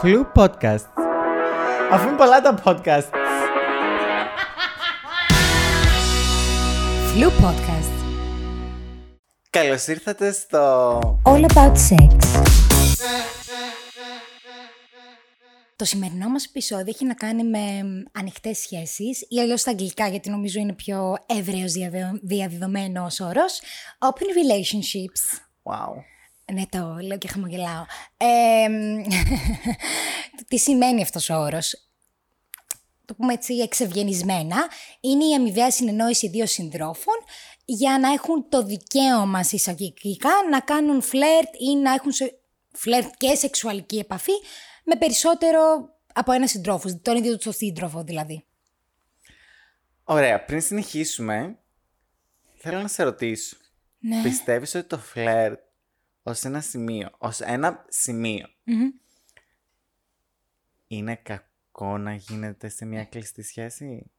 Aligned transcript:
Φλου 0.00 0.26
podcast. 0.34 0.86
Αφού 1.92 2.08
είναι 2.08 2.16
πολλά 2.16 2.40
τα 2.40 2.62
podcast. 2.64 3.08
Flu 7.14 7.26
Podcast. 7.26 7.92
Καλώς 9.50 9.86
ήρθατε 9.86 10.32
στο... 10.32 10.98
All 11.24 11.44
about 11.54 11.72
sex. 11.72 12.16
Το 15.76 15.84
σημερινό 15.84 16.28
μας 16.28 16.44
επεισόδιο 16.44 16.84
έχει 16.88 17.04
να 17.04 17.14
κάνει 17.14 17.44
με 17.44 17.58
ανοιχτές 18.12 18.58
σχέσεις 18.58 19.26
ή 19.28 19.40
αλλιώς 19.40 19.60
στα 19.60 19.70
αγγλικά 19.70 20.08
γιατί 20.08 20.30
νομίζω 20.30 20.60
είναι 20.60 20.72
πιο 20.72 21.14
εύρεος 21.26 21.72
διαβε- 21.72 22.20
διαδεδομένος 22.22 23.20
όρος. 23.20 23.60
Open 23.98 24.26
relationships. 24.40 25.38
Wow. 25.62 25.92
Ναι, 26.52 26.66
το 26.66 26.96
λέω 27.02 27.18
και 27.18 27.28
χαμογελάω. 27.28 27.84
Ε, 28.16 28.68
μ, 28.68 29.02
τι 30.48 30.58
σημαίνει 30.58 31.02
αυτός 31.02 31.30
ο 31.30 31.34
όρος; 31.34 31.88
Το 33.04 33.14
πούμε 33.14 33.32
έτσι 33.32 33.54
εξευγενισμένα. 33.54 34.56
Είναι 35.00 35.24
η 35.24 35.34
αμοιβαία 35.34 35.70
συνεννόηση 35.70 36.28
δύο 36.28 36.46
συντρόφων 36.46 37.14
για 37.64 37.98
να 37.98 38.12
έχουν 38.12 38.48
το 38.48 38.62
δικαίωμα 38.62 39.42
συσσαγωγικά 39.42 40.30
να 40.50 40.60
κάνουν 40.60 41.02
φλερτ 41.02 41.54
ή 41.58 41.76
να 41.76 41.92
έχουν 41.94 42.12
σε- 42.12 42.38
φλερτ 42.72 43.08
και 43.16 43.34
σεξουαλική 43.34 43.98
επαφή 43.98 44.32
με 44.84 44.96
περισσότερο 44.96 45.88
από 46.14 46.32
ένα 46.32 46.46
συντρόφο, 46.46 46.98
τον 47.02 47.16
ίδιο 47.16 47.38
του 47.38 47.52
σύντροφο 47.52 48.02
δηλαδή. 48.04 48.44
Ωραία, 50.04 50.44
πριν 50.44 50.60
συνεχίσουμε, 50.60 51.58
θέλω 52.56 52.80
να 52.80 52.88
σε 52.88 53.02
ρωτήσω. 53.02 53.56
Ναι. 53.98 54.22
Πιστεύεις 54.22 54.74
ότι 54.74 54.86
το 54.86 54.98
φλερτ 54.98 55.60
ως 56.28 56.42
ένα 56.44 56.60
σημείο, 56.60 57.10
ως 57.18 57.40
ένα 57.40 57.84
σημείο, 57.88 58.46
είναι 60.86 61.14
κακό 61.16 61.98
να 61.98 62.14
γίνεται 62.14 62.68
σε 62.68 62.84
μια 62.84 63.04
κλειστή 63.04 63.42
σχέση; 63.42 64.10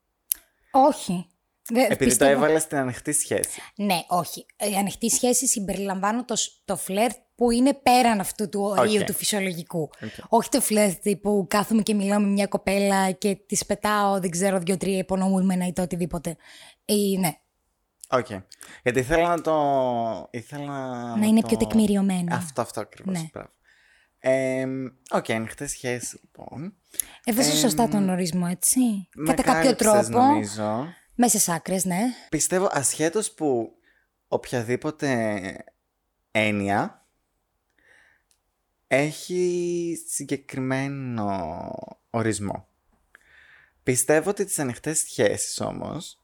Όχι. 0.71 1.27
Δε- 1.71 1.83
Επειδή 1.85 2.05
πιστεύω- 2.05 2.31
το 2.31 2.37
έβαλα 2.37 2.59
στην 2.59 2.77
ανοιχτή 2.77 3.11
σχέση. 3.13 3.61
Ναι, 3.75 3.99
όχι. 4.07 4.45
Η 4.71 4.75
ανοιχτή 4.75 5.09
σχέση 5.09 5.47
συμπεριλαμβάνω 5.47 6.25
το, 6.25 6.35
σ- 6.35 6.51
το 6.65 6.75
φλερτ 6.75 7.15
που 7.35 7.51
είναι 7.51 7.73
πέραν 7.73 8.19
αυτού 8.19 8.49
του 8.49 8.61
ορίου 8.61 8.99
Οκ. 8.99 9.05
του 9.05 9.13
φυσιολογικού. 9.13 9.79
Οκ. 9.81 10.11
Όχι 10.29 10.49
το 10.49 10.61
φλερτ 10.61 11.09
που 11.21 11.45
κάθομαι 11.49 11.81
και 11.81 11.93
μιλάω 11.93 12.19
με 12.19 12.27
μια 12.27 12.47
κοπέλα 12.47 13.11
και 13.11 13.35
της 13.35 13.65
πετάω, 13.65 14.19
δεν 14.19 14.29
ξέρω, 14.29 14.59
δύο-τρία 14.59 14.97
υπονοούμενα 14.97 15.67
ή 15.67 15.73
το 15.73 15.81
οτιδήποτε. 15.81 16.35
Ή, 16.85 17.17
ναι, 17.17 17.37
Οκ. 18.11 18.27
Γιατί 18.83 18.99
ήθελα 18.99 19.27
να 19.27 19.41
το... 19.41 20.27
Ήθελα 20.31 20.65
να 21.15 21.25
είναι 21.25 21.41
το... 21.41 21.47
πιο 21.47 21.57
τεκμηριωμένο. 21.57 22.35
Αυτό, 22.35 22.61
αυτό 22.61 22.81
ακριβώς. 22.81 23.13
Ναι. 23.13 23.29
Μπράβο. 23.33 23.49
Ε, 24.19 24.65
Οκ, 25.09 25.29
ανοιχτές 25.29 25.71
σχέσεις 25.71 26.17
λοιπόν. 26.21 26.73
Έδωσε 27.23 27.55
σωστά 27.55 27.87
τον 27.87 28.09
ορισμό, 28.09 28.47
έτσι. 28.49 28.79
Με 29.15 29.33
Κατά 29.33 29.43
κάποιο 29.43 29.61
κάλυψες, 29.75 30.07
τρόπο. 30.09 30.25
νομίζω. 30.25 30.87
Μέσες 31.15 31.49
άκρες, 31.49 31.85
ναι. 31.85 31.99
Πιστεύω 32.29 32.69
ασχέτως 32.71 33.31
που 33.31 33.71
οποιαδήποτε 34.27 35.41
έννοια 36.31 37.05
έχει 38.87 40.03
συγκεκριμένο 40.07 41.71
ορισμό. 42.09 42.67
Πιστεύω 43.83 44.29
ότι 44.29 44.45
τις 44.45 44.59
ανοιχτές 44.59 44.97
σχέσεις 44.99 45.59
όμως 45.61 46.18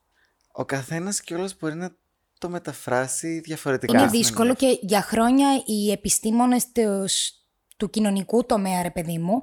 ο 0.56 0.66
καθένας 0.66 1.22
κιόλας 1.22 1.58
μπορεί 1.60 1.76
να 1.76 1.96
το 2.40 2.50
μεταφράσει 2.50 3.40
διαφορετικά. 3.40 4.00
Είναι 4.00 4.10
δύσκολο 4.10 4.56
και 4.56 4.80
για 4.82 5.02
χρόνια 5.02 5.48
οι 5.66 5.92
επιστήμονες 5.92 6.72
τους, 6.72 7.32
του 7.78 7.90
κοινωνικού 7.90 8.46
τομέα, 8.46 8.82
ρε 8.82 8.92
παιδί 8.92 9.18
μου, 9.18 9.42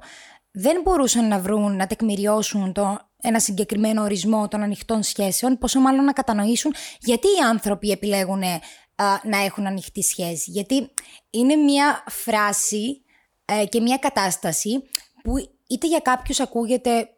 δεν 0.51 0.81
μπορούσαν 0.81 1.27
να 1.27 1.39
βρουν, 1.39 1.75
να 1.75 1.87
τεκμηριώσουν 1.87 2.73
το, 2.73 2.99
ένα 3.21 3.39
συγκεκριμένο 3.39 4.03
ορισμό 4.03 4.47
των 4.47 4.61
ανοιχτών 4.61 5.03
σχέσεων, 5.03 5.57
πόσο 5.57 5.79
μάλλον 5.79 6.05
να 6.05 6.13
κατανοήσουν 6.13 6.73
γιατί 6.99 7.27
οι 7.27 7.43
άνθρωποι 7.49 7.91
επιλέγουν 7.91 8.41
ε, 8.41 8.59
α, 8.95 9.19
να 9.23 9.37
έχουν 9.37 9.67
ανοιχτή 9.67 10.01
σχέση. 10.01 10.51
Γιατί 10.51 10.89
είναι 11.29 11.55
μια 11.55 12.03
φράση 12.07 13.01
ε, 13.45 13.65
και 13.65 13.81
μια 13.81 13.97
κατάσταση 13.97 14.83
που 15.23 15.33
είτε 15.67 15.87
για 15.87 15.99
κάποιους 15.99 16.39
ακούγεται 16.39 17.09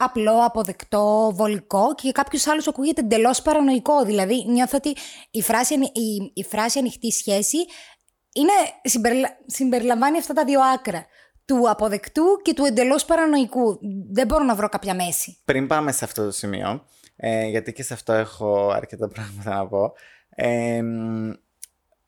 απλό, 0.00 0.44
αποδεκτό, 0.44 1.32
βολικό 1.34 1.94
και 1.94 2.00
για 2.02 2.12
κάποιους 2.12 2.46
άλλους 2.46 2.68
ακούγεται 2.68 3.00
εντελώς 3.00 3.42
παρανοϊκό. 3.42 4.04
Δηλαδή 4.04 4.44
νιώθω 4.48 4.76
ότι 4.76 4.96
η 5.30 5.42
φράση, 5.42 5.74
ανοι- 5.74 5.96
η, 5.96 6.32
η 6.34 6.44
φράση 6.44 6.78
ανοιχτή 6.78 7.10
σχέση 7.10 7.56
είναι, 8.32 8.52
συμπεριλα- 8.82 9.38
συμπεριλαμβάνει 9.46 10.18
αυτά 10.18 10.32
τα 10.32 10.44
δύο 10.44 10.60
άκρα. 10.60 11.06
Του 11.44 11.70
αποδεκτού 11.70 12.22
και 12.42 12.54
του 12.54 12.64
εντελώς 12.64 13.04
παρανοϊκού. 13.04 13.78
Δεν 14.12 14.26
μπορώ 14.26 14.44
να 14.44 14.54
βρω 14.54 14.68
κάποια 14.68 14.94
μέση. 14.94 15.38
Πριν 15.44 15.66
πάμε 15.66 15.92
σε 15.92 16.04
αυτό 16.04 16.24
το 16.24 16.30
σημείο, 16.30 16.84
ε, 17.16 17.46
γιατί 17.46 17.72
και 17.72 17.82
σε 17.82 17.94
αυτό 17.94 18.12
έχω 18.12 18.70
αρκετά 18.70 19.08
πράγματα 19.08 19.54
να 19.54 19.68
πω, 19.68 19.92
ε, 20.34 20.82
μ, 20.82 21.30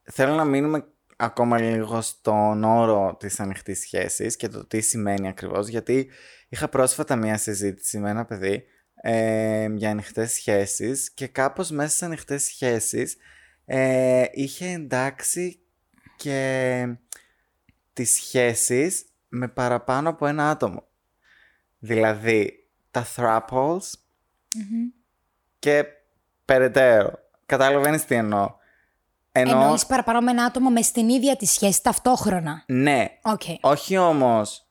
θέλω 0.02 0.34
να 0.34 0.44
μείνουμε 0.44 0.86
ακόμα 1.16 1.60
λίγο 1.60 2.00
στον 2.00 2.64
όρο 2.64 3.16
της 3.18 3.40
ανοιχτής 3.40 3.80
σχέσης 3.80 4.36
και 4.36 4.48
το 4.48 4.66
τι 4.66 4.80
σημαίνει 4.80 5.28
ακριβώς, 5.28 5.68
γιατί 5.68 6.10
είχα 6.52 6.68
πρόσφατα 6.68 7.16
μία 7.16 7.38
συζήτηση 7.38 7.98
με 7.98 8.10
ένα 8.10 8.24
παιδί 8.24 8.64
ε, 8.94 9.66
για 9.74 9.90
ανοιχτές 9.90 10.32
σχέσεις 10.32 11.10
και 11.10 11.26
κάπως 11.26 11.70
μέσα 11.70 11.88
στις 11.88 12.02
ανοιχτές 12.02 12.42
σχέσεις 12.42 13.16
ε, 13.64 14.24
είχε 14.32 14.66
εντάξει 14.66 15.58
και 16.16 16.86
τις 17.92 18.14
σχέσεις 18.14 19.04
με 19.28 19.48
παραπάνω 19.48 20.08
από 20.08 20.26
ένα 20.26 20.50
άτομο. 20.50 20.84
Δηλαδή, 21.78 22.68
τα 22.90 23.06
thruples 23.16 23.90
και 25.58 25.84
περαιτέρω. 26.44 27.12
Καταλαβαίνεις 27.46 28.04
τι 28.04 28.14
εννοώ. 28.14 28.54
Εννοώ, 29.32 29.60
Εννοείς 29.60 29.86
παραπάνω 29.86 30.20
με 30.20 30.30
ένα 30.30 30.44
άτομο 30.44 30.70
με 30.70 30.82
στην 30.82 31.08
ίδια 31.08 31.36
τη 31.36 31.46
σχέση 31.46 31.82
ταυτόχρονα. 31.82 32.64
ναι, 32.66 33.06
Οκ. 33.22 33.42
όχι 33.60 33.96
όμως, 33.96 34.66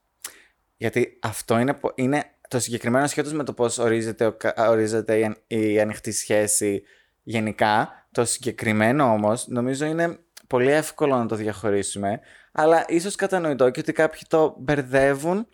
γιατί 0.82 1.18
αυτό 1.22 1.60
είναι, 1.60 1.74
πο- 1.74 1.92
είναι 1.96 2.24
το 2.48 2.60
συγκεκριμένο 2.60 3.08
ασχέτως 3.08 3.34
με 3.34 3.44
το 3.44 3.54
πώς 3.54 3.78
ορίζεται, 3.78 4.26
ο 4.26 4.34
κα- 4.34 4.70
ορίζεται 4.70 5.18
η, 5.20 5.24
αν- 5.24 5.38
η 5.48 5.80
ανοιχτή 5.80 6.12
σχέση 6.12 6.84
γενικά. 7.24 7.90
Το 8.12 8.26
συγκεκριμένο 8.26 9.04
όμως 9.04 9.48
νομίζω 9.48 9.86
είναι 9.86 10.20
πολύ 10.48 10.72
εύκολο 10.72 11.18
να 11.18 11.26
το 11.26 11.36
διαχωρίσουμε, 11.36 12.20
αλλά 12.52 12.86
ίσως 12.88 13.16
κατανοητό 13.16 13.70
και 13.70 13.80
ότι 13.80 13.92
κάποιοι 13.92 14.22
το 14.28 14.56
μπερδεύουν 14.60 15.48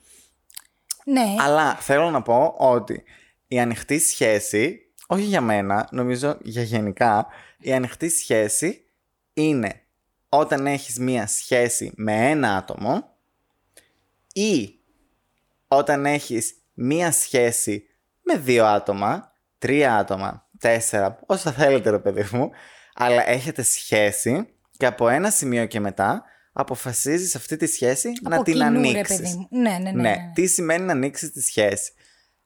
Ναι. 1.05 1.35
Αλλά 1.39 1.75
θέλω 1.75 2.09
να 2.09 2.21
πω 2.21 2.55
ότι 2.57 3.03
η 3.47 3.59
ανοιχτή 3.59 3.99
σχέση, 3.99 4.79
όχι 5.07 5.23
για 5.23 5.41
μένα, 5.41 5.87
νομίζω 5.91 6.37
για 6.41 6.61
γενικά, 6.61 7.27
η 7.59 7.73
ανοιχτή 7.73 8.09
σχέση 8.09 8.85
είναι 9.33 9.81
όταν 10.29 10.67
έχεις 10.67 10.99
μία 10.99 11.27
σχέση 11.27 11.91
με 11.95 12.29
ένα 12.29 12.55
άτομο 12.57 13.15
ή 14.33 14.76
όταν 15.67 16.05
έχεις 16.05 16.53
μία 16.73 17.11
σχέση 17.11 17.83
με 18.21 18.37
δύο 18.37 18.65
άτομα, 18.65 19.31
τρία 19.57 19.97
άτομα, 19.97 20.49
τέσσερα, 20.59 21.19
όσα 21.25 21.51
θέλετε 21.51 21.89
ρε 21.89 21.99
παιδί 21.99 22.27
μου, 22.31 22.49
αλλά 22.93 23.29
έχετε 23.29 23.61
σχέση 23.61 24.47
και 24.77 24.85
από 24.85 25.09
ένα 25.09 25.29
σημείο 25.29 25.65
και 25.65 25.79
μετά 25.79 26.23
αποφασίζεις 26.53 27.35
αυτή 27.35 27.57
τη 27.57 27.67
σχέση 27.67 28.11
να 28.21 28.35
Από 28.35 28.43
την 28.43 28.53
κοινού, 28.53 28.71
ρε 28.71 28.77
ανοίξεις. 28.77 29.17
παιδί 29.17 29.33
μου. 29.33 29.47
Ναι, 29.51 29.69
ναι, 29.69 29.77
ναι. 29.77 29.91
Ναι. 29.91 30.01
ναι. 30.01 30.31
Τι 30.33 30.47
σημαίνει 30.47 30.85
να 30.85 30.91
ανοίξεις 30.91 31.31
τη 31.31 31.41
σχέση. 31.41 31.91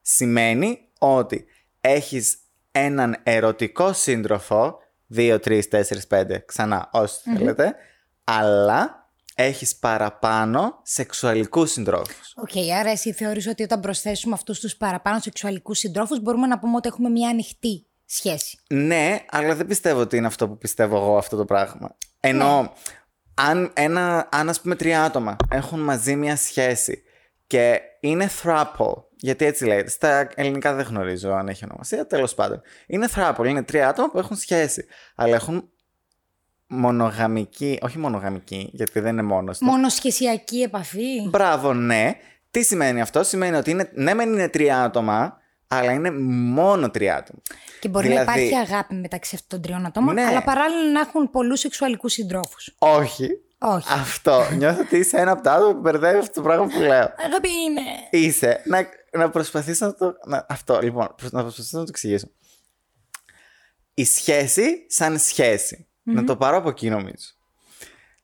Σημαίνει 0.01 0.79
ότι 0.99 1.45
έχεις 1.81 2.37
έναν 2.71 3.17
ερωτικό 3.23 3.93
σύντροφο, 3.93 4.77
2, 5.15 5.37
3, 5.45 5.61
4, 5.69 5.81
5, 6.09 6.45
ξανά 6.45 6.89
όσοι 6.91 7.19
θέλετε, 7.35 7.75
αλλά 8.23 9.00
έχεις 9.35 9.75
παραπάνω 9.75 10.79
σεξουαλικούς 10.83 11.71
συντρόφους. 11.71 12.33
Οκ, 12.35 12.71
άρα 12.79 12.89
εσύ 12.89 13.13
θεωρείς 13.13 13.47
ότι 13.47 13.63
όταν 13.63 13.79
προσθέσουμε 13.79 14.33
αυτούς 14.33 14.59
τους 14.59 14.75
παραπάνω 14.75 15.19
σεξουαλικούς 15.19 15.77
συντρόφους 15.79 16.21
μπορούμε 16.21 16.47
να 16.47 16.59
πούμε 16.59 16.75
ότι 16.75 16.87
έχουμε 16.87 17.09
μια 17.09 17.29
ανοιχτή 17.29 17.85
σχέση. 18.05 18.59
Ναι, 18.69 19.19
αλλά 19.29 19.55
δεν 19.55 19.67
πιστεύω 19.67 19.99
ότι 19.99 20.17
είναι 20.17 20.27
αυτό 20.27 20.47
που 20.47 20.57
πιστεύω 20.57 20.95
εγώ 20.97 21.17
αυτό 21.17 21.37
το 21.37 21.45
πράγμα. 21.45 21.97
Ενώ 22.19 22.61
Ναι. 22.61 22.69
αν, 23.33 23.71
ένα, 23.73 24.29
αν 24.31 24.49
ας 24.49 24.61
πούμε 24.61 24.75
τρία 24.75 25.03
άτομα 25.03 25.35
έχουν 25.51 25.79
μαζί 25.79 26.15
μια 26.15 26.35
σχέση 26.35 27.01
και 27.47 27.81
είναι 27.99 28.29
throuple, 28.43 28.93
γιατί 29.15 29.45
έτσι 29.45 29.65
λέγεται, 29.65 29.89
στα 29.89 30.29
ελληνικά 30.35 30.73
δεν 30.73 30.85
γνωρίζω 30.85 31.31
αν 31.31 31.47
έχει 31.47 31.63
ονομασία, 31.65 32.07
τέλος 32.07 32.35
πάντων. 32.35 32.61
Είναι 32.87 33.07
throuple, 33.15 33.45
είναι 33.45 33.63
τρία 33.63 33.89
άτομα 33.89 34.09
που 34.11 34.17
έχουν 34.19 34.37
σχέση, 34.37 34.85
αλλά 35.15 35.35
έχουν 35.35 35.70
μονογαμική, 36.71 37.79
όχι 37.81 37.97
μονογαμική, 37.97 38.69
γιατί 38.73 38.99
δεν 38.99 39.11
είναι 39.11 39.21
μόνος 39.21 39.57
του. 39.57 39.65
Μόνο 39.65 39.89
σχεσιακή 39.89 40.61
επαφή. 40.61 41.27
Μπράβο, 41.29 41.73
ναι. 41.73 42.11
Τι 42.51 42.63
σημαίνει 42.63 43.01
αυτό, 43.01 43.23
σημαίνει 43.23 43.55
ότι 43.55 43.71
είναι, 43.71 43.91
ναι 43.93 44.13
μεν 44.13 44.33
είναι 44.33 44.49
τρία 44.49 44.83
άτομα, 44.83 45.37
αλλά 45.67 45.91
είναι 45.91 46.11
μόνο 46.51 46.89
τρία 46.91 47.15
άτομα. 47.15 47.41
Και 47.79 47.89
μπορεί 47.89 48.07
Δηλαδή- 48.07 48.25
να 48.25 48.31
υπάρχει 48.41 48.55
αγάπη 48.71 48.95
μεταξύ 48.95 49.35
αυτών 49.35 49.49
των 49.49 49.61
τριών 49.61 49.85
ατόμων, 49.85 50.13
Ναι. 50.13 50.21
αλλά 50.25 50.43
παράλληλα 50.43 50.91
να 50.91 50.99
έχουν 50.99 51.29
πολλούς 51.29 51.59
σεξουαλικούς 51.59 52.13
συντρόφους. 52.13 52.75
Όχι, 52.77 53.29
Όχι. 53.57 53.87
Αυτό. 53.93 54.41
Νιώθω 54.57 54.81
ότι 54.81 54.97
είσαι 54.97 55.17
ένα 55.17 55.31
από 55.31 55.41
τα 55.41 55.53
άτομα 55.53 55.73
που 55.73 55.79
μπερδεύει 55.79 56.17
αυτό 56.17 56.33
το 56.33 56.41
πράγμα 56.41 56.65
που 56.65 56.79
λέω. 56.79 57.13
Αγάπη 57.25 57.49
είναι. 57.67 57.81
Είσαι. 58.25 58.61
Να, 58.65 58.85
να 59.11 59.29
προσπαθήσω 59.29 59.85
να 59.85 59.93
το. 59.93 60.13
Να, 60.25 60.45
αυτό, 60.49 60.79
λοιπόν. 60.81 61.13
προσ- 61.15 61.33
Να 61.33 61.41
προσπαθήσω 61.41 61.77
να 61.77 61.83
το 61.83 61.89
εξηγήσω. 61.89 62.27
Η 63.93 64.05
σχέση 64.05 64.85
σαν 64.87 65.17
σχεση 66.03 66.17
Να 66.17 66.23
το 66.23 66.35
πάρω 66.37 66.57
από 66.57 66.69
εκεί 66.69 66.89
νομίζω. 66.89 67.27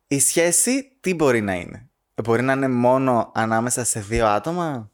Η 0.07 0.19
σχέση 0.19 0.97
τι 0.99 1.13
μπορεί 1.13 1.41
να 1.41 1.53
είναι; 1.53 1.89
Μπορεί 2.23 2.41
να 2.41 2.53
είναι 2.53 2.67
μόνο 2.67 3.31
ανάμεσα 3.35 3.83
σε 3.83 3.99
δύο 3.99 4.27
άτομα; 4.27 4.91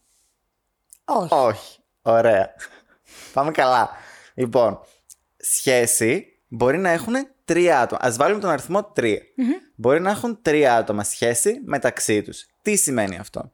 Όχι. 1.05 1.33
Όχι. 1.33 1.79
Ωραία. 2.01 2.49
Πάμε 3.33 3.51
καλά. 3.51 3.89
Λοιπόν, 4.33 4.79
σχέση 5.37 6.41
μπορεί 6.47 6.77
να 6.77 6.89
έχουν 6.89 7.13
τρία 7.45 7.79
άτομα. 7.81 8.01
Ας 8.03 8.15
βάλουμε 8.15 8.41
τον 8.41 8.49
αριθμό 8.49 8.83
τρία. 8.83 9.21
Μπορεί 9.75 10.01
να 10.01 10.09
έχουν 10.09 10.41
τρία 10.41 10.75
άτομα 10.75 11.03
σχέση 11.03 11.61
μεταξύ 11.65 12.21
τους. 12.21 12.45
Τι 12.61 12.75
σημαίνει 12.75 13.17
αυτό; 13.17 13.51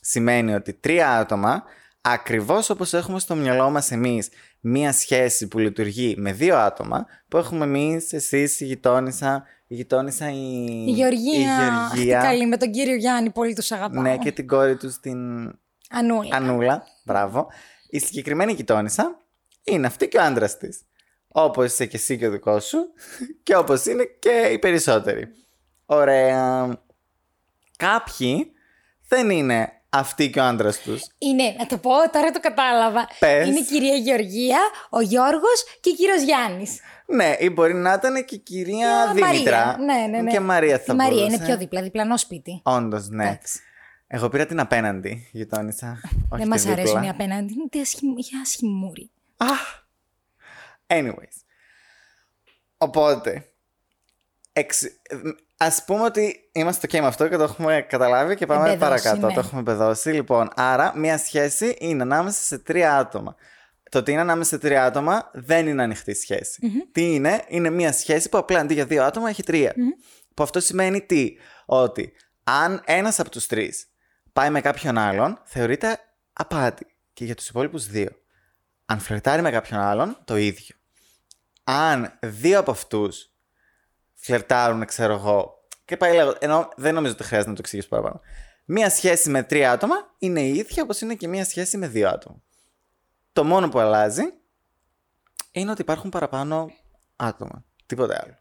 Σημαίνει 0.00 0.54
ότι 0.54 0.72
τρία 0.72 1.18
άτομα, 1.18 1.64
ακριβώς 2.00 2.70
όπως 2.70 2.92
έχουμε 2.92 3.18
στο 3.18 3.34
μυαλό 3.34 3.70
μας 3.70 3.90
εμείς 3.90 4.28
μία 4.60 4.92
σχέση 4.92 5.48
που 5.48 5.58
λειτουργεί 5.58 6.14
με 6.18 6.32
δύο 6.32 6.56
άτομα, 6.56 7.06
που 7.28 7.36
έχουμε 7.36 7.64
εμείς, 7.64 8.12
εσείς, 8.12 8.60
η 8.60 8.64
γειτόνισσα, 8.64 9.44
η 9.66 9.74
γειτόνισσα 9.74 10.30
η... 10.30 10.84
Η 10.86 10.90
Γεωργία. 10.90 11.40
η 11.40 11.44
Αυτή 11.44 11.96
Γεωργία. 11.96 12.20
καλή 12.20 12.46
με 12.46 12.56
τον 12.56 12.70
κύριο 12.70 12.94
Γιάννη, 12.94 13.30
πολύ 13.30 13.54
τους 13.54 13.72
αγαπάω. 13.72 14.02
Ναι, 14.02 14.16
και 14.18 14.32
την 14.32 14.46
κόρη 14.46 14.76
τους 14.76 14.98
την 15.00 15.46
Ανούλα. 15.90 16.36
Ανούλα, 16.36 16.82
μπράβο. 17.04 17.46
Η 17.90 17.98
συγκεκριμένη 17.98 18.52
γειτόνισσα 18.52 19.20
είναι 19.64 19.86
αυτή 19.86 20.08
και 20.08 20.18
ο 20.18 20.22
άντρας 20.22 20.56
της. 20.56 20.80
Όπως 21.28 21.72
είσαι 21.72 21.86
και 21.86 21.96
εσύ 21.96 22.18
και 22.18 22.26
ο 22.26 22.30
δικός 22.30 22.66
σου, 22.66 22.78
και 23.42 23.56
όπως 23.56 23.84
είναι 23.84 24.04
και 24.18 24.48
οι 24.52 24.58
περισσότεροι. 24.58 25.28
Ωραία. 25.86 26.68
Κάποιοι 27.76 28.52
δεν 29.08 29.30
είναι 29.30 29.72
αυτοί 29.90 30.30
και 30.30 30.40
ο 30.40 30.44
άντρας 30.44 30.78
τους. 30.80 31.02
Είναι, 31.18 31.54
να 31.58 31.66
το 31.66 31.78
πω, 31.78 31.90
τώρα 32.12 32.30
το 32.30 32.40
κατάλαβα. 32.40 33.08
Πες. 33.18 33.46
Είναι 33.46 33.58
η 33.58 33.64
κυρία 33.64 33.94
Γεωργία, 33.94 34.58
ο 34.90 35.00
Γιώργος 35.00 35.64
και 35.80 35.90
ο 35.90 35.92
κύριος 35.94 36.22
Γιάννης. 36.22 36.80
Ναι, 37.06 37.36
ή 37.38 37.50
μπορεί 37.50 37.74
να 37.74 37.92
ήταν 37.92 38.24
και 38.24 38.34
η 38.34 38.38
κυρία 38.38 39.00
Α, 39.00 39.12
Δήμητρα. 39.14 39.66
Μαρία. 39.66 39.76
Ναι, 39.84 40.06
ναι, 40.06 40.22
ναι. 40.22 40.30
Και 40.30 40.40
Μαρία 40.40 40.78
θα 40.78 40.92
Η 40.92 40.96
Μαρία 40.96 41.14
μπορούσε. 41.18 41.34
είναι 41.36 41.44
πιο 41.44 41.56
δίπλα, 41.56 41.82
διπλανό 41.82 42.16
σπίτι. 42.16 42.60
Όντως, 42.64 43.08
ναι. 43.08 43.24
Εντάξει. 43.26 43.60
Εγώ 44.06 44.28
πήρα 44.28 44.46
την 44.46 44.60
απέναντι 44.60 45.28
γειτόνισσα. 45.32 46.00
όχι 46.02 46.18
Δεν 46.30 46.40
τη 46.40 46.48
μας 46.48 46.66
αρέσουν 46.66 46.84
δίπλα. 46.84 47.04
οι 47.04 47.08
απέναντι. 47.08 47.52
Είναι 47.52 47.68
τι 47.70 47.80
ασχη- 47.80 48.18
είχε 48.18 48.36
ασχημούρι. 48.42 49.10
Ah. 49.36 49.46
Anyways. 50.86 51.36
Οπότε. 52.78 53.48
Εξ... 54.58 54.82
Ας 55.56 55.84
πούμε 55.84 56.04
ότι 56.04 56.48
είμαστε 56.52 56.86
και 56.86 57.00
με 57.00 57.06
αυτό 57.06 57.28
και 57.28 57.36
το 57.36 57.42
έχουμε 57.42 57.86
καταλάβει 57.88 58.34
και 58.34 58.46
πάμε 58.46 58.70
Εμπεδώσει, 58.70 59.02
παρακάτω. 59.02 59.26
ναι. 59.26 59.32
Το 59.34 59.40
έχουμε 59.40 59.62
πεδώσει. 59.62 60.10
Λοιπόν, 60.10 60.50
άρα 60.54 60.92
μια 60.96 61.18
σχέση 61.18 61.76
είναι 61.78 62.02
ανάμεσα 62.02 62.42
σε 62.42 62.58
τρία 62.58 62.96
άτομα. 62.96 63.34
Το 63.90 63.98
ότι 63.98 64.12
είναι 64.12 64.20
ανάμεσα 64.20 64.50
σε 64.50 64.58
τρία 64.58 64.84
άτομα 64.84 65.30
δεν 65.32 65.66
είναι 65.66 65.82
ανοιχτή 65.82 66.14
σχέση. 66.14 66.86
Τι 66.92 67.14
είναι, 67.14 67.44
είναι 67.48 67.70
μια 67.70 67.92
σχέση 67.92 68.28
που 68.28 68.38
απλά 68.38 68.58
αντί 68.60 68.74
για 68.74 68.84
δύο 68.86 69.04
άτομα 69.04 69.28
έχει 69.28 69.42
τρία. 69.42 69.74
Που 70.34 70.42
αυτό 70.42 70.60
σημαίνει 70.60 71.00
τι, 71.00 71.36
ότι 71.66 72.12
αν 72.44 72.82
ένας 72.84 73.20
από 73.20 73.30
τους 73.30 73.46
τρεις 73.46 73.86
πάει 74.32 74.50
με 74.50 74.60
κάποιον 74.60 74.98
άλλον, 74.98 75.40
θεωρείται 75.44 75.98
απάτη. 76.32 76.86
Και 77.12 77.24
για 77.24 77.34
τους 77.34 77.48
υπόλοιπους 77.48 77.86
δύο. 77.86 78.10
Αν 78.86 78.98
φλερτάρει 78.98 79.42
με 79.42 79.50
κάποιον 79.50 79.80
άλλον, 79.80 80.18
το 80.24 80.36
ίδιο. 80.36 80.76
Αν 81.64 82.18
δύο 82.22 82.58
από 82.58 82.70
αυτούς 82.70 83.30
φλερτάρουν, 84.28 84.84
ξέρω 84.84 85.12
εγώ. 85.12 85.62
Και 85.84 85.96
πάει 85.96 86.14
λέγοντα. 86.14 86.38
Ενώ 86.40 86.68
δεν 86.76 86.94
νομίζω 86.94 87.12
ότι 87.12 87.24
χρειάζεται 87.24 87.50
να 87.50 87.56
το 87.56 87.62
εξηγήσω 87.64 87.88
παραπάνω. 87.88 88.20
Μία 88.64 88.90
σχέση 88.90 89.30
με 89.30 89.42
τρία 89.42 89.72
άτομα 89.72 89.94
είναι 90.18 90.40
η 90.40 90.54
ίδια 90.54 90.82
όπως 90.82 91.00
είναι 91.00 91.14
και 91.14 91.28
μία 91.28 91.44
σχέση 91.44 91.76
με 91.76 91.88
δύο 91.88 92.08
άτομα. 92.08 92.42
Το 93.32 93.44
μόνο 93.44 93.68
που 93.68 93.78
αλλάζει 93.78 94.22
είναι 95.52 95.70
ότι 95.70 95.80
υπάρχουν 95.80 96.10
παραπάνω 96.10 96.70
άτομα. 97.16 97.64
Τίποτε 97.86 98.20
άλλο. 98.22 98.34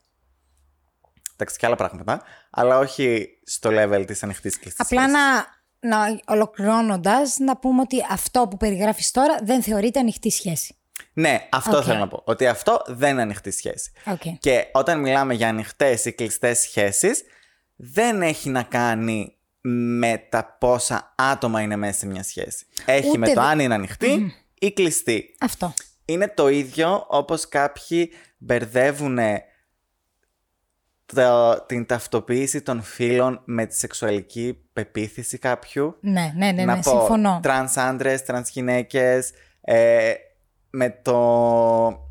Εντάξει, 1.34 1.58
και 1.58 1.66
άλλα 1.66 1.76
πράγματα. 1.76 2.24
Αλλά 2.50 2.78
όχι 2.78 3.28
στο 3.44 3.70
level 3.74 4.04
της 4.08 4.24
ανοιχτής 4.24 4.60
κλειστή. 4.60 4.82
Απλά 4.82 5.08
να, 5.08 5.46
να 5.80 6.20
ολοκληρώνοντας, 6.28 7.38
να 7.38 7.58
πούμε 7.58 7.82
ότι 7.82 8.06
αυτό 8.10 8.48
που 8.48 8.58
περιγράφεις 8.58 9.12
τώρα 9.12 9.38
δεν 9.44 9.64
θεωρείται 9.64 10.00
ανοιχτή 10.00 10.30
σχέση. 10.30 10.77
Ναι, 11.14 11.48
αυτό 11.52 11.78
Οκ. 11.78 11.84
θέλω 11.86 12.00
να 12.00 12.08
πω. 12.08 12.22
Ότι 12.26 12.48
αυτό 12.48 12.82
δεν 12.88 13.12
είναι 13.12 13.22
ανοιχτή 13.22 13.52
σχέση. 13.52 13.92
Οκ. 14.06 14.22
Και 14.40 14.68
όταν 14.72 15.00
μιλάμε 15.00 15.34
για 15.34 15.48
ανοιχτές 15.48 16.06
ή 16.06 16.12
κλειστές 16.14 16.60
σχέσεις, 16.60 17.24
δεν 17.76 18.22
έχει 18.22 18.50
να 18.50 18.64
κάνει 18.64 19.32
με 20.00 20.26
τα 20.30 20.56
πόσα 20.60 21.14
άτομα 21.18 21.62
είναι 21.62 21.76
μέσα 21.76 22.00
σε 22.00 22.06
μια 22.08 22.24
σχέση. 22.24 22.66
Έχει 22.86 23.08
Ούτε 23.10 23.18
με 23.18 23.28
το 23.28 23.42
δε- 23.42 23.48
αν 23.48 23.60
είναι 23.60 23.74
ανοιχτή 23.74 24.34
ή 24.60 24.72
κλειστή. 24.72 25.36
Αυτό. 25.40 25.74
Είναι 26.06 26.28
το 26.28 26.48
ίδιο 26.48 27.06
όπως 27.10 27.48
κάποιοι 27.48 28.12
μπερδεύουν 28.38 29.18
το, 31.06 31.56
την 31.68 31.86
ταυτοποίηση 31.86 32.62
των 32.62 32.82
φύλων 32.84 33.42
με 33.46 33.66
τη 33.66 33.78
σεξουαλική 33.78 34.58
πεποίθηση 34.74 35.38
κάποιου 35.38 35.98
Ναι, 36.00 36.34
ναι, 36.36 36.52
ναι, 36.52 36.64
να 36.66 36.76
ναι 36.76 36.82
πω 36.82 36.90
συμφωνώ. 36.90 37.40
τρανς 37.44 37.78
άντρες, 37.78 38.24
τρανς 38.24 38.50
γυναίκες, 38.50 39.32
ε, 39.62 40.14
με, 40.70 41.00
το, 41.02 41.18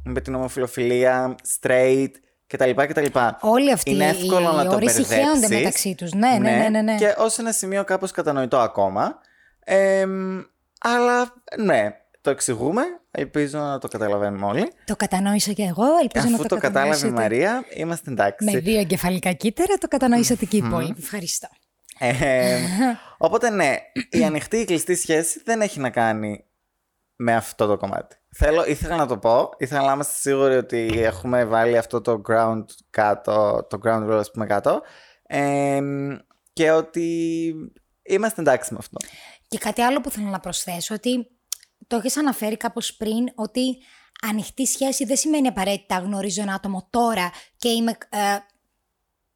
με 0.05 0.21
την 0.21 0.35
ομοφυλοφιλία, 0.35 1.35
straight 1.61 2.11
κτλ. 2.47 2.71
κτλ. 2.71 3.19
Όλοι 3.41 3.73
αυτοί 3.73 3.91
Είναι 3.91 4.07
εύκολο 4.09 4.53
οι 4.53 4.57
να 4.57 4.67
το 4.67 4.75
όροι 4.75 4.91
συγχέονται 4.91 5.25
μπερδέψεις. 5.25 5.57
μεταξύ 5.57 5.95
τους. 5.95 6.13
Ναι, 6.13 6.39
ναι, 6.41 6.51
ναι, 6.51 6.69
ναι, 6.69 6.83
ναι. 6.83 6.95
Και 6.95 7.15
ως 7.19 7.39
ένα 7.39 7.53
σημείο 7.53 7.85
κάπως 7.85 8.11
κατανοητό 8.11 8.59
ακόμα. 8.59 9.19
Ε, 9.65 10.07
αλλά 10.81 11.35
ναι, 11.59 11.97
το 12.21 12.31
εξηγούμε. 12.31 12.83
Ελπίζω 13.11 13.59
να 13.59 13.79
το 13.79 13.89
καταλαβαίνουμε 13.89 14.47
όλοι. 14.47 14.73
Το 14.85 14.97
κατανόησα 14.97 15.53
και 15.53 15.63
εγώ, 15.63 15.85
ελπίζω 16.03 16.29
να 16.29 16.35
Αφού 16.35 16.43
το, 16.43 16.49
το 16.49 16.61
κατάλαβε 16.61 17.07
η 17.07 17.11
κατανοήσετε. 17.11 17.21
Μαρία, 17.23 17.65
είμαστε 17.75 18.11
εντάξει. 18.11 18.45
Με 18.45 18.59
δύο 18.59 18.79
εγκεφαλικά 18.79 19.33
κύτταρα 19.33 19.75
το 19.79 19.89
κατανοήσατε 19.89 20.45
και 20.45 20.57
οι 20.57 20.63
υπόλοιποι. 20.67 21.01
Ευχαριστώ. 21.03 21.49
Ε, 21.99 22.59
οπότε 23.19 23.51
ναι, 23.51 23.77
η 24.11 24.25
ανοιχτή 24.25 24.57
ή 24.57 24.65
κλειστή 24.65 24.95
σχέση 24.95 25.43
δεν 25.45 25.61
έχει 25.61 25.81
να 25.81 25.91
κάνει 25.91 26.45
με 27.17 27.35
αυτό 27.35 27.67
το 27.67 27.77
κομμάτι. 27.77 28.17
Θέλω, 28.39 28.65
ήθελα 28.65 28.97
να 28.97 29.07
το 29.07 29.19
πω, 29.19 29.51
ήθελα 29.59 29.85
να 29.87 29.93
είμαστε 29.93 30.15
σίγουροι 30.17 30.57
ότι 30.57 30.91
έχουμε 30.95 31.45
βάλει 31.45 31.77
αυτό 31.77 32.01
το 32.01 32.23
ground 32.29 32.65
κάτω, 32.91 33.67
το 33.71 33.79
ground 33.85 34.11
rule 34.11 34.19
ας 34.19 34.31
πούμε 34.31 34.47
κάτω 34.47 34.83
ε, 35.23 35.81
και 36.53 36.71
ότι 36.71 37.55
είμαστε 38.03 38.41
εντάξει 38.41 38.73
με 38.73 38.79
αυτό. 38.81 38.97
Και 39.49 39.59
κάτι 39.59 39.83
άλλο 39.83 40.01
που 40.01 40.11
θέλω 40.11 40.29
να 40.29 40.41
προσθέσω, 40.41 40.95
ότι 40.95 41.27
το 41.87 41.97
έχεις 41.97 42.17
αναφέρει 42.17 42.57
κάπως 42.57 42.97
πριν, 42.97 43.27
ότι 43.35 43.77
ανοιχτή 44.23 44.67
σχέση 44.67 45.05
δεν 45.05 45.17
σημαίνει 45.17 45.49
απαραίτητα 45.49 45.99
γνωρίζω 45.99 46.43
ένα 46.43 46.55
άτομο 46.55 46.89
τώρα 46.91 47.31
και 47.57 47.69
είμαι... 47.69 47.91
ε, 48.09 48.19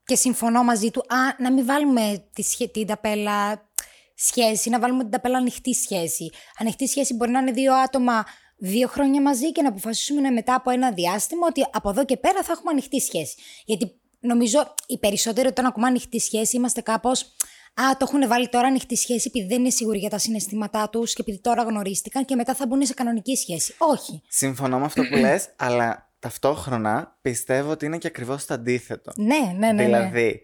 και 0.04 0.14
συμφωνώ 0.14 0.62
μαζί 0.62 0.90
του, 0.90 1.00
α, 1.00 1.16
να 1.38 1.52
μην 1.52 1.66
βάλουμε 1.66 2.28
τη 2.32 2.42
σχε... 2.42 2.66
την 2.66 2.86
ταπέλα 2.86 3.68
σχέση, 4.14 4.70
να 4.70 4.78
βάλουμε 4.78 5.02
την 5.02 5.10
ταπέλα 5.10 5.38
ανοιχτή 5.38 5.74
σχέση. 5.74 6.30
Ανοιχτή 6.58 6.88
σχέση 6.88 7.14
μπορεί 7.14 7.30
να 7.30 7.38
είναι 7.38 7.52
δύο 7.52 7.74
άτομα 7.74 8.24
δύο 8.60 8.88
χρόνια 8.88 9.22
μαζί 9.22 9.52
και 9.52 9.62
να 9.62 9.68
αποφασίσουμε 9.68 10.30
μετά 10.30 10.54
από 10.54 10.70
ένα 10.70 10.92
διάστημα 10.92 11.46
ότι 11.46 11.66
από 11.72 11.90
εδώ 11.90 12.04
και 12.04 12.16
πέρα 12.16 12.42
θα 12.42 12.52
έχουμε 12.52 12.70
ανοιχτή 12.70 13.00
σχέση. 13.00 13.34
Γιατί 13.64 14.00
νομίζω 14.20 14.74
οι 14.86 14.98
περισσότεροι 14.98 15.48
όταν 15.48 15.66
ακούμε 15.66 15.86
ανοιχτή 15.86 16.18
σχέση 16.20 16.56
είμαστε 16.56 16.80
κάπως 16.80 17.34
Α, 17.74 17.96
το 17.96 18.06
έχουν 18.08 18.28
βάλει 18.28 18.48
τώρα 18.48 18.66
ανοιχτή 18.66 18.96
σχέση 18.96 19.24
επειδή 19.26 19.46
δεν 19.46 19.60
είναι 19.60 19.70
σίγουροι 19.70 19.98
για 19.98 20.10
τα 20.10 20.18
συναισθήματά 20.18 20.88
τους 20.88 21.14
και 21.14 21.22
επειδή 21.22 21.40
τώρα 21.40 21.62
γνωρίστηκαν 21.62 22.24
και 22.24 22.34
μετά 22.34 22.54
θα 22.54 22.66
μπουν 22.66 22.86
σε 22.86 22.94
κανονική 22.94 23.36
σχέση. 23.36 23.74
Όχι. 23.78 24.22
Συμφωνώ 24.28 24.78
με 24.78 24.84
αυτό 24.84 25.02
που 25.02 25.16
λες, 25.24 25.48
αλλά 25.56 26.12
ταυτόχρονα 26.18 27.18
πιστεύω 27.20 27.70
ότι 27.70 27.86
είναι 27.86 27.98
και 27.98 28.06
ακριβώς 28.06 28.44
το 28.44 28.54
αντίθετο. 28.54 29.12
Ναι, 29.16 29.26
ναι, 29.56 29.72
ναι. 29.72 29.72
ναι. 29.72 29.84
Δηλαδή, 29.84 30.40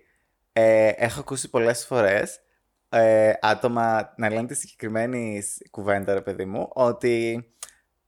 ε, 0.52 0.88
έχω 0.88 1.20
ακούσει 1.20 1.50
πολλές 1.50 1.86
φορές 1.86 2.40
ε, 2.88 3.32
άτομα 3.40 4.14
να 4.16 4.30
λένε 4.30 4.46
τη 4.46 4.54
συγκεκριμένη 4.54 5.42
κουβέντα, 5.70 6.14
ρε 6.14 6.20
παιδί 6.20 6.44
μου, 6.44 6.70
ότι 6.72 7.44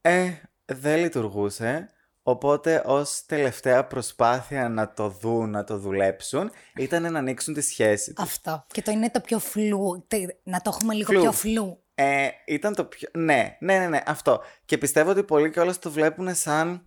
ε, 0.09 0.41
δεν 0.65 0.99
λειτουργούσε, 0.99 1.89
οπότε 2.23 2.81
ως 2.85 3.23
τελευταία 3.25 3.85
προσπάθεια 3.87 4.69
να 4.69 4.93
το 4.93 5.09
δουν, 5.09 5.49
να 5.49 5.63
το 5.63 5.77
δουλέψουν, 5.77 6.51
ήταν 6.75 7.11
να 7.11 7.19
ανοίξουν 7.19 7.53
τη 7.53 7.61
σχέση 7.61 8.13
τους. 8.13 8.23
Αυτό. 8.23 8.65
Και 8.67 8.81
το 8.81 8.91
είναι 8.91 9.09
το 9.09 9.19
πιο 9.19 9.39
φλου. 9.39 10.05
τε- 10.07 10.35
Να 10.43 10.61
το 10.61 10.71
έχουμε 10.73 10.93
λίγο 10.93 11.11
Φλου. 11.11 11.21
πιο 11.21 11.31
φλου. 11.31 11.83
Ε, 11.95 12.27
ήταν 12.45 12.75
το 12.75 12.85
πιο... 12.85 13.09
Ναι, 13.13 13.57
ναι, 13.59 13.77
ναι, 13.79 13.87
ναι, 13.87 14.01
αυτό. 14.05 14.41
Και 14.65 14.77
πιστεύω 14.77 15.09
ότι 15.11 15.23
πολλοί 15.23 15.49
κιόλας 15.51 15.79
το 15.79 15.91
βλέπουν 15.91 16.35
σαν 16.35 16.83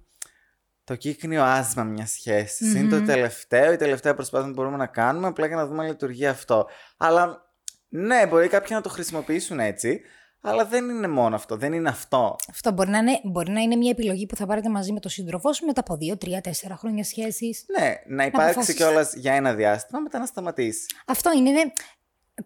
το 0.84 0.96
κύκνιο 0.96 1.42
άσμα 1.42 1.82
μιας 1.84 2.10
σχέσης. 2.10 2.74
Είναι 2.74 2.88
το 2.98 3.04
τελευταίο, 3.04 3.72
η 3.72 3.76
τελευταία 3.76 4.14
προσπάθεια 4.14 4.46
που 4.46 4.52
μπορούμε 4.54 4.76
να 4.76 4.86
κάνουμε, 4.86 5.26
απλά 5.26 5.46
για 5.46 5.56
να 5.56 5.66
δούμε 5.66 5.82
αν 5.82 5.88
λειτουργεί 5.88 6.26
αυτό. 6.26 6.68
Αλλά 6.96 7.50
ναι, 7.88 8.26
μπορεί 8.26 8.48
κάποιοι 8.48 8.70
να 8.74 8.80
το 8.80 8.88
χρησιμοποιήσουν 8.88 9.60
έτσι, 9.60 10.00
Αλλά 10.44 10.64
δεν 10.64 10.88
είναι 10.88 11.08
μόνο 11.08 11.34
αυτό, 11.34 11.56
δεν 11.56 11.72
είναι 11.72 11.88
αυτό. 11.88 12.36
Αυτό 12.50 12.72
μπορεί 12.72 12.90
να 12.90 12.98
είναι, 12.98 13.20
μπορεί 13.24 13.50
να 13.50 13.60
είναι 13.60 13.76
μια 13.76 13.90
επιλογή 13.90 14.26
που 14.26 14.36
θα 14.36 14.46
πάρετε 14.46 14.68
μαζί 14.68 14.92
με 14.92 15.00
τον 15.00 15.10
σύντροφό 15.10 15.52
σου 15.52 15.66
μετά 15.66 15.80
από 15.80 15.96
δύο, 15.96 16.16
τρία, 16.16 16.40
τέσσερα 16.40 16.76
χρόνια 16.76 17.04
σχέσης. 17.04 17.64
Ναι, 17.78 17.94
να 18.06 18.24
υπάρξει 18.24 18.50
αποφασίσεις. 18.50 18.74
κιόλας 18.74 19.14
για 19.14 19.32
ένα 19.32 19.54
διάστημα, 19.54 20.00
μετά 20.00 20.18
να 20.18 20.26
σταματήσει. 20.26 20.86
Αυτό 21.06 21.32
είναι, 21.32 21.48
είναι 21.48 21.72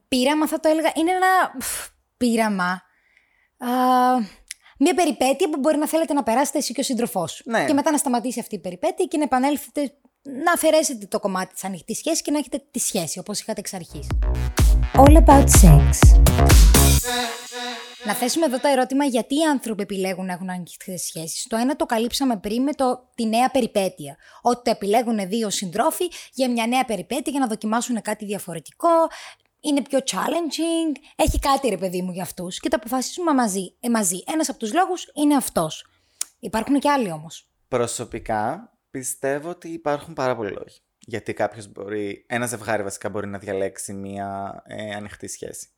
πείραμα, 0.08 0.46
θα 0.46 0.60
το 0.60 0.68
έλεγα. 0.68 0.92
Είναι 0.94 1.10
ένα 1.10 1.54
φ, 1.60 1.88
πείραμα. 2.16 2.82
Α, 3.58 3.68
μια 4.78 4.94
περιπέτεια 4.94 5.50
που 5.50 5.58
μπορεί 5.58 5.76
να 5.76 5.88
θέλετε 5.88 6.12
να 6.12 6.22
περάσετε 6.22 6.58
εσύ 6.58 6.72
και 6.72 6.80
ο 6.80 6.84
σύντροφός 6.84 7.32
σου. 7.32 7.50
Ναι. 7.50 7.64
Και 7.64 7.72
μετά 7.72 7.90
να 7.90 7.96
σταματήσει 7.96 8.40
αυτή 8.40 8.54
η 8.54 8.58
περιπέτεια 8.58 9.04
και 9.04 9.16
να 9.16 9.24
επανέλθετε 9.24 9.92
να 10.44 10.52
αφαιρέσετε 10.52 11.06
το 11.06 11.20
κομμάτι 11.20 11.52
της 11.52 11.64
ανοιχτής 11.64 11.98
σχέσης 11.98 12.22
και 12.22 12.30
να 12.30 12.38
έχετε 12.38 12.62
τη 12.70 12.78
σχέση 12.78 13.18
όπως 13.18 13.40
είχατε 13.40 13.60
εξ 13.60 13.74
αρχής. 13.74 14.06
All 14.94 15.24
about 15.24 15.44
sex. 15.44 16.16
Να 18.04 18.12
θέσουμε 18.12 18.46
εδώ 18.46 18.60
το 18.60 18.68
ερώτημα 18.68 19.04
γιατί 19.04 19.34
οι 19.34 19.42
άνθρωποι 19.42 19.82
επιλέγουν 19.82 20.26
να 20.26 20.32
έχουν 20.32 20.50
ανοιχτές 20.50 21.02
σχέσεις. 21.02 21.46
Το 21.48 21.56
ένα 21.56 21.76
το 21.76 21.86
καλύψαμε 21.86 22.36
πριν 22.36 22.62
με 22.62 22.72
το, 22.72 23.08
τη 23.14 23.26
νέα 23.26 23.50
περιπέτεια. 23.50 24.16
Ότι 24.42 24.62
το 24.62 24.70
επιλέγουν 24.70 25.28
δύο 25.28 25.50
συντρόφοι 25.50 26.04
για 26.32 26.50
μια 26.50 26.66
νέα 26.66 26.84
περιπέτεια 26.84 27.32
για 27.32 27.40
να 27.40 27.46
δοκιμάσουν 27.46 28.02
κάτι 28.02 28.24
διαφορετικό. 28.24 28.88
Είναι 29.60 29.82
πιο 29.82 29.98
challenging. 29.98 31.00
Έχει 31.16 31.38
κάτι 31.38 31.68
ρε 31.68 31.76
παιδί 31.76 32.02
μου 32.02 32.12
για 32.12 32.22
αυτούς 32.22 32.60
και 32.60 32.68
το 32.68 32.76
αποφασίσουμε 32.76 33.34
μαζί. 33.34 33.74
Ε, 33.80 33.88
μαζί. 33.88 34.22
Ένας 34.32 34.48
από 34.48 34.58
τους 34.58 34.72
λόγους 34.72 35.10
είναι 35.14 35.36
αυτός. 35.36 35.86
Υπάρχουν 36.38 36.78
και 36.78 36.90
άλλοι 36.90 37.10
όμως. 37.10 37.48
Προσωπικά 37.68 38.75
πιστεύω 38.98 39.50
ότι 39.50 39.68
υπάρχουν 39.68 40.14
πάρα 40.14 40.36
πολλοί 40.36 40.50
λόγοι. 40.50 40.78
Γιατί 40.98 41.32
κάποιος 41.32 41.68
μπορεί, 41.68 42.24
ένα 42.28 42.46
ζευγάρι 42.46 42.82
βασικά 42.82 43.08
μπορεί 43.08 43.26
να 43.26 43.38
διαλέξει 43.38 43.92
μία 43.92 44.62
ε, 44.66 44.94
ανοιχτή 44.94 45.28
σχέση. 45.28 45.68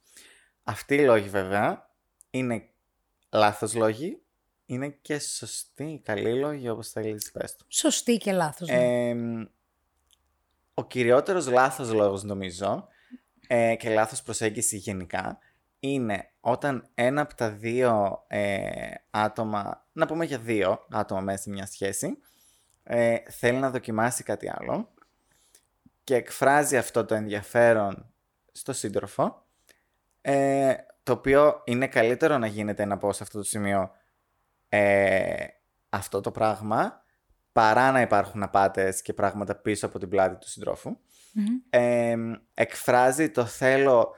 Αυτοί 0.62 0.94
οι 0.94 1.04
λόγοι 1.04 1.28
βέβαια 1.28 1.90
είναι 2.30 2.68
λάθος 3.30 3.74
λόγοι, 3.74 4.22
είναι 4.66 4.88
και 4.88 5.18
σωστοί, 5.18 6.00
καλοί 6.04 6.38
λόγοι 6.38 6.68
όπως 6.68 6.88
θέλεις 6.90 7.30
πες 7.30 7.56
το. 7.56 7.64
Σωστή 7.68 8.16
και 8.16 8.32
λάθος. 8.32 8.68
Ε, 8.68 9.16
ο 10.74 10.86
κυριότερος 10.86 11.46
λάθος 11.46 11.92
λόγος 11.92 12.22
νομίζω 12.22 12.88
ε, 13.46 13.74
και 13.78 13.90
λάθος 13.90 14.22
προσέγγιση 14.22 14.76
γενικά 14.76 15.38
είναι 15.80 16.30
όταν 16.40 16.88
ένα 16.94 17.20
από 17.20 17.34
τα 17.34 17.50
δύο 17.50 18.24
ε, 18.26 18.70
άτομα, 19.10 19.86
να 19.92 20.06
πούμε 20.06 20.24
για 20.24 20.38
δύο 20.38 20.86
άτομα 20.90 21.20
μέσα 21.20 21.42
σε 21.42 21.50
μια 21.50 21.66
σχέση, 21.66 22.18
ε, 22.90 23.16
θέλει 23.30 23.58
να 23.58 23.70
δοκιμάσει 23.70 24.22
κάτι 24.22 24.50
άλλο 24.50 24.88
και 26.04 26.14
εκφράζει 26.14 26.76
αυτό 26.76 27.04
το 27.04 27.14
ενδιαφέρον 27.14 28.12
στο 28.52 28.72
σύντροφο, 28.72 29.46
ε, 30.20 30.74
το 31.02 31.12
οποίο 31.12 31.62
είναι 31.64 31.86
καλύτερο 31.86 32.38
να 32.38 32.46
γίνεται 32.46 32.84
να 32.84 32.96
πω 32.96 33.12
σε 33.12 33.22
αυτό 33.22 33.38
το 33.38 33.44
σημείο 33.44 33.90
ε, 34.68 35.46
αυτό 35.88 36.20
το 36.20 36.30
πράγμα, 36.30 37.02
παρά 37.52 37.90
να 37.90 38.00
υπάρχουν 38.00 38.42
απάτες 38.42 39.02
και 39.02 39.12
πράγματα 39.12 39.54
πίσω 39.54 39.86
από 39.86 39.98
την 39.98 40.08
πλάτη 40.08 40.36
του 40.38 40.48
συντρόφου. 40.48 40.96
Ε, 41.70 42.16
εκφράζει 42.54 43.30
το 43.30 43.44
θέλω 43.44 44.14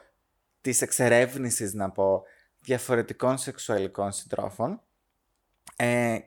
της 0.61 0.83
εξερεύνησης, 0.83 1.75
να 1.75 1.91
πω, 1.91 2.23
διαφορετικών 2.59 3.39
σεξουαλικών 3.39 4.13
συντρόφων 4.13 4.83
ε, 5.77 6.19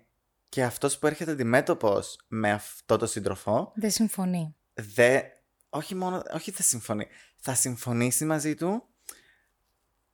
και 0.54 0.64
αυτός 0.64 0.98
που 0.98 1.08
έρχεται 1.08 1.32
αντιμέτωπος 1.32 2.20
με 2.28 2.52
αυτό 2.52 2.98
το 2.98 3.06
σύντροφο 3.06 3.72
Δεν 3.76 3.92
συμφωνεί. 3.92 4.56
δε, 4.74 5.22
όχι 5.70 5.96
μόνο, 5.96 6.22
όχι 6.34 6.52
θα 6.52 6.64
συμφωνεί, 6.64 7.08
θα 7.40 7.54
συμφωνήσει 7.54 8.26
μαζί 8.26 8.56
του 8.56 8.84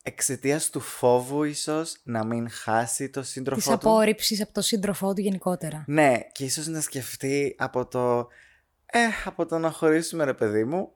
εξαιτίας 0.04 0.70
του 0.70 0.80
φόβου 0.80 1.44
ίσως 1.44 2.00
να 2.04 2.24
μην 2.26 2.50
χάσει 2.50 3.10
το 3.10 3.22
Της 3.22 3.30
σύντροφό 3.30 3.70
του. 3.70 3.74
απόρριψης 3.90 4.42
από 4.42 4.54
τον 4.54 4.64
σύντροφό 4.64 5.14
του 5.14 5.22
γενικότερα. 5.22 5.84
Ναι, 5.88 6.18
και 6.32 6.44
ίσως 6.46 6.68
να 6.68 6.82
σκεφτεί 6.82 7.56
από 7.58 7.86
το, 7.86 8.28
ε, 8.86 9.00
από 9.26 9.46
το 9.46 9.58
να 9.58 9.72
χωρίσουμε 9.72 10.24
ρε 10.24 10.34
παιδί 10.34 10.64
μου, 10.64 10.92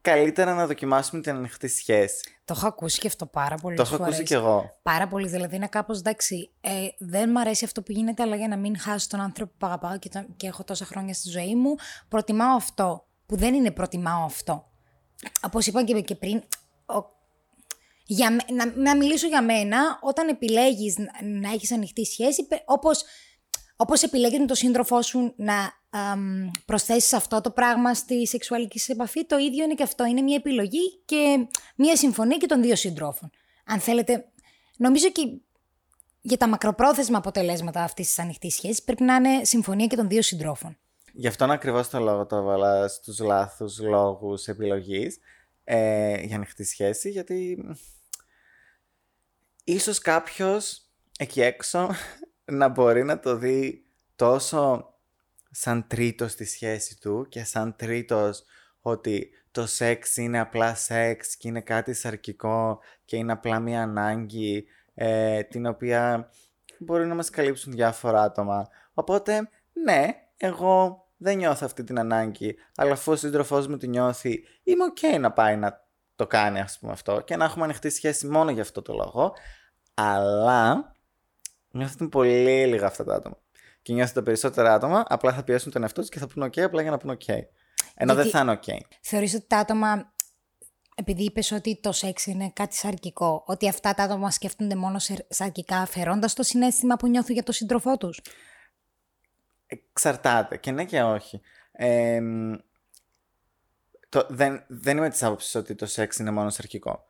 καλύτερα 0.00 0.54
να 0.54 0.66
δοκιμάσουμε 0.66 1.22
την 1.22 1.32
ανοιχτή 1.34 1.68
σχέση. 1.68 2.20
Το 2.44 2.54
έχω 2.56 2.66
ακούσει 2.66 2.98
και 3.00 3.06
αυτό 3.06 3.26
πάρα 3.26 3.56
πολύ. 3.56 3.76
το 3.76 3.82
έχω 3.82 3.94
ακούσει 4.02 4.22
κι 4.22 4.32
εγώ. 4.34 4.78
Πάρα 4.82 5.08
πολύ. 5.08 5.28
Δηλαδή 5.28 5.56
είναι 5.56 5.66
κάπως 5.68 5.98
εντάξει. 5.98 6.50
Ε, 6.60 6.70
δεν 6.98 7.30
μ' 7.30 7.38
αρέσει 7.38 7.64
αυτό 7.64 7.82
που 7.82 7.92
γίνεται, 7.92 8.22
αλλά 8.22 8.36
για 8.36 8.48
να 8.48 8.56
μην 8.56 8.78
χάσω 8.78 9.06
τον 9.08 9.20
άνθρωπο 9.20 9.52
που 9.58 9.66
αγαπάω 9.66 9.98
και, 9.98 10.08
τον- 10.08 10.36
και 10.36 10.46
έχω 10.46 10.64
τόσα 10.64 10.84
χρόνια 10.84 11.14
στη 11.14 11.28
ζωή 11.28 11.54
μου, 11.54 11.74
προτιμάω 12.08 12.56
αυτό. 12.56 13.04
Που 13.26 13.36
δεν 13.36 13.54
είναι 13.54 13.70
προτιμάω 13.70 14.24
αυτό. 14.24 14.64
Όπως 15.42 15.66
είπα 15.66 15.84
και, 15.84 16.00
και 16.00 16.14
πριν, 16.14 16.42
ο- 16.86 17.04
για, 18.04 18.30
με- 18.30 18.44
να, 18.54 18.72
να 18.76 18.96
μιλήσω 18.96 19.26
για 19.26 19.42
μένα, 19.42 19.98
όταν 20.02 20.28
επιλέγεις 20.28 20.96
να, 20.98 21.10
να 21.40 21.50
έχεις 21.52 21.72
ανοιχτή 21.72 22.04
σχέση, 22.04 22.46
πε- 22.46 22.62
όπως, 22.64 23.04
όπως 23.82 24.02
επιλέγεις 24.02 24.38
με 24.38 24.46
τον 24.46 24.56
σύντροφό 24.56 25.02
σου 25.02 25.32
να 25.36 25.72
αμ, 25.90 26.50
προσθέσεις 26.64 27.12
αυτό 27.12 27.40
το 27.40 27.50
πράγμα 27.50 27.94
στη 27.94 28.26
σεξουαλική 28.26 28.78
σου 28.78 28.92
επαφή, 28.92 29.26
το 29.26 29.38
ίδιο 29.38 29.64
είναι 29.64 29.74
και 29.74 29.82
αυτό. 29.82 30.04
Είναι 30.04 30.20
μια 30.20 30.34
επιλογή 30.34 31.02
και 31.04 31.48
μια 31.76 31.96
συμφωνία 31.96 32.36
και 32.36 32.46
των 32.46 32.62
δύο 32.62 32.76
συντρόφων. 32.76 33.30
Αν 33.64 33.80
θέλετε, 33.80 34.24
νομίζω 34.76 35.10
και 35.10 35.22
για 36.20 36.36
τα 36.36 36.48
μακροπρόθεσμα 36.48 37.18
αποτελέσματα 37.18 37.82
αυτής 37.82 38.06
της 38.06 38.18
ανοιχτής 38.18 38.54
σχέσης 38.54 38.82
πρέπει 38.82 39.02
να 39.02 39.14
είναι 39.14 39.44
συμφωνία 39.44 39.86
και 39.86 39.96
των 39.96 40.08
δύο 40.08 40.22
συντρόφων. 40.22 40.78
Γι' 41.12 41.26
αυτόν 41.26 41.50
ακριβώς 41.50 41.88
το 41.88 41.98
λόγο 41.98 42.26
το 42.26 42.36
έβαλα 42.36 42.88
στους 42.88 43.18
λάθους 43.18 43.78
λόγους 43.78 44.46
επιλογής 44.46 45.18
ε, 45.64 46.20
για 46.20 46.36
ανοιχτή 46.36 46.64
σχέση, 46.64 47.10
γιατί 47.10 47.64
ίσως 49.64 49.98
κάποιος 49.98 50.82
εκεί 51.18 51.40
έξω 51.40 51.90
να 52.50 52.68
μπορεί 52.68 53.04
να 53.04 53.20
το 53.20 53.36
δει 53.36 53.84
τόσο 54.16 54.94
σαν 55.50 55.86
τρίτος 55.86 56.32
στη 56.32 56.44
σχέση 56.44 57.00
του 57.00 57.26
και 57.28 57.44
σαν 57.44 57.76
τρίτος 57.76 58.44
ότι 58.80 59.30
το 59.50 59.66
σεξ 59.66 60.16
είναι 60.16 60.40
απλά 60.40 60.74
σεξ 60.74 61.36
και 61.36 61.48
είναι 61.48 61.60
κάτι 61.60 61.94
σαρκικό 61.94 62.80
και 63.04 63.16
είναι 63.16 63.32
απλά 63.32 63.60
μια 63.60 63.82
ανάγκη 63.82 64.66
ε, 64.94 65.42
την 65.42 65.66
οποία 65.66 66.30
μπορεί 66.78 67.06
να 67.06 67.14
μας 67.14 67.30
καλύψουν 67.30 67.72
διάφορα 67.72 68.22
άτομα. 68.22 68.68
Οπότε, 68.94 69.48
ναι, 69.72 70.08
εγώ 70.36 71.04
δεν 71.16 71.36
νιώθω 71.36 71.64
αυτή 71.64 71.84
την 71.84 71.98
ανάγκη, 71.98 72.56
αλλά 72.76 72.92
αφού 72.92 73.12
ο 73.12 73.16
σύντροφός 73.16 73.66
μου 73.66 73.76
τη 73.76 73.88
νιώθει, 73.88 74.44
είμαι 74.62 74.84
οκ 74.84 75.20
να 75.20 75.32
πάει 75.32 75.56
να 75.56 75.84
το 76.16 76.26
κάνει 76.26 76.60
ας 76.60 76.78
πούμε 76.78 76.92
αυτό 76.92 77.20
και 77.20 77.36
να 77.36 77.44
έχουμε 77.44 77.64
ανοιχτή 77.64 77.90
σχέση 77.90 78.26
μόνο 78.26 78.50
για 78.50 78.62
αυτό 78.62 78.82
το 78.82 78.92
λόγο, 78.92 79.32
αλλά 79.94 80.94
νιώθω 81.70 81.92
ότι 81.92 82.02
είναι 82.02 82.10
πολύ 82.10 82.66
λίγα 82.66 82.86
αυτά 82.86 83.04
τα 83.04 83.14
άτομα. 83.14 83.36
Και 83.82 83.92
νιώθω 83.92 84.10
ότι 84.10 84.18
τα 84.18 84.22
περισσότερα 84.22 84.74
άτομα 84.74 85.04
απλά 85.08 85.32
θα 85.32 85.42
πιέσουν 85.42 85.72
τον 85.72 85.82
εαυτό 85.82 86.00
τους 86.00 86.10
και 86.10 86.18
θα 86.18 86.26
πούνε 86.26 86.44
οκ 86.44 86.58
απλά 86.58 86.82
για 86.82 86.90
να 86.90 86.98
πούνε 86.98 87.12
οκ. 87.12 87.28
Ενώ 87.28 87.44
δεν 88.14 88.14
Γιατί- 88.14 88.30
θα 88.30 88.40
είναι 88.40 88.50
οκ. 88.50 88.62
Θεωρείς 89.00 89.34
ότι 89.34 89.44
τα 89.46 89.58
άτομα, 89.58 90.12
επειδή 90.94 91.22
είπες 91.24 91.52
ότι 91.52 91.80
το 91.80 91.92
σεξ 91.92 92.26
είναι 92.26 92.50
κάτι 92.54 92.74
σαρκικό, 92.76 93.42
ότι 93.46 93.68
αυτά 93.68 93.94
τα 93.94 94.02
άτομα 94.02 94.30
σκέφτονται 94.30 94.74
μόνο 94.74 94.98
σε- 94.98 95.26
σαρκικά 95.28 95.76
αφαιρώντας 95.76 96.34
το 96.34 96.42
συναίσθημα 96.42 96.96
που 96.96 97.08
νιώθουν 97.08 97.34
για 97.34 97.42
τον 97.42 97.54
σύντροφό 97.54 97.96
τους; 97.96 98.20
Εξαρτάται 99.66 100.56
και 100.56 100.70
ναι 100.70 100.84
και 100.84 101.02
όχι. 101.02 101.40
Ε, 101.72 102.20
το, 104.08 104.26
δεν, 104.28 104.64
δεν 104.68 104.96
είμαι 104.96 105.10
της 105.10 105.22
άποψης 105.22 105.54
ότι 105.54 105.74
το 105.74 105.86
σεξ 105.86 106.16
είναι 106.18 106.30
μόνο 106.30 106.50
σαρκικό. 106.50 107.04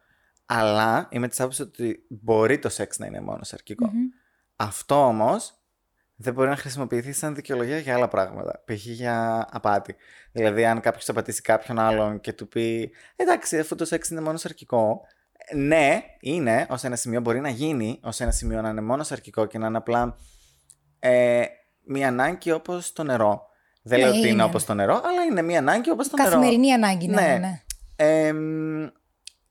Αλλά 0.46 1.08
είμαι 1.10 1.28
της 1.28 1.40
άποψης 1.40 1.60
ότι 1.60 2.04
μπορεί 2.08 2.58
το 2.58 2.68
σεξ 2.68 2.98
να 2.98 3.06
είναι 3.06 3.20
μόνο 3.20 3.42
σαρκικό. 3.44 3.90
Αυτό 4.62 5.06
όμως 5.06 5.54
δεν 6.16 6.32
μπορεί 6.34 6.48
να 6.48 6.56
χρησιμοποιηθεί 6.56 7.12
σαν 7.12 7.34
δικαιολογία 7.34 7.78
για 7.78 7.94
άλλα 7.94 8.08
πράγματα. 8.08 8.62
Π.χ. 8.66 8.84
για 8.86 9.46
απάτη. 9.50 9.94
Δηλαδή, 10.32 10.64
αν 10.64 10.80
κάποιος 10.80 11.08
απατήσει 11.08 11.42
κάποιον 11.42 11.78
άλλον 11.78 12.20
και 12.20 12.32
του 12.32 12.48
πει 12.48 12.90
Εντάξει, 13.16 13.58
αφού 13.58 13.74
το 13.74 13.84
σεξ 13.84 14.08
είναι 14.08 14.20
μόνο 14.20 14.36
σαρκικό. 14.36 15.00
Ναι, 15.54 16.02
είναι, 16.20 16.66
ως 16.70 16.84
ένα 16.84 16.96
σημείο 16.96 17.20
μπορεί 17.20 17.40
να 17.40 17.48
γίνει, 17.48 18.00
ως 18.02 18.20
ένα 18.20 18.30
σημείο 18.30 18.60
να 18.60 18.68
είναι 18.68 18.80
μόνο 18.80 19.02
σαρκικό 19.02 19.46
και 19.46 19.58
να 19.58 19.66
είναι 19.66 19.76
απλά 19.76 20.16
ε, 20.98 21.42
μια 21.84 22.08
ανάγκη 22.08 22.52
όπως 22.52 22.92
το 22.92 23.02
νερό. 23.02 23.48
Δεν 23.82 23.98
Ναι, 23.98 24.04
λέω 24.04 24.12
ότι 24.14 24.20
είναι 24.20 24.28
είναι. 24.28 24.42
όπως 24.42 24.64
το 24.64 24.74
νερό, 24.74 24.94
αλλά 25.04 25.22
είναι 25.30 25.42
μια 25.42 25.58
ανάγκη 25.58 25.90
όπως 25.90 26.08
το 26.08 26.16
νερό. 26.16 26.30
Καθημερινή 26.30 26.72
ανάγκη, 26.72 27.06
ναι, 27.08 27.14
Ναι. 27.20 27.26
ναι. 27.26 27.38
ναι. 27.38 27.62
Εμ, 27.96 28.88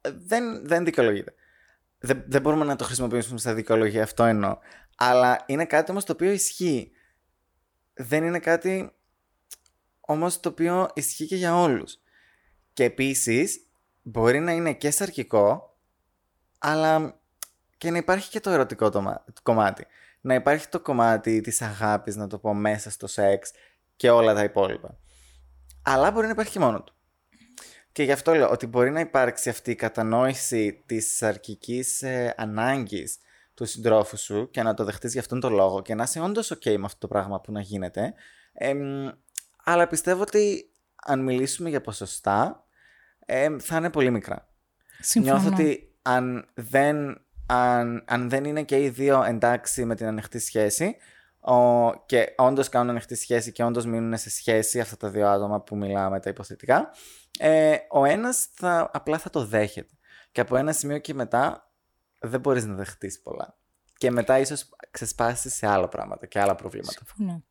δεν, 0.02 0.68
δεν 0.68 0.86
δικαιολογείται. 0.86 1.34
Δεν, 2.00 2.24
δεν 2.28 2.42
μπορούμε 2.42 2.66
να 2.66 2.76
το 2.76 2.84
χρησιμοποιήσουμε 2.84 3.40
στα 3.40 3.54
δικαιολογία, 3.54 4.04
αυτό 4.04 4.24
εννοώ. 4.24 4.58
Αλλά 4.98 5.44
είναι 5.46 5.66
κάτι 5.66 5.92
όμως 5.92 6.04
το 6.06 6.14
οποίο 6.14 6.32
ισχύει. 6.32 6.92
Δεν 7.94 8.24
είναι 8.24 8.40
κάτι 8.40 8.92
όμως 10.00 10.40
το 10.40 10.50
οποίο 10.50 10.90
ισχύει 10.94 11.26
και 11.26 11.36
για 11.36 11.56
όλους. 11.56 11.98
Και 12.74 12.84
επίσης 12.84 13.66
μπορεί 14.02 14.40
να 14.40 14.52
είναι 14.52 14.74
και 14.74 14.92
σαρκικό, 14.92 15.78
αλλά 16.58 17.20
και 17.78 17.92
να 17.92 17.98
υπάρχει 17.98 18.30
και 18.30 18.40
το 18.40 18.50
ερωτικό 18.50 18.90
το, 18.90 19.02
μα- 19.02 19.24
το 19.34 19.42
κομμάτι. 19.44 19.86
Να 20.22 20.34
υπάρχει 20.34 20.68
το 20.68 20.80
κομμάτι 20.80 21.42
της 21.42 21.62
αγάπης, 21.62 22.16
να 22.16 22.28
το 22.28 22.40
πω, 22.40 22.54
μέσα 22.54 22.90
στο 22.90 23.08
σεξ 23.08 23.52
και 23.96 24.10
όλα 24.10 24.34
τα 24.34 24.44
υπόλοιπα. 24.44 24.98
Αλλά 25.82 26.12
μπορεί 26.12 26.26
να 26.26 26.32
υπάρχει 26.32 26.52
και 26.52 26.60
μόνο 26.60 26.84
του. 26.84 26.94
Και 28.00 28.06
Και 28.06 28.12
γι' 28.12 28.18
αυτό 28.18 28.34
λέω 28.34 28.50
ότι 28.50 28.68
μπορεί 28.68 28.92
να 28.92 29.00
υπάρξει 29.00 29.50
αυτή 29.50 29.72
η 29.72 29.76
κατανόηση 29.76 30.84
της 30.86 31.24
αρκικής 31.24 32.02
ε, 32.02 32.34
ανάγκης 32.38 33.18
του 33.54 33.66
συντρόφου 33.66 34.18
σου 34.18 34.50
και 34.52 34.64
να 34.64 34.74
το 34.74 34.84
δεχτείς 34.84 35.12
για 35.12 35.22
αυτόν 35.22 35.40
τον 35.40 35.54
λόγο 35.54 35.82
και 35.82 35.96
να 35.96 36.04
είσαι 36.04 36.20
όντως 36.20 36.54
ok 36.54 36.78
με 36.78 36.86
αυτό 36.86 36.98
το 37.00 37.08
πράγμα 37.08 37.42
που 37.42 37.52
να 37.52 37.62
γίνεται. 37.62 38.14
αλλά 39.64 39.88
πιστεύω 39.88 40.22
ότι 40.22 40.72
αν 40.96 41.24
μιλήσουμε 41.24 41.70
για 41.70 41.82
ποσοστά, 41.82 42.66
θα 43.60 43.78
είναι 43.78 43.90
πολύ 43.90 44.12
μικρά. 44.12 44.48
Συμφωνώ. 45.00 45.34
Νιώθω 45.34 45.54
ότι 45.54 45.96
αν 46.02 46.48
δεν, 46.54 47.22
αν, 47.46 48.04
αν 48.08 48.30
δεν 48.30 48.44
είναι 48.44 48.64
και 48.64 48.84
οι 48.84 48.90
δύο 48.90 49.24
εντάξει 49.24 49.86
με 49.86 49.96
την 49.96 50.06
ανοιχτή 50.06 50.40
σχέση 50.40 50.96
ο, 51.40 51.94
και 52.06 52.34
όντως 52.38 52.70
κάνουν 52.70 52.90
ανοιχτή 52.90 53.16
σχέση 53.16 53.52
και 53.52 53.64
όντως 53.64 53.86
μείνουν 53.86 54.18
σε 54.18 54.30
σχέση 54.30 54.80
αυτά 54.80 54.98
τα 54.98 55.10
δύο 55.10 55.28
άτομα 55.28 55.62
που 55.62 55.78
μιλάμε 55.78 56.20
τα 56.20 56.30
υποθετικά, 56.30 56.92
ε, 57.40 57.78
ο 57.90 58.06
ένας 58.06 58.48
θα, 58.54 58.90
απλά 58.94 59.18
θα 59.18 59.30
το 59.30 59.46
δέχεται. 59.46 59.94
Και 60.32 60.42
από 60.42 60.56
ένα 60.56 60.72
σημείο 60.72 60.98
και 60.98 61.14
μετά 61.14 61.72
δεν 62.20 62.40
μπορείς 62.40 62.66
να 62.66 62.76
δεχτείς 62.76 63.22
πολλά. 63.22 63.58
Και 63.98 64.12
μετά 64.12 64.40
ίσως 64.40 64.70
ξεσπάσεις 64.92 65.54
σε 65.54 65.68
άλλα 65.68 65.88
πράγματα 65.88 66.26
και 66.26 66.40
άλλα 66.40 66.56
προβλήματα. 66.56 66.92
Συμφωνώ. 67.06 67.44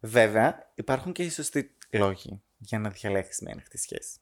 Βέβαια, 0.00 0.72
υπάρχουν 0.74 1.12
και 1.12 1.22
οι 1.22 1.30
σωστοί 1.30 1.76
λόγοι 1.90 2.42
για 2.56 2.78
να 2.78 2.90
διαλέξεις 2.90 3.40
μια 3.40 3.52
ανοιχτή 3.52 3.78
σχέση. 3.78 4.20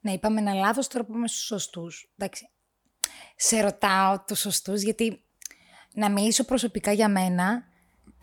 Ναι, 0.00 0.12
είπαμε 0.12 0.40
ένα 0.40 0.54
λάθος, 0.54 0.88
τώρα 0.88 1.04
πάμε 1.04 1.28
στους 1.28 1.44
σωστούς. 1.44 2.12
Εντάξει. 2.16 2.48
Σε 3.36 3.60
ρωτάω 3.60 4.24
τους 4.26 4.40
σωστούς, 4.40 4.82
γιατί 4.82 5.24
να 5.92 6.10
μιλήσω 6.10 6.44
προσωπικά 6.44 6.92
για 6.92 7.08
μένα. 7.08 7.72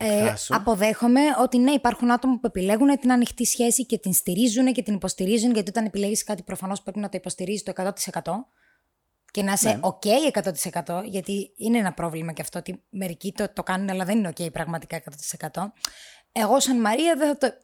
Ε, 0.04 0.24
Φράσου. 0.24 0.54
αποδέχομαι 0.54 1.20
ότι 1.42 1.58
ναι, 1.58 1.70
υπάρχουν 1.70 2.10
άτομα 2.10 2.34
που 2.34 2.46
επιλέγουν 2.46 2.98
την 2.98 3.12
ανοιχτή 3.12 3.44
σχέση 3.44 3.86
και 3.86 3.98
την 3.98 4.12
στηρίζουν 4.12 4.72
και 4.72 4.82
την 4.82 4.94
υποστηρίζουν, 4.94 5.52
γιατί 5.52 5.68
όταν 5.70 5.84
επιλέγεις 5.84 6.24
κάτι, 6.24 6.42
προφανώς 6.42 6.82
πρέπει 6.82 6.98
να 6.98 7.08
το 7.08 7.16
υποστηρίζεις 7.16 7.62
το 7.62 7.72
100% 7.76 8.20
και 9.30 9.42
να 9.42 9.52
είσαι 9.52 9.68
Ναι. 9.68 9.80
OK 9.82 10.06
100%, 10.84 11.02
γιατί 11.04 11.52
είναι 11.56 11.78
ένα 11.78 11.92
πρόβλημα 11.92 12.32
και 12.32 12.42
αυτό 12.42 12.58
ότι 12.58 12.82
μερικοί 12.88 13.32
το, 13.32 13.52
το 13.52 13.62
κάνουν, 13.62 13.90
αλλά 13.90 14.04
δεν 14.04 14.18
είναι 14.18 14.32
OK 14.36 14.52
πραγματικά 14.52 15.02
100%. 15.50 15.62
Εγώ, 16.32 16.60
σαν 16.60 16.80
Μαρία, 16.80 17.14
δεν 17.16 17.28
θα 17.28 17.36
το, 17.36 17.56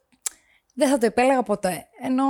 δεν 0.74 0.88
θα 0.88 0.98
το 0.98 1.06
επέλεγα 1.06 1.42
ποτέ. 1.42 1.86
Ενώ, 2.02 2.24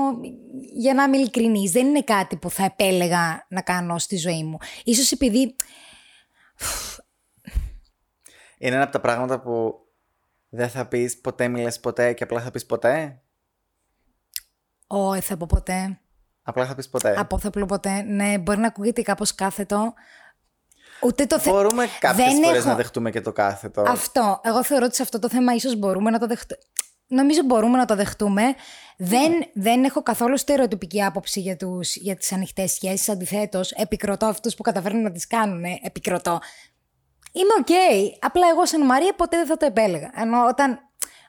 για 0.74 0.94
να 0.94 1.02
είμαι 1.02 1.16
ειλικρινής, 1.16 1.70
δεν 1.70 1.86
είναι 1.86 2.02
κάτι 2.02 2.36
που 2.36 2.50
θα 2.50 2.64
επέλεγα 2.64 3.46
να 3.48 3.62
κάνω 3.62 3.98
στη 3.98 4.16
ζωή 4.16 4.44
μου. 4.44 4.58
Ίσως 4.84 5.12
επειδή 5.12 5.56
Είναι 8.58 8.74
ένα 8.74 8.82
από 8.82 8.92
τα 8.92 9.00
πράγματα 9.00 9.40
που 9.40 9.74
δεν 10.48 10.68
θα 10.68 10.86
πεις 10.86 11.20
ποτέ 11.20 11.48
μιλες 11.48 11.80
ποτέ 11.80 12.12
και 12.12 12.22
απλά 12.22 12.40
θα 12.40 12.50
πεις 12.50 12.66
ποτέ; 12.66 13.22
Όχι, 14.86 15.20
θα 15.20 15.36
πω 15.36 15.46
ποτέ. 15.48 16.00
Απλά 16.42 16.66
θα 16.66 16.74
πεις 16.74 16.88
ποτέ. 16.88 17.14
Από 17.18 17.38
θα 17.38 17.50
πω 17.50 17.64
ποτέ. 17.66 18.02
Ναι, 18.02 18.38
μπορεί 18.38 18.58
να 18.58 18.66
ακούγεται 18.66 19.02
κάπως 19.02 19.34
κάθετο. 19.34 19.94
Ούτε 21.02 21.26
το 21.26 21.38
θε... 21.38 21.50
Μπορούμε 21.50 21.86
κάποιες 22.00 22.26
Δεν 22.32 22.42
φορές 22.42 22.58
έχω- 22.58 22.68
να 22.68 22.74
δεχτούμε 22.74 23.10
και 23.10 23.20
το 23.20 23.32
κάθετο. 23.32 23.82
Αυτό. 23.86 24.40
Εγώ 24.44 24.64
θεωρώ 24.64 24.84
ότι 24.84 24.94
σε 24.94 25.02
αυτό 25.02 25.18
το 25.18 25.28
θέμα 25.28 25.54
ίσως 25.54 25.76
μπορούμε 25.76 26.10
να 26.10 26.18
το 26.18 26.26
δεχτούμε. 26.26 26.60
Νομίζω 27.06 27.42
μπορούμε 27.44 27.76
να 27.78 27.84
το 27.84 27.96
δεχτούμε. 27.96 28.42
Δεν, 28.96 29.32
δεν 29.54 29.84
έχω 29.84 30.02
καθόλου 30.02 30.38
στερεοτυπική 30.38 31.04
άποψη 31.04 31.40
για, 31.40 31.56
τους, 31.56 31.96
για 31.96 32.16
τις 32.16 32.32
ανοιχτές 32.32 32.72
σχέσεις. 32.72 33.08
Αντιθέτως, 33.08 33.70
επικροτώ 33.70 34.26
αυτούς 34.26 34.54
που 34.54 34.62
καταφέρνουν 34.62 35.02
να 35.02 35.12
τις 35.12 35.26
κάνουν. 35.26 35.64
Επικροτώ. 35.82 36.40
Είμαι 37.32 37.52
οκ. 37.60 37.68
Απλά 38.20 38.48
εγώ 38.48 38.66
σαν 38.66 38.84
Μαρία 38.84 39.12
ποτέ 39.14 39.36
δεν 39.36 39.46
θα 39.46 39.56
το 39.56 39.66
επέλεγα. 39.66 40.10
Ενώ 40.14 40.46
όταν, 40.46 40.78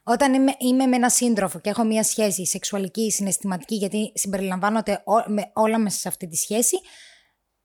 όταν 0.03 0.33
είμαι, 0.33 0.55
είμαι 0.57 0.85
με 0.85 0.95
ένα 0.95 1.09
σύντροφο 1.09 1.59
και 1.59 1.69
έχω 1.69 1.83
μια 1.83 2.03
σχέση 2.03 2.45
σεξουαλική, 2.45 3.11
συναισθηματική, 3.11 3.75
γιατί 3.75 4.11
συμπεριλαμβάνονται 4.15 5.01
ό- 5.05 5.31
με, 5.31 5.51
όλα 5.53 5.77
μέσα 5.77 5.97
σε 5.99 6.07
αυτή 6.07 6.27
τη 6.27 6.35
σχέση, 6.35 6.79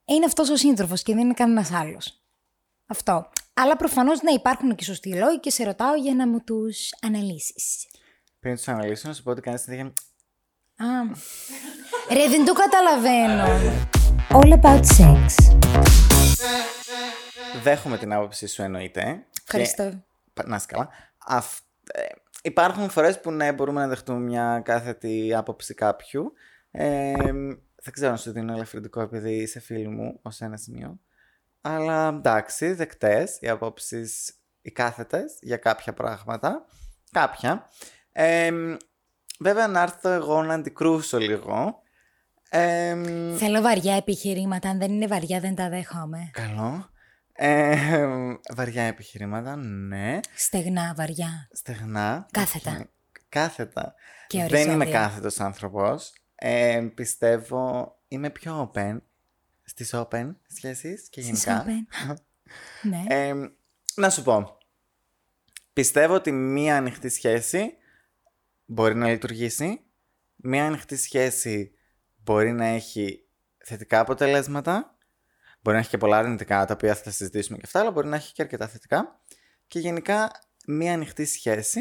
είναι 0.05 0.25
αυτός 0.25 0.49
ο 0.51 0.57
σύντροφος 0.57 1.03
και 1.03 1.15
δεν 1.15 1.23
είναι 1.25 1.35
κανένας 1.35 1.73
άλλος. 1.73 2.19
Αυτό. 2.87 3.29
Αλλά 3.55 3.77
προφανώς 3.77 4.23
να 4.23 4.31
υπάρχουν 4.33 4.75
και 4.75 4.85
σωστοί 4.85 5.15
λόγοι 5.15 5.41
και 5.41 5.51
σε 5.51 5.65
ρωτάω 5.65 5.95
για 5.95 6.15
να 6.15 6.29
μου 6.29 6.41
τους 6.45 6.89
αναλύσεις. 7.03 7.87
Πριν 8.41 8.55
τους 8.55 8.69
αναλύσω 8.69 9.09
να 9.09 9.15
σου 9.15 9.23
πω 9.23 9.31
ότι 9.31 9.41
κάνεις 9.41 9.61
συνέχεια 9.61 9.93
Α. 10.77 10.87
Ρε, 12.13 12.29
δεν 12.29 12.45
το 12.45 12.53
καταλαβαίνω. 12.53 13.45
All 14.31 14.61
about 14.61 14.81
sex. 14.99 15.94
Δέχομαι 17.63 17.99
την 17.99 18.13
άποψή 18.13 18.47
σου 18.47 18.63
εννοείται. 18.63 19.27
Ευχαριστώ. 19.47 19.89
Και... 19.91 19.97
Πα- 20.35 20.47
Να 20.47 20.57
είσαι 20.57 20.67
καλά. 20.69 20.89
Αυ... 21.27 21.59
ε, 21.93 22.03
υπάρχουν 22.43 22.91
φορές 22.91 23.21
που 23.21 23.31
ναι, 23.31 23.53
μπορούμε 23.53 23.81
να 23.81 23.89
δεχτούμε 23.89 24.19
μια 24.19 24.61
κάθετη 24.65 25.35
άποψη 25.35 25.75
κάποιου. 25.75 26.33
Ε, 26.71 27.13
δεν 27.83 27.93
ξέρω 27.93 28.11
αν 28.11 28.19
σου 28.19 28.33
δίνω 28.33 28.53
ελαφρυντικό 28.53 29.01
επειδή 29.01 29.33
είσαι 29.35 29.61
φίλη 29.61 29.89
μου 29.89 30.19
ως 30.23 30.41
ένα 30.41 30.57
σημείο. 30.57 30.99
Αλλά 31.61 32.09
εντάξει, 32.09 32.73
δεκτές 32.73 33.39
οι 33.41 33.49
απόψεις 33.49 34.35
οι 34.63 34.71
κάθετες 34.71 35.37
για 35.41 35.57
κάποια 35.57 35.93
πράγματα. 35.93 36.67
Κάποια. 37.11 37.69
Ε, 38.13 38.51
βέβαια 39.41 39.67
να 39.69 39.83
έρθω 39.83 40.09
εγώ 40.09 40.43
να 40.43 40.55
αντικρούσω 40.55 41.19
λίγο. 41.19 41.83
Ε, 42.57 42.97
Θέλω 43.37 43.61
βαριά 43.61 43.95
επιχειρήματα. 43.95 44.69
Αν 44.69 44.79
δεν 44.79 44.93
είναι 44.93 45.07
βαριά, 45.07 45.41
δεν 45.41 45.55
τα 45.55 45.69
δέχομαι. 45.69 46.31
Καλό. 46.33 46.89
Ε, 47.33 47.77
βαριά 48.55 48.83
επιχειρήματα, 48.83 49.57
ναι. 49.57 50.21
Στεγνά, 50.35 50.95
βαριά. 50.97 51.49
Στεγνά. 51.53 52.27
Κάθετα. 52.31 52.71
Οκ. 52.71 52.87
Κάθετα. 53.29 53.95
Και 54.27 54.39
Δεν 54.39 54.47
οριζόντια. 54.47 54.73
είμαι 54.75 54.87
κάθετος 54.87 55.41
άνθρωπος. 55.41 56.13
Ε, 56.35 56.87
πιστεύω 56.95 57.95
είμαι 58.09 58.31
πιο 58.31 58.73
open 58.75 58.97
στις 59.65 59.91
open 59.95 60.35
σχέσεις 60.47 61.09
και 61.09 61.23
Στις 61.23 61.45
γενικά. 61.45 61.65
open. 61.67 62.15
Ναι. 62.83 63.03
Ε, 63.09 63.35
να 63.95 64.11
σου 64.11 64.23
πω. 64.23 64.59
Πιστεύω 65.73 66.15
ότι 66.15 66.33
μία 66.33 66.77
ανοιχτή 66.77 67.09
σχέση 67.09 67.75
μπορεί 68.65 68.95
να 68.95 69.09
λειτουργήσει. 69.09 69.81
Μία 70.37 70.67
ανοιχτή 70.67 70.97
σχέση 70.97 71.73
μπορεί 72.25 72.53
να 72.53 72.65
έχει 72.65 73.29
θετικά 73.65 74.01
αποτελέσματα. 74.01 74.99
Μπορεί 75.61 75.77
να 75.77 75.83
έχει 75.83 75.91
και 75.91 75.99
πολλά 75.99 76.19
αρνητικά, 76.19 76.65
τα 76.67 76.75
οποία 76.75 76.95
θα 76.95 77.03
τα 77.03 77.11
συζητήσουμε 77.11 77.57
και 77.59 77.63
αυτά, 77.67 77.81
αλλά 77.81 77.91
μπορεί 77.91 78.07
να 78.09 78.17
έχει 78.17 78.33
και 78.33 78.43
αρκετά 78.43 78.69
θετικά. 78.69 79.21
Και 79.67 79.79
γενικά, 79.79 80.31
μία 80.67 80.93
ανοιχτή 80.93 81.25
σχέση 81.25 81.81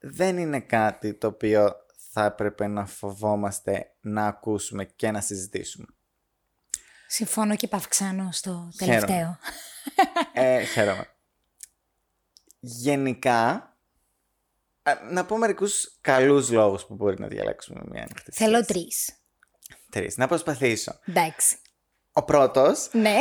δεν 0.00 0.38
είναι 0.38 0.60
κάτι 0.60 1.14
το 1.14 1.26
οποίο 1.26 1.74
θα 2.12 2.24
έπρεπε 2.24 2.66
να 2.66 2.86
φοβόμαστε 2.86 3.94
να 4.00 4.26
ακούσουμε 4.26 4.84
και 4.84 5.10
να 5.10 5.20
συζητήσουμε. 5.20 5.86
Συμφωνώ 7.06 7.56
και 7.56 7.68
παυξάνω 7.68 8.28
στο 8.32 8.70
Χαίρομαι. 8.78 9.00
τελευταίο. 9.00 9.38
Ε, 10.32 10.62
χαίρομαι. 10.64 11.06
Γενικά, 12.60 13.48
α, 14.82 14.92
να 15.10 15.24
πω 15.24 15.36
μερικούς 15.36 15.98
καλούς 16.00 16.50
λόγους 16.50 16.86
που 16.86 16.94
μπορεί 16.94 17.20
να 17.20 17.26
διαλέξουμε 17.26 17.80
μια 17.90 18.02
ανοιχτή 18.02 18.32
Θέλω 18.32 18.62
σχέση. 18.62 18.72
τρεις. 18.72 19.10
Τρεις. 19.96 20.16
Να 20.16 20.26
προσπαθήσω. 20.26 20.98
Εντάξει. 21.04 21.56
Ο 22.12 22.24
πρώτος 22.24 22.88
Ναι. 22.92 23.16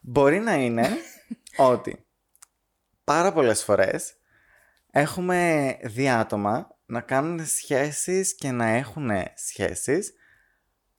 μπορεί 0.00 0.38
να 0.38 0.54
είναι 0.54 0.88
ότι 1.56 2.06
πάρα 3.04 3.32
πολλές 3.32 3.64
φορές 3.64 4.14
έχουμε 4.90 5.70
δει 5.82 6.08
άτομα 6.08 6.68
να 6.86 7.00
κάνουν 7.00 7.46
σχέσεις 7.46 8.34
και 8.34 8.50
να 8.50 8.66
έχουν 8.66 9.10
σχέσεις 9.34 10.12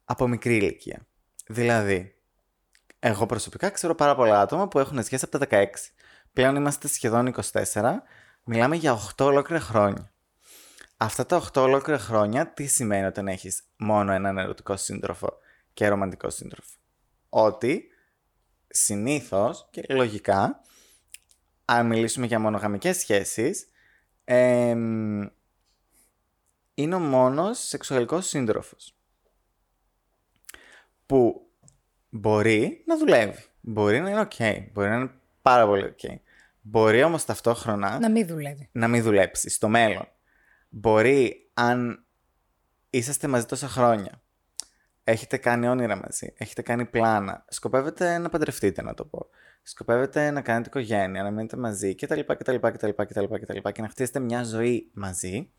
από 0.06 0.28
μικρή 0.28 0.56
ηλικία. 0.56 1.08
Δηλαδή, 1.48 2.16
εγώ 3.00 3.26
προσωπικά 3.26 3.70
ξέρω 3.70 3.96
πάρα 3.96 4.16
πολλά 4.16 4.42
άτομα 4.42 4.68
που 4.68 4.80
έχουν 4.80 5.04
σχέση 5.04 5.26
από 5.32 5.38
τα 5.40 5.48
16. 5.52 5.66
Πλέον 6.34 6.56
είμαστε 6.56 6.88
σχεδόν 6.88 7.34
24. 7.52 8.04
Μιλάμε 8.44 8.76
για 8.76 8.94
8 8.94 9.26
ολόκληρα 9.26 9.62
χρόνια. 9.62 10.12
Αυτά 10.98 11.26
τα 11.26 11.38
8 11.54 11.62
ολόκληρα 11.62 12.00
χρόνια 12.00 12.48
τι 12.54 12.66
σημαίνει 12.66 13.06
όταν 13.06 13.28
έχεις 13.28 13.64
μόνο 13.78 14.12
έναν 14.12 14.38
ερωτικό 14.38 14.76
σύντροφο 14.78 15.38
και 15.74 15.88
ρομαντικό 15.88 16.30
σύντροφο; 16.30 16.72
Ότι 17.30 17.88
συνήθως 18.68 19.68
και 19.72 19.86
λογικά, 19.90 20.62
αν 21.66 21.86
μιλήσουμε 21.88 22.26
για 22.26 22.40
μονογαμικές 22.40 22.98
σχέσεις, 22.98 23.68
εμ, 24.24 25.22
είναι 26.74 26.96
ο 26.96 27.00
μόνος 27.00 27.60
σεξουαλικός 27.60 28.28
σύντροφος. 28.28 28.96
Που 31.06 31.48
μπορεί 32.10 32.84
να 32.86 32.98
δουλεύει. 32.98 33.44
Μπορεί 33.62 34.00
να 34.00 34.10
είναι 34.10 34.28
ok. 34.32 34.68
Μπορεί 34.72 34.90
να 34.90 34.96
είναι 34.96 35.12
πάρα 35.42 35.66
πολύ 35.66 35.96
ok. 35.98 36.16
Μπορεί 36.62 37.04
όμως 37.04 37.26
ταυτόχρονα 37.26 38.00
Να 38.00 38.10
μην 38.10 38.28
δουλεύει. 38.28 38.70
να 38.72 38.88
μην 38.88 39.04
δουλέψει 39.04 39.50
στο 39.50 39.68
μέλλον. 39.68 40.08
Μπορεί 40.80 41.50
αν 41.54 42.06
είσαστε 42.90 43.28
μαζί 43.28 43.46
τόσα 43.46 43.68
χρόνια, 43.68 44.22
έχετε 45.04 45.38
κάνει 45.38 45.68
όνειρα 45.68 45.96
μαζί, 45.96 46.34
έχετε 46.38 46.62
κάνει 46.62 46.86
πλάνα, 46.86 47.46
σκοπεύετε 47.50 48.18
να 48.18 48.30
παντρευτείτε 48.30 48.82
να 48.82 48.94
το 48.94 49.06
πω, 49.06 49.28
σκοπεύετε 49.64 50.32
να 50.32 50.42
κάνετε 50.42 50.70
οικογένεια, 50.70 51.24
να 51.24 51.32
μείνετε 51.32 51.58
μαζί 51.58 51.96
κτλ. 51.96 52.20
κτλ, 52.20 52.56
κτλ, 52.56 52.90
κτλ, 52.90 53.24
κτλ 53.36 53.70
και 53.72 53.82
να 53.82 53.90
χτίσετε 53.90 54.20
μια 54.20 54.44
ζωή 54.44 54.92
μαζί, 54.94 55.52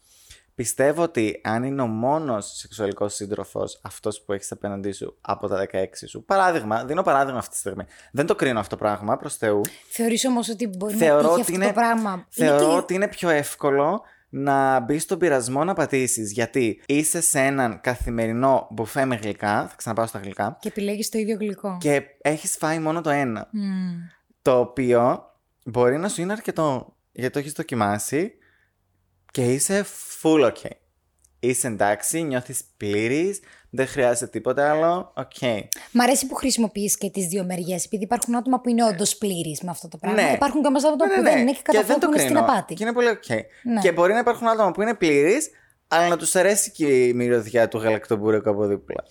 πιστεύω 0.54 1.02
ότι 1.02 1.40
αν 1.44 1.62
είναι 1.62 1.82
ο 1.82 1.86
μόνος 1.86 2.56
σεξουαλικός 2.56 3.14
σύντροφος 3.14 3.80
αυτός 3.82 4.22
που 4.22 4.32
έχεις 4.32 4.52
απέναντί 4.52 4.92
σου 4.92 5.18
από 5.20 5.48
τα 5.48 5.66
16 5.72 5.84
σου. 6.06 6.24
Παράδειγμα, 6.24 6.84
δίνω 6.84 7.02
παράδειγμα 7.02 7.38
αυτή 7.38 7.50
τη 7.52 7.58
στιγμή. 7.58 7.84
Δεν 8.12 8.26
το 8.26 8.34
κρίνω 8.34 8.58
αυτό 8.60 8.76
το 8.76 8.82
πράγμα 8.84 9.16
προς 9.16 9.36
Θεού. 9.36 9.60
Θεωρείς 9.88 10.24
όμως 10.24 10.48
ότι 10.48 10.66
μπορεί 10.66 10.94
Θεωρώ 10.94 11.22
να 11.22 11.28
ότι 11.28 11.40
τύχει 11.40 11.50
αυτό 11.52 11.54
είναι- 11.54 11.66
το 11.66 11.80
πράγμα; 11.80 12.26
Θεωρώ 12.28 12.56
Είναι 12.64 12.72
και- 12.72 12.78
ότι 12.78 12.94
είναι 12.94 13.08
πιο 13.08 13.28
εύκολο 13.28 14.02
να 14.28 14.80
μπει 14.80 14.98
στον 14.98 15.18
πειρασμό 15.18 15.64
να 15.64 15.74
πατήσεις. 15.74 16.32
Γιατί 16.32 16.82
είσαι 16.86 17.20
σε 17.20 17.40
έναν 17.40 17.80
καθημερινό 17.80 18.68
μπουφέ 18.70 19.04
με 19.04 19.16
γλυκά. 19.16 19.66
Θα 19.68 19.74
ξαναπάω 19.76 20.06
στα 20.06 20.18
γλυκά. 20.18 20.56
Και 20.60 20.68
επιλέγεις 20.68 21.08
το 21.08 21.18
ίδιο 21.18 21.36
γλυκό. 21.36 21.76
Και 21.80 22.02
έχεις 22.20 22.56
φάει 22.56 22.78
μόνο 22.78 23.00
το 23.00 23.10
ένα. 23.10 23.48
Μμμ. 23.52 23.98
Το 24.42 24.58
οποίο 24.58 25.22
μπορεί 25.64 25.98
να 25.98 26.08
σου 26.08 26.20
είναι 26.20 26.32
αρκετό. 26.32 26.96
Γιατί 27.12 27.32
το 27.32 27.38
έχεις 27.38 27.52
δοκιμάσει 27.52 28.32
και 29.30 29.52
είσαι 29.52 29.84
full 30.22 30.44
ok. 30.44 30.70
Είσαι 31.40 31.66
εντάξει, 31.66 32.22
νιώθεις 32.22 32.64
πλήρης, 32.76 33.40
δεν 33.70 33.86
χρειάζεται 33.86 34.26
τίποτα 34.26 34.70
άλλο. 34.70 35.12
Οκ. 35.16 35.66
Μ' 35.92 36.00
αρέσει 36.00 36.26
που 36.26 36.34
χρησιμοποιείς 36.34 36.96
και 36.98 37.10
τις 37.10 37.26
δύο 37.26 37.44
μεριές, 37.44 37.84
επειδή 37.84 38.02
υπάρχουν 38.04 38.36
άτομα 38.36 38.60
που 38.60 38.68
είναι 38.68 38.84
όντως 38.84 39.16
πλήρεις 39.16 39.60
με 39.62 39.70
αυτό 39.70 39.88
το 39.88 39.96
πράγμα. 39.96 40.22
Ναι. 40.22 40.32
Υπάρχουν 40.32 40.60
και 40.60 40.66
όμως 40.66 40.84
άτομα 40.84 41.06
Ναι, 41.06 41.14
που 41.14 41.22
ναι, 41.22 41.28
δεν 41.28 41.34
ναι. 41.34 41.40
είναι 41.40 41.52
και 41.52 41.56
Και 41.56 41.62
δεν 41.64 41.74
καταφέρουν 41.74 42.00
το 42.00 42.06
που 42.06 42.12
είναι 42.12 42.22
στην 42.22 42.34
κρίνω. 42.34 42.52
απάτη. 42.52 42.74
Και 42.74 42.82
είναι 42.84 42.92
πολύ 42.92 43.08
οκ. 43.08 43.28
Ναι. 43.62 43.80
Και 43.80 43.92
μπορεί 43.92 44.12
να 44.12 44.18
υπάρχουν 44.18 44.48
άτομα 44.48 44.70
που 44.70 44.82
είναι 44.82 44.94
πλήρεις, 44.94 45.50
αλλά 45.88 46.08
να 46.08 46.16
τους 46.16 46.36
αρέσει 46.36 46.70
και 46.70 46.86
η 47.06 47.12
μυρωδιά 47.12 47.68
του 47.68 47.78
γαλακτομπούρεκου 47.78 48.50
από 48.50 48.66
δίπλα. 48.66 49.04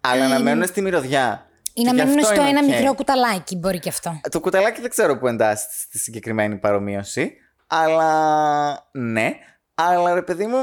Αλλά 0.00 0.28
να 0.28 0.38
μένουν 0.40 0.66
στη 0.66 0.80
μυρωδιά. 0.82 1.44
Ή 1.74 1.82
να 1.82 1.90
Και 1.90 1.96
γι' 1.96 2.02
μένουν 2.04 2.18
αυτό 2.18 2.34
στο 2.34 2.40
είναι 2.40 2.50
ένα 2.58 2.60
οκ. 2.60 2.66
μικρό 2.78 2.94
κουταλάκι, 2.94 3.56
μπορεί 3.56 3.78
και 3.78 3.88
αυτό. 3.88 4.20
Το 4.30 4.40
κουταλάκι 4.40 4.80
δεν 4.80 4.90
ξέρω 4.90 5.18
που 5.18 5.26
εντάσσεται 5.26 5.72
στη 5.78 5.98
συγκεκριμένη 5.98 6.56
παρομοίωση. 6.56 7.32
Αλλά 7.66 8.88
ναι. 8.92 9.32
Αλλά 9.74 10.14
ρε 10.14 10.22
παιδί 10.22 10.46
μου, 10.46 10.56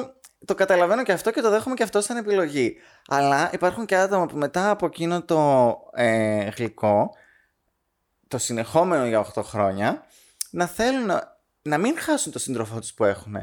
το 0.45 0.55
καταλαβαίνω 0.55 1.03
και 1.03 1.11
αυτό 1.11 1.31
και 1.31 1.41
το 1.41 1.49
δέχομαι 1.49 1.75
και 1.75 1.83
αυτό 1.83 2.01
σαν 2.01 2.17
επιλογή. 2.17 2.77
Αλλά 3.07 3.49
υπάρχουν 3.53 3.85
και 3.85 3.95
άτομα 3.95 4.25
που 4.25 4.37
μετά 4.37 4.69
από 4.69 4.85
εκείνο 4.85 5.23
το 5.23 5.71
ε, 5.93 6.49
γλυκό, 6.49 7.09
το 8.27 8.37
συνεχόμενο 8.37 9.05
για 9.05 9.25
8 9.33 9.43
χρόνια, 9.43 10.05
να 10.51 10.65
θέλουν 10.65 11.05
να, 11.05 11.39
να 11.61 11.77
μην 11.77 11.97
χάσουν 11.97 12.31
το 12.31 12.39
σύντροφό 12.39 12.79
τους 12.79 12.93
που 12.93 13.03
έχουν, 13.03 13.35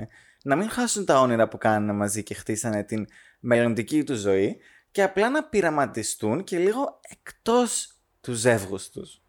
να 0.42 0.56
μην 0.56 0.68
χάσουν 0.68 1.04
τα 1.04 1.20
όνειρα 1.20 1.48
που 1.48 1.58
κάνουν 1.58 1.96
μαζί 1.96 2.22
και 2.22 2.34
χτίσανε 2.34 2.82
την 2.82 3.06
μελλοντική 3.40 4.04
τους 4.04 4.18
ζωή 4.18 4.60
και 4.90 5.02
απλά 5.02 5.30
να 5.30 5.44
πειραματιστούν 5.44 6.44
και 6.44 6.58
λίγο 6.58 7.00
εκτός 7.08 7.98
τους 8.20 8.38
ζεύγους 8.38 8.90
τους. 8.90 9.22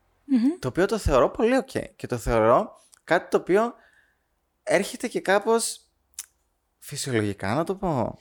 Το 0.60 0.67
οποίο 0.67 0.86
το 0.86 0.97
θεωρώ 0.97 1.30
πολύ 1.30 1.63
ok 1.65 1.84
και 1.95 2.08
το 2.08 2.17
θεωρώ 2.17 2.71
κάτι 3.04 3.30
το 3.30 3.38
οποίο 3.38 3.73
έρχεται 4.63 5.08
και 5.08 5.21
κάπως 5.21 5.85
φυσιολογικά 6.86 7.54
να 7.54 7.63
το 7.63 7.76
πω. 7.76 8.19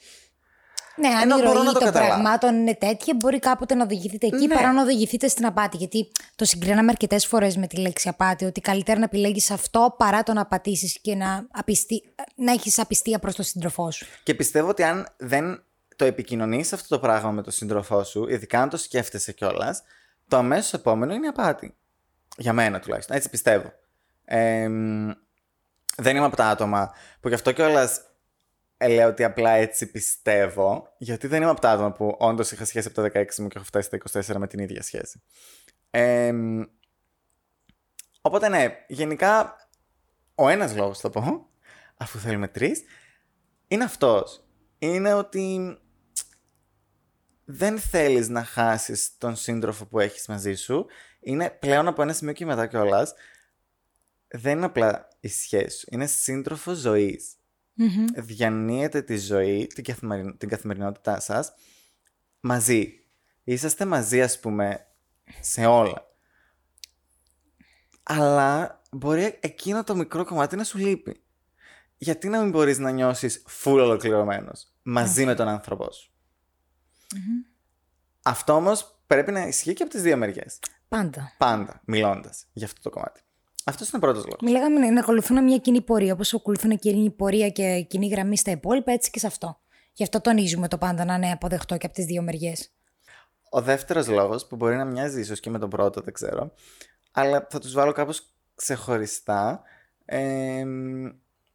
Ναι, 0.97 1.09
αν 1.09 1.21
Ενώ 1.23 1.39
η 1.39 1.41
μπορώ 1.43 1.53
ροή 1.53 1.65
να 1.67 1.73
το 1.73 1.79
των 1.79 1.89
καταλάβω. 1.89 2.13
πραγμάτων 2.13 2.55
είναι 2.55 2.75
τέτοια, 2.75 3.15
μπορεί 3.17 3.39
κάποτε 3.39 3.75
να 3.75 3.85
οδηγηθείτε 3.85 4.27
εκεί 4.27 4.47
Ναι. 4.47 4.55
παρά 4.55 4.73
να 4.73 4.83
οδηγηθείτε 4.83 5.29
στην 5.29 5.47
απάτη. 5.47 5.77
Γιατί 5.77 6.11
το 6.37 6.45
συγκρίναμε 6.45 6.91
αρκετές 6.91 7.27
φορές 7.27 7.57
με 7.57 7.67
τη 7.67 7.77
λέξη 7.77 8.09
απάτη, 8.09 8.45
ότι 8.45 8.61
καλύτερα 8.61 8.99
να 8.99 9.05
επιλέγεις 9.05 9.51
αυτό 9.51 9.95
παρά 9.99 10.23
το 10.23 10.33
να 10.33 10.47
πατήσεις 10.47 10.99
και 11.01 11.15
να, 11.15 11.47
απιστεί, 11.51 12.03
να 12.35 12.53
έχεις 12.53 12.79
απιστία 12.79 13.19
προς 13.19 13.35
τον 13.35 13.45
σύντροφό 13.45 13.91
σου. 13.91 14.07
Και 14.23 14.35
πιστεύω 14.35 14.69
ότι 14.69 14.83
αν 14.83 15.09
δεν 15.17 15.63
το 15.97 16.05
επικοινωνείς 16.05 16.73
αυτό 16.73 16.89
το 16.89 16.99
πράγμα 16.99 17.31
με 17.31 17.43
τον 17.43 17.53
σύντροφό 17.53 18.05
σου, 18.05 18.29
ειδικά 18.29 18.61
αν 18.63 18.69
το 18.69 18.77
σκέφτεσαι 18.77 19.33
κιόλας, 19.33 19.83
το 20.29 20.37
αμέσως 20.37 20.73
επόμενο 20.73 21.15
είναι 21.15 21.27
η 21.27 21.29
απάτη. 21.29 21.77
Για 22.37 22.53
μένα 22.53 22.81
τουλάχιστον. 22.81 23.17
Έτσι 23.17 23.29
πιστεύω. 23.31 23.73
Ε, 24.25 24.69
μ, 24.69 25.11
δεν 25.97 26.17
είμαι 26.17 26.27
από 26.27 26.37
τα 26.37 26.47
άτομα 26.47 26.93
που 27.21 27.29
γι' 27.29 27.35
αυτό 27.35 27.53
κιόλας 27.53 28.01
λέω 28.79 29.09
ότι 29.09 29.25
απλά 29.25 29.51
έτσι 29.51 29.91
πιστεύω, 29.91 30.95
γιατί 30.99 31.27
δεν 31.27 31.43
είμαι 31.43 31.51
από 31.51 31.61
τα 31.61 31.71
άτομα 31.71 31.93
που 31.93 32.17
όντως 32.19 32.53
είχα 32.53 32.65
σχέση 32.65 32.89
από 32.89 33.03
τα 33.03 33.21
16 33.21 33.35
μου 33.39 33.49
και 33.49 33.57
έχω 33.57 33.65
φτάσει 33.65 33.91
στα 34.03 34.33
24 34.35 34.39
με 34.39 34.47
την 34.47 34.59
ίδια 34.59 34.83
σχέση. 34.83 35.23
Ε, 35.91 36.33
μ, 36.33 36.63
οπότε 38.21 38.49
ναι, 38.49 38.85
γενικά 38.89 39.57
ο 40.35 40.49
ένας 40.49 40.77
λόγος 40.77 40.99
θα 40.99 41.11
πω, 41.11 41.51
αφού 41.97 42.19
θέλουμε 42.19 42.49
τρεις, 42.49 42.83
είναι 43.69 43.85
αυτός. 43.85 44.45
Είναι 44.79 45.15
ότι 45.15 45.79
δεν 47.45 47.79
θέλεις 47.79 48.29
να 48.29 48.45
χάσεις 48.45 49.19
τον 49.19 49.37
σύντροφο 49.37 49.87
που 49.87 50.01
έχεις 50.01 50.27
μαζί 50.27 50.55
σου. 50.55 50.87
Είναι 51.21 51.51
πλέον 51.51 51.89
από 51.89 52.03
ένα 52.03 52.13
σημείο 52.13 52.33
και 52.33 52.45
μετά 52.45 52.67
κιόλας. 52.67 53.15
Δεν 54.29 54.57
είναι 54.57 54.67
απλά 54.67 55.09
η 55.21 55.29
σχέση 55.29 55.79
σου. 55.79 55.87
Είναι 55.91 56.07
σύντροφος 56.07 56.79
ζωής. 56.79 57.37
Διανύετε 58.17 59.03
τη 59.03 59.17
ζωή, 59.17 59.67
την, 59.67 59.85
καθημεριν... 59.85 60.39
την 60.39 60.49
καθημερινότητά 60.49 61.21
σας 61.21 61.53
μαζί. 62.41 62.99
Είσαστε 63.45 63.85
μαζί 63.85 64.23
ας 64.23 64.41
πούμε 64.41 64.87
σε 65.41 65.67
όλα. 65.67 66.07
Αλλά 68.03 68.83
μπορεί 68.91 69.39
εκείνο 69.41 69.85
το 69.85 69.95
μικρό 69.95 70.25
κομμάτι 70.25 70.57
να 70.57 70.65
σου 70.65 70.79
λείπει. 70.79 71.23
Γιατί 71.97 72.29
να 72.29 72.41
μην 72.41 72.51
μπορείς 72.51 72.79
να 72.79 72.91
νιώσεις 72.91 73.47
full 73.49 73.73
ολοκληρωμένος 73.73 74.73
μαζί 74.83 75.25
με 75.25 75.35
τον 75.35 75.49
άνθρωπό 75.49 75.93
σου; 75.93 76.13
Αυτό 78.23 78.53
όμως 78.53 79.01
πρέπει 79.07 79.33
να 79.33 79.47
ισχύει 79.47 79.73
και 79.73 79.83
από 79.83 79.93
τις 79.93 80.03
δύο 80.03 80.17
μεριές. 80.17 80.59
Πάντα. 80.89 81.33
Πάντα 81.39 81.83
μιλώντας 81.85 82.47
για 82.53 82.67
αυτό 82.67 82.81
το 82.81 82.91
κομμάτι. 82.91 83.21
Αυτός 83.65 83.89
είναι 83.89 83.97
ο 83.97 84.01
πρώτος 84.01 84.25
λόγος. 84.25 84.41
Μιλάγαμε 84.43 84.91
να 84.91 85.01
ακολουθούν 85.01 85.45
μια 85.45 85.59
κοινή 85.59 85.81
πορεία. 85.81 86.13
Όπως 86.13 86.35
ακολουθούν 86.35 86.79
κοινή 86.79 87.11
πορεία 87.11 87.49
και 87.51 87.81
κοινή 87.81 88.09
γραμμή 88.09 88.37
στα 88.37 88.51
υπόλοιπα, 88.51 88.93
έτσι 88.93 89.11
και 89.11 89.19
σε 89.19 89.27
αυτό. 89.27 89.61
Γι' 89.93 90.03
αυτό 90.03 90.21
τονίζουμε 90.21 90.69
το 90.69 90.79
πάντα 90.79 91.05
να 91.05 91.15
είναι 91.15 91.31
αποδεκτό 91.31 91.77
και 91.77 91.87
από 91.87 91.95
τις 91.95 92.05
δύο 92.05 92.23
μεριές. 92.23 92.71
Ο 93.51 93.61
δεύτερος 93.61 94.09
λόγος 94.09 94.47
που 94.47 94.57
μπορεί 94.57 94.77
να 94.77 94.85
μοιάζει 94.85 95.21
ίσως 95.21 95.41
και 95.41 95.51
με 95.51 95.59
τον 95.59 95.71
πρώτο, 95.71 96.01
δεν 96.01 96.13
ξέρω, 96.13 96.55
αλλά 97.13 97.47
θα 97.51 97.59
τους 97.59 97.73
βάλω 97.73 97.93
κάπως 97.93 98.35
ξεχωριστά, 98.55 99.63
ε, 100.05 100.65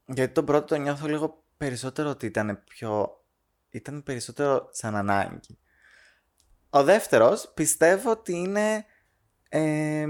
γιατί 0.05 0.33
τον 0.33 0.45
πρώτο 0.45 0.65
το 0.65 0.75
νιώθω 0.75 1.07
λίγο 1.07 1.43
περισσότερο 1.57 2.09
ότι 2.09 2.25
ήταν 2.25 2.63
πιο... 2.67 3.23
ήταν 3.69 4.03
περισσότερο 4.03 4.69
σαν 4.71 4.95
ανάγκη. 4.95 5.57
Ο 6.69 6.83
δεύτερος 6.83 7.51
πιστεύω 7.53 8.11
ότι 8.11 8.33
είναι 8.33 8.85
ε, 9.49 10.05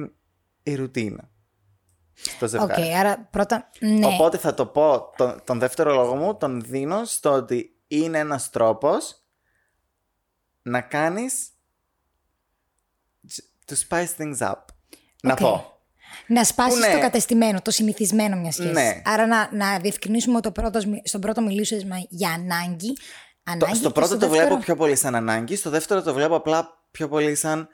η 0.64 0.76
ρουτίνα 0.76 1.30
στο 2.22 2.46
Οκ, 2.46 2.50
ζευγάρι. 2.50 2.94
άρα 2.94 3.28
πρώτα. 3.32 3.70
Ναι. 3.80 4.06
Οπότε 4.06 4.38
θα 4.38 4.54
το 4.54 4.66
πω, 4.66 5.14
τον, 5.18 5.42
τον 5.44 5.60
δεύτερο 5.60 5.94
λόγο 5.94 6.16
μου 6.16 6.36
τον 6.38 6.62
δίνω 6.62 7.06
στο 7.06 7.32
ότι 7.32 7.76
είναι 7.88 8.18
ένας 8.18 8.50
τρόπος 8.50 9.24
να 10.62 10.82
κάνεις 10.82 11.48
to 13.66 13.74
spice 13.90 14.08
things 14.18 14.38
up. 14.38 14.54
Να 15.22 15.32
Οκ. 15.32 15.40
πω. 15.40 15.74
Να 16.28 16.44
σπάσεις 16.44 16.74
Που 16.80 16.86
ναι. 16.88 16.94
το 16.94 17.00
κατεστημένο, 17.00 17.62
το 17.62 17.72
συνηθισμένο 17.72 18.36
μιας 18.36 18.54
σχέσης. 18.54 18.74
Ναι. 18.74 19.02
Άρα 19.06 19.26
να, 19.28 19.50
να 19.56 19.80
διευκρινίσουμε 19.80 20.36
ότι 20.38 20.44
το 20.52 20.52
πρώτος, 20.52 20.86
στον 21.04 21.22
πρώτο 21.22 21.42
μιλούσε 21.42 22.06
για 22.10 22.30
ανάγκη. 22.32 22.94
Το, 22.94 23.52
ανάγκη 23.52 23.76
στο 23.76 23.88
και 23.88 23.94
πρώτο 23.94 24.14
το 24.14 24.18
δεύτερο- 24.20 24.46
βλέπω 24.48 24.62
πιο 24.64 24.76
πολύ 24.76 24.96
σαν 24.96 25.16
ανάγκη, 25.16 25.56
στο 25.56 25.70
δεύτερο 25.70 26.02
το 26.02 26.14
βλέπω 26.14 26.36
απλά 26.36 26.84
πιο 26.92 27.08
πολύ 27.08 27.36
σαν 27.36 27.68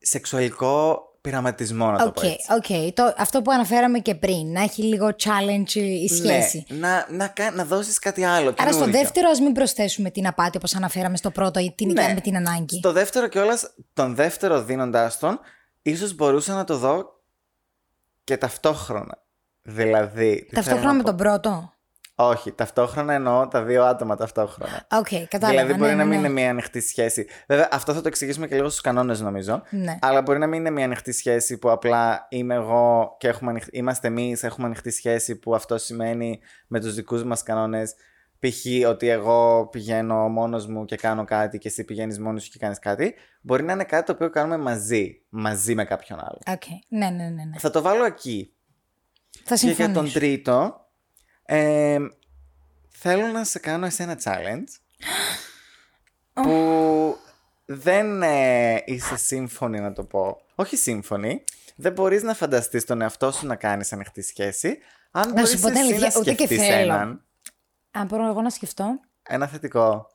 σεξουαλικό 0.00 1.00
πειραματισμό, 1.30 1.90
να 1.90 1.98
το 1.98 2.04
Οκ, 2.04 2.14
πω 2.14 2.26
έτσι. 2.26 2.46
οκ. 2.52 2.92
Το- 2.94 3.14
Αυτό 3.18 3.42
που 3.42 3.50
αναφέραμε 3.50 3.98
και 3.98 4.14
πριν, 4.14 4.52
να 4.52 4.62
έχει 4.62 4.82
λίγο 4.82 5.06
challenge 5.22 5.74
η 5.74 6.08
σχέση. 6.08 6.64
Ναι, 6.68 6.78
να, 6.78 7.06
να, 7.10 7.26
κα- 7.28 7.50
να 7.50 7.64
δώσεις 7.64 7.98
κάτι 7.98 8.24
άλλο 8.24 8.54
Άρα 8.58 8.72
στο 8.72 8.80
καινούριο. 8.80 9.00
δεύτερο 9.00 9.28
ας 9.30 9.40
μην 9.40 9.52
προσθέσουμε 9.52 10.10
την 10.10 10.26
απάτη 10.26 10.56
όπως 10.56 10.74
αναφέραμε 10.74 11.16
στο 11.16 11.30
πρώτο 11.30 11.60
ή 11.60 11.72
την 11.76 11.92
Ναι. 11.92 12.12
με 12.14 12.20
την 12.20 12.36
ανάγκη. 12.36 12.76
Στο 12.78 12.92
δεύτερο 12.92 13.28
κιόλας, 13.28 13.74
τον 13.92 14.14
δεύτερο 14.14 14.62
δίνοντάς 14.62 15.18
τον, 15.18 15.40
ίσως 15.82 16.14
μπορούσα 16.14 16.54
να 16.54 16.64
το 16.64 16.76
δω 16.78 17.04
και 18.24 18.36
ταυτόχρονα. 18.36 19.18
Δηλαδή. 19.62 20.44
τι 20.48 20.54
Ταυτόχρονα 20.54 20.80
θέλω 20.80 20.92
να 20.92 20.96
με 20.96 21.02
πω; 21.02 21.08
τον 21.08 21.16
πρώτο; 21.16 21.72
Όχι, 22.18 22.52
ταυτόχρονα 22.52 23.12
εννοώ 23.12 23.48
τα 23.48 23.62
δύο 23.62 23.84
άτομα 23.84 24.16
ταυτόχρονα. 24.16 24.86
Οκ, 24.90 25.08
κατάλαβα. 25.28 25.60
δηλαδή 25.62 25.78
μπορεί 25.78 25.90
ναι, 25.90 25.96
να 25.96 26.04
ναι, 26.04 26.10
μην 26.10 26.20
ναι. 26.20 26.26
είναι 26.26 26.40
μια 26.40 26.50
ανοιχτή 26.50 26.80
σχέση. 26.80 27.26
Βέβαια, 27.48 27.68
αυτό 27.72 27.92
θα 27.94 28.00
το 28.00 28.08
εξηγήσουμε 28.08 28.46
και 28.46 28.54
λίγο 28.54 28.68
στους 28.68 28.80
κανόνες, 28.80 29.20
νομίζω. 29.20 29.62
Ναι. 29.70 29.98
Αλλά 30.00 30.22
μπορεί 30.22 30.38
να 30.38 30.46
μην 30.46 30.60
είναι 30.60 30.70
μια 30.70 30.84
ανοιχτή 30.84 31.12
σχέση 31.12 31.58
που 31.58 31.70
απλά 31.70 32.26
είμαι 32.28 32.54
εγώ 32.54 33.16
και 33.18 33.28
έχουμε 33.28 33.50
ανοιχ- 33.50 33.68
είμαστε 33.76 34.08
εμείς, 34.08 34.42
έχουμε 34.42 34.66
ανοιχτή 34.66 34.90
σχέση 34.90 35.36
που 35.36 35.54
αυτό 35.54 35.78
σημαίνει 35.78 36.40
με 36.66 36.80
τους 36.80 36.94
δικούς 36.94 37.24
μας 37.24 37.42
κανόνες. 37.42 37.94
Π.χ. 38.38 38.88
ότι 38.88 39.08
εγώ 39.08 39.68
πηγαίνω 39.70 40.28
μόνος 40.28 40.66
μου 40.66 40.84
και 40.84 40.96
κάνω 40.96 41.24
κάτι 41.24 41.58
και 41.58 41.68
εσύ 41.68 41.84
πηγαίνεις 41.84 42.18
μόνος 42.20 42.42
σου 42.44 42.50
και 42.50 42.58
κάνεις 42.58 42.78
κάτι. 42.78 43.14
Μπορεί 43.40 43.62
να 43.62 43.72
είναι 43.72 43.84
κάτι 43.84 44.06
το 44.06 44.12
οποίο 44.12 44.30
κάνουμε 44.30 44.56
μαζί. 44.56 45.22
Μαζί 45.28 45.74
με 45.74 45.84
κάποιον 45.84 46.18
άλλο. 46.20 46.38
Οκ, 46.46 46.62
ναι, 46.88 47.06
ναι, 47.10 47.24
ναι. 47.24 47.44
ναι. 47.44 47.58
Θα 47.58 47.70
το 47.70 47.82
βάλω 47.82 48.04
εκεί. 48.04 48.52
Θα 49.44 49.54
Και 49.56 49.66
για 49.66 49.74
συμφωνήσω. 49.74 50.00
τον 50.02 50.12
τρίτο, 50.12 50.85
ε, 51.46 51.98
θέλω 52.88 53.26
να 53.26 53.44
σε 53.44 53.58
κάνω 53.58 53.86
εσένα 53.86 54.18
challenge 54.24 54.64
που 56.42 57.16
δεν 57.64 58.22
ε, 58.22 58.82
είσαι 58.84 59.16
σύμφωνη 59.16 59.80
να 59.80 59.92
το 59.92 60.04
πω. 60.04 60.40
Όχι 60.54 60.76
σύμφωνη. 60.76 61.44
Δεν 61.76 61.92
μπορείς 61.92 62.22
να 62.22 62.34
φανταστείς 62.34 62.84
τον 62.84 63.00
εαυτό 63.00 63.32
σου 63.32 63.46
να 63.46 63.56
κάνεις 63.56 63.92
ανοιχτή 63.92 64.22
σχέση. 64.22 64.78
Αν 65.10 65.28
Να 65.28 65.34
μπορείς 65.34 65.50
σου 65.50 65.58
πω 65.60 65.66
την 65.66 65.76
εσύ 65.76 65.86
αλήθεια, 65.86 66.08
να 66.14 66.18
ούτε 66.18 66.30
και 66.34 66.44
σκεφτείς 66.44 66.66
θέλω. 66.66 66.92
έναν. 66.92 67.24
Αν 67.90 68.06
μπορώ 68.06 68.26
εγώ 68.28 68.42
να 68.42 68.50
σκεφτώ. 68.50 69.00
ένα 69.22 69.46
θετικό. 69.46 70.10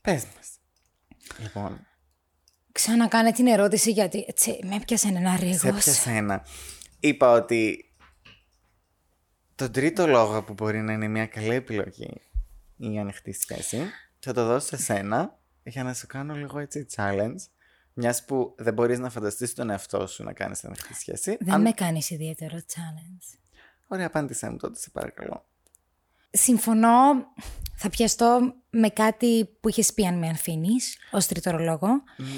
Πες 0.00 0.24
μας. 0.36 0.48
Λοιπόν, 1.38 1.86
Ξανακάνε 2.72 3.32
την 3.32 3.46
ερώτηση 3.46 3.90
γιατί 3.90 4.26
τσι, 4.34 4.58
με 4.62 4.74
έπιασε 4.74 5.08
ένα 5.08 5.36
σε 5.36 5.44
ρίγος. 5.44 5.64
έπιασε 5.64 6.10
ένα. 6.10 6.46
Είπα 7.00 7.30
ότι 7.32 7.85
τον 9.56 9.72
τρίτο 9.72 10.06
λόγο 10.06 10.42
που 10.42 10.52
μπορεί 10.52 10.80
να 10.80 10.92
είναι 10.92 11.08
μια 11.08 11.26
καλή 11.26 11.54
επιλογή 11.54 12.20
η 12.76 12.98
ανοιχτή 12.98 13.32
σχέση 13.32 13.90
θα 14.18 14.32
το 14.32 14.46
δώσω 14.46 14.66
σε 14.66 14.76
σένα 14.76 15.38
για 15.62 15.82
να 15.82 15.94
σου 15.94 16.06
κάνω 16.06 16.34
λίγο 16.34 16.58
έτσι 16.58 16.86
challenge 16.96 17.36
μιας 17.92 18.24
που 18.24 18.54
δεν 18.56 18.74
μπορείς 18.74 18.98
να 18.98 19.10
φανταστείς 19.10 19.54
τον 19.54 19.70
εαυτό 19.70 20.06
σου 20.06 20.22
να 20.22 20.32
κάνεις 20.32 20.64
ανοιχτή 20.64 20.94
σχέση. 20.94 21.36
Δεν 21.40 21.60
με 21.60 21.70
κάνεις 21.70 22.10
ιδιαίτερο 22.10 22.56
challenge. 22.56 23.38
Ωραία, 23.86 24.06
απάντησέ 24.06 24.50
μου 24.50 24.56
τότε, 24.56 24.78
σε 24.78 24.90
παρακαλώ. 24.90 25.44
Συμφωνώ, 26.30 26.90
θα 27.74 27.88
πιαστώ 27.90 28.54
με 28.70 28.88
κάτι 28.88 29.48
που 29.60 29.68
είχες 29.68 29.92
πει 29.92 30.06
αν 30.06 30.18
με 30.18 30.28
αφήνεις 30.28 30.96
ως 31.10 31.26
τρίτο 31.26 31.52
λόγο. 31.58 31.88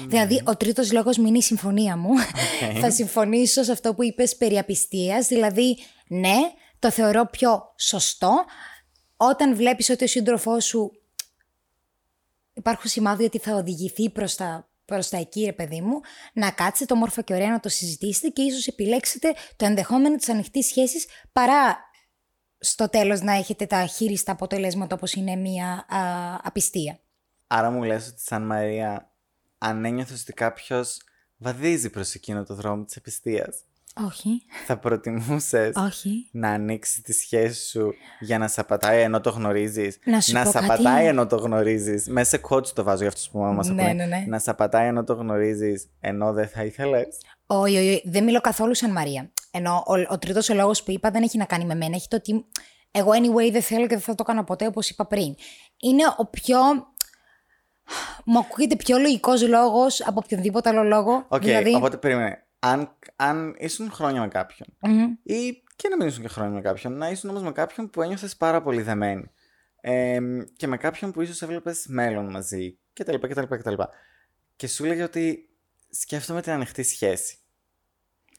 Δηλαδή, 0.07 0.41
ο 0.45 0.57
τρίτος 0.57 0.91
λόγος 0.91 1.17
μην 1.17 1.27
είναι 1.27 1.37
η 1.37 1.41
συμφωνία 1.41 1.97
μου. 1.97 2.09
θα 2.81 2.91
συμφωνήσω 2.91 3.63
σε 3.63 3.71
αυτό 3.71 3.93
που 3.93 4.03
είπες 4.03 4.37
περί 4.37 4.57
απιστίας. 4.57 5.27
Δηλαδή, 5.27 5.77
ναι, 6.07 6.35
το 6.79 6.91
θεωρώ 6.91 7.25
πιο 7.25 7.73
σωστό 7.77 8.45
όταν 9.17 9.55
βλέπεις 9.55 9.89
ότι 9.89 10.03
ο 10.03 10.07
σύντροφός 10.07 10.65
σου 10.65 10.91
υπάρχουν 12.53 12.89
σημάδια 12.89 13.25
ότι 13.25 13.39
θα 13.39 13.55
οδηγηθεί 13.55 14.09
προς 14.09 14.35
τα, 14.35 14.69
προς 14.85 15.09
τα 15.09 15.17
εκεί, 15.17 15.43
ρε 15.43 15.53
παιδί 15.53 15.81
μου, 15.81 15.99
να 16.33 16.51
κάτσετε 16.51 16.93
όμορφα 16.93 17.21
και 17.21 17.33
ωραία 17.33 17.49
να 17.49 17.59
το 17.59 17.69
συζητήσετε 17.69 18.27
και 18.27 18.41
ίσως 18.41 18.67
επιλέξετε 18.67 19.33
το 19.55 19.65
ενδεχόμενο 19.65 20.15
της 20.15 20.29
ανοιχτής 20.29 20.65
σχέσης 20.65 21.07
παρά 21.31 21.77
στο 22.59 22.89
τέλος 22.89 23.21
να 23.21 23.33
έχετε 23.33 23.65
τα 23.65 23.85
χείριστα 23.85 24.31
αποτελέσματα 24.31 24.95
όπως 24.95 25.13
είναι 25.13 25.35
μια 25.35 25.85
α, 25.87 25.99
απιστία. 26.43 26.99
Άρα 27.47 27.69
μου 27.69 27.83
λες 27.83 28.07
ότι 28.07 28.21
σαν 28.21 28.45
Μαρία, 28.45 29.11
αν 29.57 29.85
ένιωθες 29.85 30.21
ότι 30.21 30.33
κάποιος 30.33 31.01
βαδίζει 31.37 31.89
προς 31.89 32.13
εκείνο 32.13 32.43
το 32.43 32.53
δρόμο 32.53 32.83
της 32.83 32.95
επιστίας, 32.95 33.63
Όχι, 34.07 34.41
θα 34.65 34.77
προτιμούσες 34.77 35.75
όχι. 35.75 36.29
να 36.31 36.49
ανοίξεις 36.49 37.01
τη 37.01 37.13
σχέση 37.13 37.69
σου 37.69 37.93
για 38.19 38.37
να 38.37 38.47
σε 38.47 38.61
απατάει 38.61 39.01
ενώ 39.01 39.21
το 39.21 39.29
γνωρίζεις; 39.29 39.99
Να 40.05 40.21
σου 40.21 40.31
πω 40.31 40.45
σε 40.45 40.51
κάτι. 40.51 40.65
απατάει 40.65 41.05
ενώ 41.05 41.27
το 41.27 41.35
γνωρίζεις; 41.35 42.07
Μέσα 42.07 42.29
σε 42.29 42.41
quotes 42.49 42.67
το 42.67 42.83
βάζω 42.83 42.97
για 42.99 43.07
αυτούς 43.07 43.29
που 43.29 43.39
μας 43.39 43.67
Ναι, 43.67 43.83
ακούνε. 43.83 43.93
ναι, 44.05 44.05
ναι. 44.15 44.23
Να 44.27 44.39
σε 44.39 44.49
απατάει 44.49 44.87
ενώ 44.87 45.03
το 45.03 45.13
γνωρίζεις 45.13 45.89
ενώ 45.99 46.33
δεν 46.33 46.47
θα 46.47 46.63
ήθελες; 46.63 47.07
Όχι, 47.45 47.77
όχι, 47.77 47.89
όχι. 47.89 48.01
δεν 48.05 48.23
μιλώ 48.23 48.41
καθόλου 48.41 48.75
σαν 48.75 48.91
Μαρία. 48.91 49.31
Ενώ 49.51 49.83
ο, 49.87 49.93
ο 50.13 50.17
τρίτος 50.19 50.49
ο 50.49 50.53
λόγος 50.53 50.83
που 50.83 50.91
είπα 50.91 51.11
δεν 51.11 51.23
έχει 51.23 51.37
να 51.37 51.45
κάνει 51.45 51.65
με 51.65 51.75
μένα. 51.75 51.95
Έχει 51.95 52.07
το 52.07 52.15
ότι 52.15 52.45
εγώ 52.91 53.11
anyway 53.11 53.51
δεν 53.51 53.61
θέλω 53.61 53.81
και 53.81 53.93
δεν 53.95 53.99
θα 54.03 54.15
το 54.15 54.23
κάνω 54.23 54.43
ποτέ 54.43 54.65
όπως 54.65 54.89
είπα 54.89 55.05
πριν. 55.07 55.35
Είναι 55.79 56.03
ο 56.17 56.25
πιο... 56.25 56.57
Μου 58.25 58.39
ακούγεται 58.39 58.75
πιο 58.75 58.97
λογικός 58.97 59.47
λόγος 59.47 60.07
από 60.07 60.21
οποιονδήποτε 60.23 60.69
άλλο 60.69 60.83
λόγο. 60.83 61.25
Οκ, 61.27 61.41
δηλαδή, 61.41 61.75
οπότε 61.75 61.97
περίμενε. 61.97 62.43
Αν, 62.59 62.97
αν 63.15 63.55
ήσουν 63.57 63.91
χρόνια 63.91 64.21
με 64.21 64.27
κάποιον 64.27 64.67
μμμ. 64.81 65.11
ή 65.23 65.63
και 65.75 65.89
να 65.89 65.95
μην 65.97 66.07
ήσουν 66.07 66.21
και 66.21 66.27
χρόνια 66.27 66.53
με 66.53 66.61
κάποιον, 66.61 66.97
να 66.97 67.09
ήσουν 67.09 67.29
όμως 67.29 67.41
με 67.41 67.51
κάποιον 67.51 67.89
που 67.89 68.01
ένιωθες 68.01 68.35
πάρα 68.35 68.61
πολύ 68.61 68.81
δεμένη 68.81 69.31
ε, 69.81 70.19
και 70.57 70.67
με 70.67 70.77
κάποιον 70.77 71.11
που 71.11 71.21
ίσως 71.21 71.41
έβλεπες 71.41 71.85
μέλλον 71.87 72.29
μαζί 72.29 72.77
κτλ. 72.93 73.15
κτλ, 73.27 73.55
κτλ. 73.55 73.73
Και 74.55 74.67
σου 74.67 74.85
έλεγε 74.85 75.03
ότι 75.03 75.49
σκέφτομαι 75.89 76.41
την 76.41 76.51
ανοιχτή 76.51 76.83
σχέση. 76.83 77.37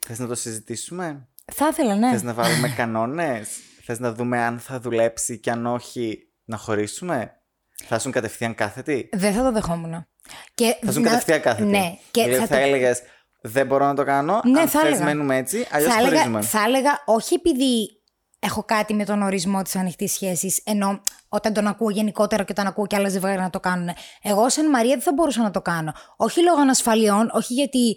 Θες 0.06 0.18
να 0.18 0.26
το 0.26 0.35
συζητήσουμε; 0.35 1.28
Θα 1.52 1.68
ήθελα, 1.68 1.94
ναι. 1.96 2.11
Θες 2.11 2.22
να 2.22 2.35
βάλουμε 2.35 2.68
κανόνες; 2.76 3.59
Θες 3.83 3.98
να 3.98 4.12
δούμε 4.12 4.38
αν 4.40 4.59
θα 4.59 4.80
δουλέψει 4.80 5.38
και 5.38 5.50
αν 5.50 5.66
όχι 5.66 6.28
να 6.44 6.56
χωρίσουμε; 6.56 7.40
Θα 7.70 7.96
ήσουν 7.96 8.12
κατευθείαν 8.12 8.54
κάθετη; 8.54 9.09
Δεν 9.12 9.33
θα 9.33 9.42
το 9.42 9.52
δεχόμουν. 9.52 10.06
Και 10.54 10.76
Θα 10.80 10.90
ήσουν 10.90 11.02
να- 11.02 11.09
κατευθείαν 11.09 11.40
κάθετη. 11.40 11.68
Ναι, 11.68 11.98
και 12.11 12.22
δηλαδή 12.22 12.40
θα, 12.40 12.46
θα, 12.46 12.54
το... 12.56 12.61
έλεγες 12.62 13.02
δεν 13.40 13.66
μπορώ 13.66 13.87
να 13.87 13.94
το 13.94 14.05
κάνω, 14.05 14.40
Ναι, 14.44 14.61
αν 14.61 14.68
θα 14.68 14.81
θες 14.81 14.88
έλεγα. 14.88 15.05
μένουμε 15.05 15.37
έτσι, 15.37 15.66
αλλιώς 15.70 15.92
θα, 15.92 15.98
έλεγα, 16.00 16.14
χωρίζουμε. 16.16 16.42
θα 16.42 16.62
έλεγα 16.64 17.03
όχι 17.05 17.35
επειδή 17.35 17.94
έχω 18.38 18.64
κάτι 18.64 18.94
με 18.94 19.05
τον 19.05 19.22
ορισμό 19.22 19.62
της 19.62 19.76
ανοιχτής 19.76 20.12
σχέσης, 20.12 20.61
ενώ 20.64 21.00
όταν 21.29 21.53
τον 21.53 21.66
ακούω 21.66 21.90
γενικότερα 21.90 22.42
και 22.44 22.53
όταν 22.53 22.66
ακούω 22.66 22.87
και 22.87 22.96
άλλα 22.96 23.09
ζευγάρια 23.09 23.40
να 23.42 23.50
το 23.50 23.61
κάνουν. 23.61 23.88
Εγώ 24.22 24.48
σαν 24.48 24.70
Μαρία 24.70 24.90
δεν 24.90 25.00
θα 25.03 25.12
μπορούσα 25.12 25.42
να 25.42 25.50
το 25.50 25.61
κάνω. 25.62 25.92
Όχι 26.16 26.42
λόγω 26.42 26.61
ανασφαλιών, 26.61 27.31
όχι 27.33 27.55
γιατί 27.55 27.96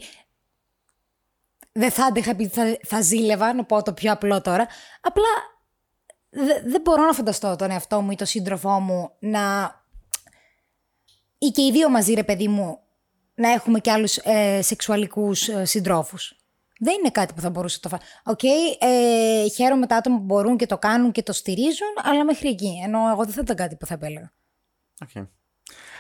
δεν 1.72 1.92
θα 1.92 2.06
άντεχα 2.06 2.30
επειδή 2.30 2.50
θα, 2.50 2.78
θα 2.88 3.02
ζήλευα, 3.02 3.54
να 3.54 3.64
πω 3.66 3.84
το 3.84 3.94
πιο 3.94 4.12
απλό 4.12 4.42
τώρα. 4.42 4.68
Απλά 5.02 5.24
δε- 6.30 6.62
δεν 6.70 6.82
μπορώ 6.82 7.06
να 7.06 7.14
φανταστώ 7.14 7.56
τον 7.56 7.72
εαυτό 7.72 8.02
μου 8.02 8.12
ή 8.12 8.16
τον 8.16 8.28
σύντροφό 8.28 8.80
μου 8.80 9.12
να... 9.20 9.42
ή 11.38 11.48
και 11.48 11.62
οι 11.62 11.72
δύο 11.72 11.90
μαζί 11.90 12.14
ρε 12.14 12.24
παιδί 12.24 12.48
μου 12.48 12.80
να 13.36 13.52
έχουμε 13.52 13.80
και 13.80 13.92
άλλους 13.92 14.18
ε, 14.18 14.62
σεξουαλικούς 14.62 15.48
ε, 15.48 15.66
συντρόφους. 15.66 16.38
Δεν 16.80 16.94
είναι 17.00 17.10
κάτι 17.10 17.34
που 17.34 17.42
θα 17.42 17.50
μπορούσε 17.50 17.80
να 17.84 17.90
το 17.90 17.98
φάει. 17.98 18.08
Οκ, 18.24 18.44
ε, 18.80 19.50
χαίρομαι 19.50 19.88
τα 19.88 19.96
άτομα 19.96 20.18
που 20.18 20.24
μπορούν 20.24 20.58
και 20.58 20.66
το 20.66 20.78
κάνουν 20.78 21.12
και 21.12 21.24
το 21.24 21.34
στηρίζουν, 21.34 21.94
αλλά 22.04 22.26
μέχρι 22.26 22.50
εκεί. 22.50 22.82
Ενώ 22.84 23.00
εγώ 23.12 23.24
δεν 23.24 23.34
θα 23.34 23.42
ήταν 23.44 23.56
κάτι 23.56 23.76
που 23.76 23.86
θα 23.86 23.94
επέλεγα. 23.94 24.34
Οκ. 25.02 25.26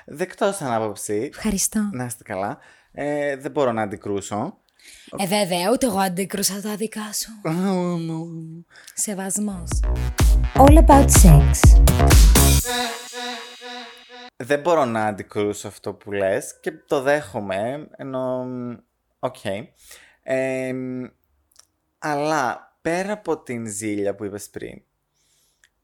Δεκτό 0.06 0.52
σαν 0.52 0.74
άποψη. 0.74 1.30
Ευχαριστώ. 1.34 1.89
Να 1.91 2.06
είστε 2.06 2.24
καλά. 2.24 2.58
Ε, 2.91 3.36
δεν 3.36 3.52
μπορώ 3.52 3.72
να 3.72 3.82
αντικρούσω. 3.82 4.58
Ε, 5.17 5.28
βέβαια, 5.28 5.72
ούτε 5.72 5.86
εγώ 5.86 6.00
αντίκρουσα 6.00 6.62
τα 6.62 6.76
δικά 6.76 7.13
σου. 7.13 7.32
Σεβασμός. 8.93 9.69
All 10.56 10.86
about 10.86 11.08
sex. 11.24 11.50
Δεν 14.36 14.60
μπορώ 14.60 14.86
να 14.86 15.06
αντικρούσω 15.06 15.67
αυτό 15.67 15.93
που 15.93 16.12
λες 16.12 16.60
και 16.60 16.72
το 16.72 17.02
δέχομαι, 17.02 17.89
ενώ... 17.96 18.46
Οκ. 19.19 19.46
Ε, 20.24 20.74
αλλά 21.98 22.78
πέρα 22.82 23.13
από 23.13 23.43
την 23.43 23.67
ζήλια 23.67 24.15
που 24.15 24.26
είπες 24.26 24.50
πριν, 24.50 24.82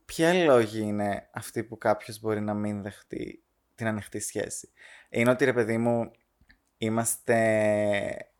ποιοι 0.05 0.33
λόγοι 0.33 0.79
είναι 0.79 1.29
αυτοί 1.33 1.63
που 1.63 1.77
κάποιος 1.77 2.19
μπορεί 2.19 2.41
να 2.41 2.53
μην 2.53 2.81
δεχτεί 2.81 3.43
την 3.75 3.87
ανοιχτή 3.87 4.19
σχέση; 4.19 4.71
Είναι 5.09 5.29
ότι 5.29 5.45
ρε 5.45 5.53
παιδί 5.53 5.77
μου, 5.77 6.11
είμαστε... 6.77 8.31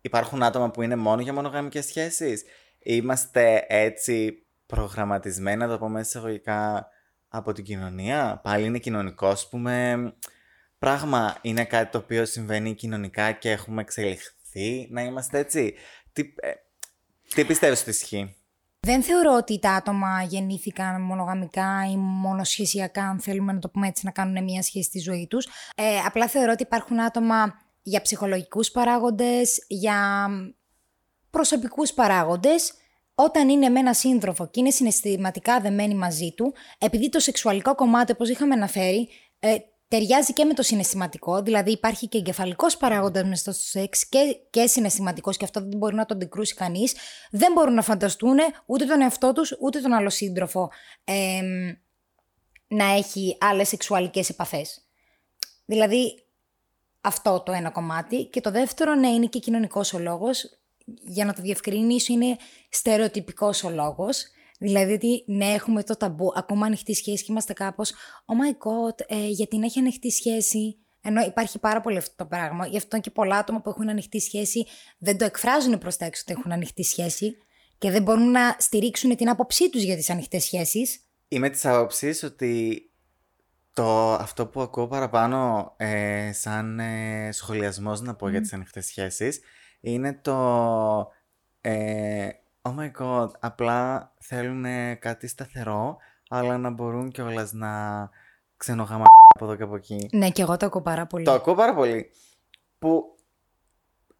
Υπάρχουν 0.00 0.42
άτομα 0.42 0.70
που 0.70 0.82
είναι 0.82 0.96
μόνο 0.96 1.22
για 1.22 1.32
μονογαμικές 1.32 1.86
σχέσεις; 1.86 2.44
Είμαστε 2.78 3.64
έτσι 3.68 4.46
προγραμματισμένα, 4.66 5.66
να 5.66 5.72
το 5.72 5.78
πω 5.78 5.88
μέσα 5.88 6.08
εισαγωγικά, 6.08 6.88
από 7.36 7.52
την 7.52 7.64
κοινωνία. 7.64 8.40
Πάλι 8.42 8.64
είναι 8.64 8.78
κοινωνικό, 8.78 9.26
ας 9.26 9.48
πούμε. 9.48 9.96
Πράγμα 10.78 11.36
είναι 11.42 11.64
κάτι 11.64 11.90
το 11.90 11.98
οποίο 11.98 12.24
συμβαίνει 12.24 12.74
κοινωνικά 12.74 13.32
και 13.32 13.50
έχουμε 13.50 13.80
εξελιχθεί 13.80 14.88
να 14.90 15.02
είμαστε 15.02 15.38
έτσι. 15.38 15.74
Τι, 16.12 16.22
ε, 16.22 16.50
τι 17.34 17.44
πιστεύεις 17.44 17.80
ότι 17.80 17.90
ισχύει; 17.90 18.36
Δεν 18.80 19.02
θεωρώ 19.02 19.34
ότι 19.36 19.58
τα 19.58 19.72
άτομα 19.72 20.22
γεννήθηκαν 20.22 21.02
μονογαμικά 21.02 21.86
ή 21.90 21.96
μονοσχεσιακά, 21.96 23.02
αν 23.08 23.20
θέλουμε 23.20 23.52
να 23.52 23.58
το 23.58 23.68
πούμε 23.68 23.86
έτσι, 23.86 24.04
να 24.04 24.10
κάνουν 24.10 24.44
μια 24.44 24.62
σχέση 24.62 24.84
στη 24.84 24.98
ζωή 24.98 25.26
τους. 25.30 25.46
Ε, 25.76 25.98
απλά 26.06 26.28
θεωρώ 26.28 26.52
ότι 26.52 26.62
υπάρχουν 26.62 27.00
άτομα 27.00 27.54
για 27.82 28.00
ψυχολογικούς 28.00 28.70
παράγοντες, 28.70 29.64
για 29.68 30.28
προσωπικούς 31.30 31.92
παράγοντες, 31.92 32.74
όταν 33.14 33.48
είναι 33.48 33.68
με 33.68 33.80
ένα 33.80 33.94
σύντροφο 33.94 34.46
και 34.46 34.60
είναι 34.60 34.70
συναισθηματικά 34.70 35.60
δεμένοι 35.60 35.94
μαζί 35.94 36.32
του, 36.36 36.54
επειδή 36.78 37.08
το 37.08 37.18
σεξουαλικό 37.18 37.74
κομμάτι, 37.74 38.12
όπως 38.12 38.28
είχαμε 38.28 38.54
αναφέρει, 38.54 39.08
ε, 39.38 39.54
ταιριάζει 39.88 40.32
και 40.32 40.44
με 40.44 40.54
το 40.54 40.62
συναισθηματικό, 40.62 41.42
δηλαδή 41.42 41.70
υπάρχει 41.70 42.08
και 42.08 42.18
εγκεφαλικός 42.18 42.76
παράγοντας 42.76 43.24
μέσα 43.24 43.52
στο 43.52 43.52
σεξ 43.52 44.08
και, 44.08 44.36
και 44.50 44.66
συναισθηματικός, 44.66 45.36
και 45.36 45.44
αυτό 45.44 45.60
δεν 45.60 45.78
μπορεί 45.78 45.94
να 45.94 46.04
το 46.04 46.14
αντικρούσει 46.14 46.54
κανείς. 46.54 46.94
Δεν 47.30 47.52
μπορούν 47.52 47.74
να 47.74 47.82
φανταστούν 47.82 48.38
ούτε 48.66 48.84
τον 48.84 49.00
εαυτό 49.00 49.32
τους 49.32 49.56
ούτε 49.60 49.80
τον 49.80 49.92
άλλο 49.92 50.10
σύντροφο 50.10 50.70
ε, 51.04 51.40
να 52.66 52.84
έχει 52.84 53.36
άλλες 53.40 53.68
σεξουαλικές 53.68 54.28
επαφές. 54.28 54.84
Δηλαδή, 55.64 56.24
αυτό 57.00 57.40
το 57.40 57.52
ένα 57.52 57.70
κομμάτι. 57.70 58.24
Και 58.24 58.40
το 58.40 58.50
δεύτερο, 58.50 58.94
ναι, 58.94 59.08
είναι 59.08 59.26
και 59.26 59.38
κοινωνικός 59.38 59.92
ο 59.92 59.98
λόγος. 59.98 60.63
Για 60.84 61.24
να 61.24 61.32
το 61.32 61.42
διευκρινίσω, 61.42 62.12
είναι 62.12 62.36
στερεοτυπικός 62.70 63.64
ο 63.64 63.70
λόγος. 63.70 64.26
Δηλαδή 64.58 64.92
ότι 64.92 65.24
ναι, 65.26 65.46
έχουμε 65.46 65.82
το 65.82 65.96
ταμπού, 65.96 66.32
ακόμα 66.36 66.66
ανοιχτή 66.66 66.94
σχέση 66.94 67.24
και 67.24 67.32
είμαστε 67.32 67.52
κάπως. 67.52 67.92
Oh 68.26 68.32
my 68.32 68.52
god, 68.52 69.00
ε, 69.06 69.28
γιατί 69.28 69.58
να 69.58 69.64
έχει 69.64 69.78
ανοιχτή 69.78 70.10
σχέση; 70.10 70.78
Ενώ 71.00 71.24
υπάρχει 71.24 71.58
πάρα 71.58 71.80
πολύ 71.80 71.96
αυτό 71.96 72.14
το 72.16 72.26
πράγμα. 72.26 72.66
Γι' 72.66 72.76
αυτό 72.76 73.00
και 73.00 73.10
πολλά 73.10 73.36
άτομα 73.36 73.60
που 73.60 73.70
έχουν 73.70 73.88
ανοιχτή 73.88 74.20
σχέση 74.20 74.66
δεν 74.98 75.18
το 75.18 75.24
εκφράζουν 75.24 75.78
προς 75.78 75.96
τα 75.96 76.04
έξω 76.04 76.22
ότι 76.26 76.38
έχουν 76.38 76.52
ανοιχτή 76.52 76.82
σχέση 76.82 77.36
και 77.78 77.90
δεν 77.90 78.02
μπορούν 78.02 78.30
να 78.30 78.56
στηρίξουν 78.58 79.16
την 79.16 79.28
άποψή 79.28 79.70
τους 79.70 79.82
για 79.82 79.96
τις 79.96 80.10
ανοιχτές 80.10 80.44
σχέσεις. 80.44 81.00
Είμαι 81.28 81.50
της 81.50 81.64
άποψης 81.64 82.22
ότι 82.22 82.82
το, 83.74 84.12
αυτό 84.12 84.46
που 84.46 84.60
ακούω 84.60 84.86
παραπάνω 84.86 85.72
ε, 85.76 86.30
σαν 86.32 86.80
ε, 86.80 87.28
σχολιασμός 87.32 88.00
να 88.00 88.14
πω 88.14 88.28
για 88.28 88.40
τις 88.40 88.52
ανοιχτές 88.52 88.86
σχέσεις 88.86 89.40
είναι 89.84 90.18
το 90.22 91.12
ε, 91.60 92.28
oh 92.62 92.74
my 92.78 92.90
god, 93.00 93.28
απλά 93.40 94.12
θέλουν 94.18 94.64
κάτι 94.98 95.26
σταθερό 95.26 95.96
αλλά 96.28 96.58
να 96.58 96.70
μπορούν 96.70 97.10
κιόλας 97.10 97.52
να 97.52 98.10
ξενογάμα 98.56 99.04
από 99.34 99.44
εδώ 99.44 99.56
και 99.56 99.62
από 99.62 99.76
εκεί. 99.76 100.08
Ναι, 100.12 100.30
και 100.30 100.42
εγώ 100.42 100.56
το 100.56 100.66
ακούω 100.66 100.82
πάρα 100.82 101.06
πολύ. 101.06 101.24
Το 101.24 101.32
ακούω 101.32 101.54
πάρα 101.54 101.74
πολύ. 101.74 102.10
Που 102.78 103.16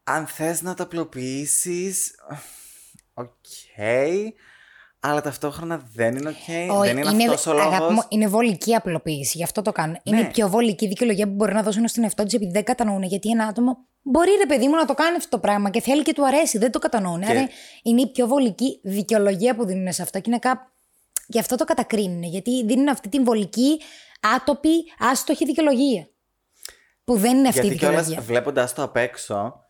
αν 0.04 0.26
θες 0.26 0.62
να 0.62 0.74
το 0.74 0.82
απλοποιήσεις, 0.82 2.14
οκ, 3.14 3.44
αλλά 5.06 5.20
ταυτόχρονα 5.20 5.82
δεν 5.94 6.16
είναι 6.16 6.28
οκ, 6.28 6.34
δεν 6.84 6.96
είναι, 6.98 7.10
είναι, 7.10 7.24
αυτός 7.24 7.46
ο 7.46 7.52
λόγος. 7.52 7.74
αγάπη 7.74 7.92
μου, 7.92 8.02
είναι 8.08 8.26
βολική 8.28 8.74
απλοποίηση, 8.74 9.36
γι' 9.36 9.42
αυτό 9.44 9.62
το 9.62 9.72
κάνουν. 9.72 9.96
Είναι 10.02 10.16
Ναι. 10.20 10.26
η 10.26 10.30
πιο 10.30 10.48
βολική 10.48 10.86
δικαιολογία 10.88 11.26
που 11.26 11.32
μπορεί 11.32 11.52
να 11.54 11.62
δώσουν 11.62 11.88
στον 11.88 12.04
εαυτό 12.04 12.24
του 12.24 12.36
επειδή 12.36 12.50
δεν 12.52 12.64
κατανοούν. 12.64 13.02
Γιατί 13.02 13.30
ένα 13.30 13.46
άτομο 13.46 13.76
μπορεί, 14.02 14.30
ρε 14.40 14.46
παιδί 14.46 14.68
μου, 14.68 14.74
να 14.74 14.84
το 14.84 14.94
κάνει 14.94 15.16
αυτό 15.16 15.28
το 15.28 15.38
πράγμα 15.38 15.70
και 15.70 15.80
θέλει 15.80 16.02
και 16.02 16.12
του 16.12 16.26
αρέσει, 16.26 16.58
δεν 16.58 16.70
το 16.70 16.78
κατανοούν. 16.78 17.20
Και- 17.20 17.30
Άρα 17.30 17.48
είναι 17.82 18.00
η 18.00 18.06
πιο 18.10 18.26
βολική 18.26 18.80
δικαιολογία 18.82 19.54
που 19.54 19.64
δίνουν 19.64 19.92
σε 19.92 20.02
αυτό 20.02 20.18
και 20.20 20.24
είναι 20.30 20.38
κάπου. 20.38 20.68
Γι' 21.26 21.38
αυτό 21.38 21.56
το 21.56 21.64
κατακρίνουν, 21.64 22.22
γιατί 22.22 22.64
δίνουν 22.64 22.88
αυτή 22.88 23.08
την 23.08 23.24
βολική, 23.24 23.80
άτοπη, 24.36 24.70
άστοχη 24.98 25.44
δικαιολογία. 25.44 26.08
Που 27.04 27.16
δεν 27.16 27.36
είναι 27.36 27.48
αυτή 27.48 27.60
η 27.60 27.62
Γιατί 27.62 27.78
κιόλας 27.78 27.98
δικαιολογία. 28.06 28.32
βλέποντας 28.34 28.74
το 28.74 28.82
απ' 28.82 28.96
έξω, 28.96 29.63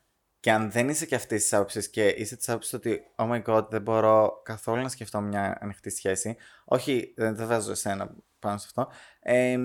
και 0.44 0.52
αν 0.52 0.70
δεν 0.70 0.88
είσαι 0.88 1.06
και 1.06 1.14
αυτής 1.14 1.42
της 1.42 1.52
άποψης 1.52 1.88
και 1.90 2.06
είσαι 2.06 2.36
της 2.36 2.48
άποψης 2.48 2.72
ότι, 2.72 3.00
oh 3.16 3.30
my 3.30 3.42
god, 3.42 3.70
δεν 3.70 3.82
μπορώ 3.82 4.40
καθόλου 4.44 4.82
να 4.82 4.88
σκεφτώ 4.88 5.20
μια 5.20 5.58
ανοιχτή 5.60 5.90
σχέση. 5.90 6.36
Όχι, 6.64 7.12
δεν 7.16 7.36
δεν 7.36 7.46
βάζω 7.46 7.70
εσένα 7.70 8.14
πάνω 8.38 8.58
σε 8.58 8.66
αυτό. 8.66 8.88
Ε, 9.20 9.56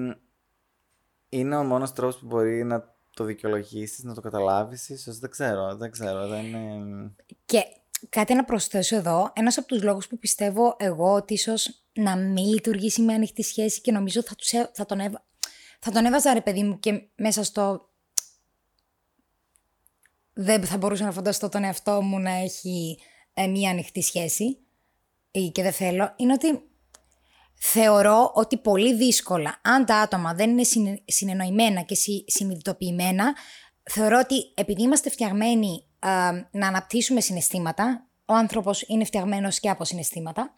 είναι 1.30 1.56
ο 1.56 1.64
μόνος 1.64 1.94
τρόπος 1.94 2.18
που 2.18 2.26
μπορεί 2.26 2.64
να 2.64 2.96
το 3.14 3.24
δικαιολογήσεις, 3.24 4.04
να 4.04 4.14
το 4.14 4.22
καταλάβεις, 4.22 4.90
ίσως. 4.90 5.20
Δεν 5.20 5.30
ξέρω, 5.30 5.76
δεν 5.76 5.92
ξέρω. 5.92 6.28
Δεν 6.28 6.46
είναι... 6.46 7.12
Και 7.46 7.64
κάτι 8.10 8.34
να 8.34 8.44
προσθέσω 8.44 8.96
εδώ. 8.96 9.32
Ένας 9.36 9.58
από 9.58 9.68
τους 9.68 9.84
λόγους 9.84 10.08
που 10.08 10.18
πιστεύω 10.18 10.76
εγώ 10.80 11.14
ότι 11.14 11.34
ίσως 11.34 11.84
να 11.94 12.16
μην 12.16 12.46
λειτουργήσει 12.46 13.02
με 13.02 13.14
ανοιχτή 13.14 13.44
σχέση 13.44 13.82
και 13.82 13.92
νομίζω 13.92 14.22
θα, 14.24 14.36
τους, 14.36 14.52
έ- 14.52 14.70
θα, 14.74 14.86
τον, 14.86 15.00
έβα... 15.00 15.26
θα 15.80 15.92
τον 15.92 16.06
έβαζα 16.06 16.34
ρε 16.34 16.42
παιδί 16.42 16.64
μου 16.64 16.80
και 16.80 17.08
μέσα 17.16 17.44
στο... 17.44 17.89
Δεν 20.42 20.66
θα 20.66 20.78
μπορούσα 20.78 21.06
να 21.06 21.12
φανταστώ 21.12 21.50
τον 21.50 21.64
εαυτό 21.64 22.02
μου 22.02 22.20
να 22.20 22.32
έχει 22.32 23.00
ε, 23.34 23.48
μία 23.48 23.70
ανοιχτή 23.70 24.02
σχέση 24.02 24.58
ή 25.32 25.50
και 25.50 25.62
δεν 25.62 25.72
θέλω. 25.72 26.14
Είναι 26.16 26.34
ότι 26.34 26.62
θεωρώ 27.56 28.32
ότι 28.34 28.58
πολύ 28.58 28.96
δύσκολα, 28.96 29.60
αν 29.64 29.86
τα 29.86 29.96
άτομα 29.96 30.34
δεν 30.34 30.50
είναι 30.50 30.64
συνε- 30.64 31.02
συνεννοημένα 31.06 31.82
και 31.82 31.96
συ- 31.96 32.30
συνειδητοποιημένα, 32.32 33.36
θεωρώ 33.84 34.20
ότι 34.20 34.36
επειδή 34.54 34.82
είμαστε 34.82 35.10
φτιαγμένοι 35.10 35.86
α, 36.00 36.32
να 36.52 36.68
αναπτύσσουμε 36.68 37.22
συναισθήματα, 37.22 38.08
ο 38.26 38.34
άνθρωπος 38.34 38.84
είναι 38.88 39.04
φτιαγμένος 39.04 39.60
και 39.60 39.70
από 39.70 39.84
συναισθήματα, 39.84 40.54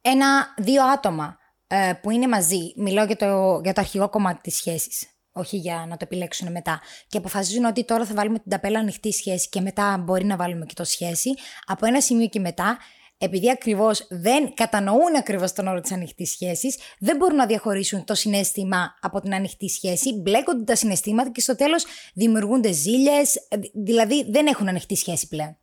ένα, 0.00 0.54
δύο 0.58 0.84
άτομα 0.84 1.38
ε, 1.66 1.92
που 2.02 2.10
είναι 2.10 2.28
μαζί, 2.28 2.72
μιλάω 2.76 3.04
για 3.04 3.16
το, 3.16 3.60
για 3.64 3.72
το 3.72 3.80
αρχικό 3.80 4.08
κομμάτι 4.08 4.40
της 4.40 4.56
σχέσης, 4.56 5.06
όχι 5.32 5.56
για 5.56 5.84
να 5.88 5.96
το 5.96 6.04
επιλέξουν 6.04 6.50
μετά, 6.50 6.80
και 7.08 7.18
αποφασίζουν 7.18 7.64
ότι 7.64 7.84
τώρα 7.84 8.04
θα 8.04 8.14
βάλουμε 8.14 8.38
την 8.38 8.50
ταπέλα 8.50 8.78
ανοιχτή 8.78 9.12
σχέση 9.12 9.48
και 9.48 9.60
μετά 9.60 10.02
μπορεί 10.04 10.24
να 10.24 10.36
βάλουμε 10.36 10.66
και 10.66 10.74
το 10.74 10.84
σχέση, 10.84 11.30
από 11.66 11.86
ένα 11.86 12.00
σημείο 12.00 12.26
και 12.26 12.40
μετά, 12.40 12.78
επειδή 13.18 13.50
ακριβώς 13.50 14.06
δεν 14.10 14.54
κατανοούν 14.54 15.16
ακριβώς 15.16 15.52
τον 15.52 15.66
όρο 15.66 15.80
της 15.80 15.92
ανοιχτής 15.92 16.30
σχέσης, 16.30 16.78
δεν 16.98 17.16
μπορούν 17.16 17.36
να 17.36 17.46
διαχωρίσουν 17.46 18.04
το 18.04 18.14
συνέστημα 18.14 18.94
από 19.00 19.20
την 19.20 19.34
ανοιχτή 19.34 19.68
σχέση, 19.68 20.14
μπλέκονται 20.14 20.64
τα 20.64 20.76
συναισθήματα 20.76 21.30
και 21.30 21.40
στο 21.40 21.56
τέλος 21.56 21.84
δημιουργούνται 22.14 22.72
ζήλες, 22.72 23.34
ε, 23.36 23.56
δηλαδή 23.74 24.30
δεν 24.30 24.46
έχουν 24.46 24.68
ανοιχτή 24.68 24.96
σχέση 24.96 25.28
πλέον. 25.28 25.56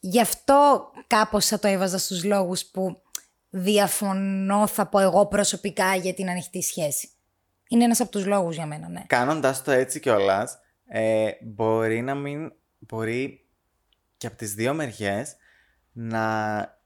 Γι' 0.00 0.20
αυτό 0.20 0.90
κάπως 1.06 1.46
θα 1.46 1.58
το 1.58 1.68
έβαζα 1.68 1.98
στους 1.98 2.24
λόγους 2.24 2.64
που 2.64 3.02
διαφωνώ 3.50 4.66
θα 4.66 4.88
πω 4.88 4.98
εγώ 4.98 5.26
προσωπικά 5.26 5.94
για 5.94 6.14
την 6.14 6.30
ανοιχτή 6.30 6.62
σχέση. 6.62 7.13
Είναι 7.74 7.84
ένας 7.84 8.00
από 8.00 8.10
τους 8.10 8.26
λόγους 8.26 8.54
για 8.54 8.66
μένα, 8.66 8.88
ναι. 8.88 9.04
Κάνοντας 9.06 9.62
το 9.62 9.70
έτσι 9.70 10.00
κιόλας, 10.00 10.58
ε, 10.86 11.30
μπορεί 11.42 12.02
να 12.02 12.14
μην. 12.14 12.52
Μπορεί 12.78 13.46
και 14.16 14.26
από 14.26 14.36
τις 14.36 14.54
δύο 14.54 14.74
μεριές 14.74 15.36
να 15.92 16.78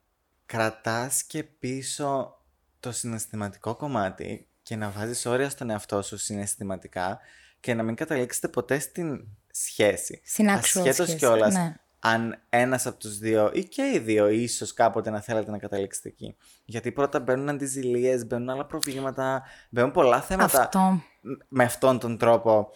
κρατάς 0.47 1.23
και 1.23 1.43
πίσω 1.43 2.39
το 2.81 2.93
συναισθηματικό 2.93 3.77
κομμάτι 3.77 4.49
και 4.63 4.77
να 4.77 4.91
βάζεις 4.91 5.27
όρια 5.27 5.49
στον 5.49 5.71
εαυτό 5.71 6.03
σου 6.03 6.17
συναισθηματικά 6.17 7.19
και 7.61 7.75
να 7.75 7.83
μην 7.83 7.95
καταλήξετε 7.95 8.49
ποτέ 8.49 8.79
στην 8.79 9.29
σχέση. 9.51 10.21
Στην 10.25 10.49
actual 10.49 10.59
Ασχέτως 10.59 10.95
σχέση, 10.95 11.17
κιόλας 11.17 11.55
ναι. 11.55 11.75
Αν 11.99 12.43
ένας 12.49 12.87
από 12.87 12.99
τους 12.99 13.19
δύο 13.19 13.51
ή 13.53 13.65
και 13.65 13.83
οι 13.95 13.99
δύο 13.99 14.29
ίσως 14.29 14.75
κάποτε 14.75 15.11
να 15.11 15.21
θέλετε 15.21 15.51
να 15.51 15.59
καταλήξετε 15.59 16.09
εκεί. 16.09 16.37
Γιατί 16.65 16.93
πρώτα 16.93 17.21
μπαίνουν 17.21 17.49
αντιζηλίες, 17.49 18.27
μπαίνουν 18.27 18.51
άλλα 18.51 18.67
προβλήματα, 18.67 19.43
μπαίνουν 19.71 19.91
πολλά 19.91 20.21
θέματα 20.21 20.61
Αυτό. 20.61 21.03
με 21.49 21.65
αυτόν 21.65 21.99
τον 21.99 22.19
τρόπο 22.19 22.71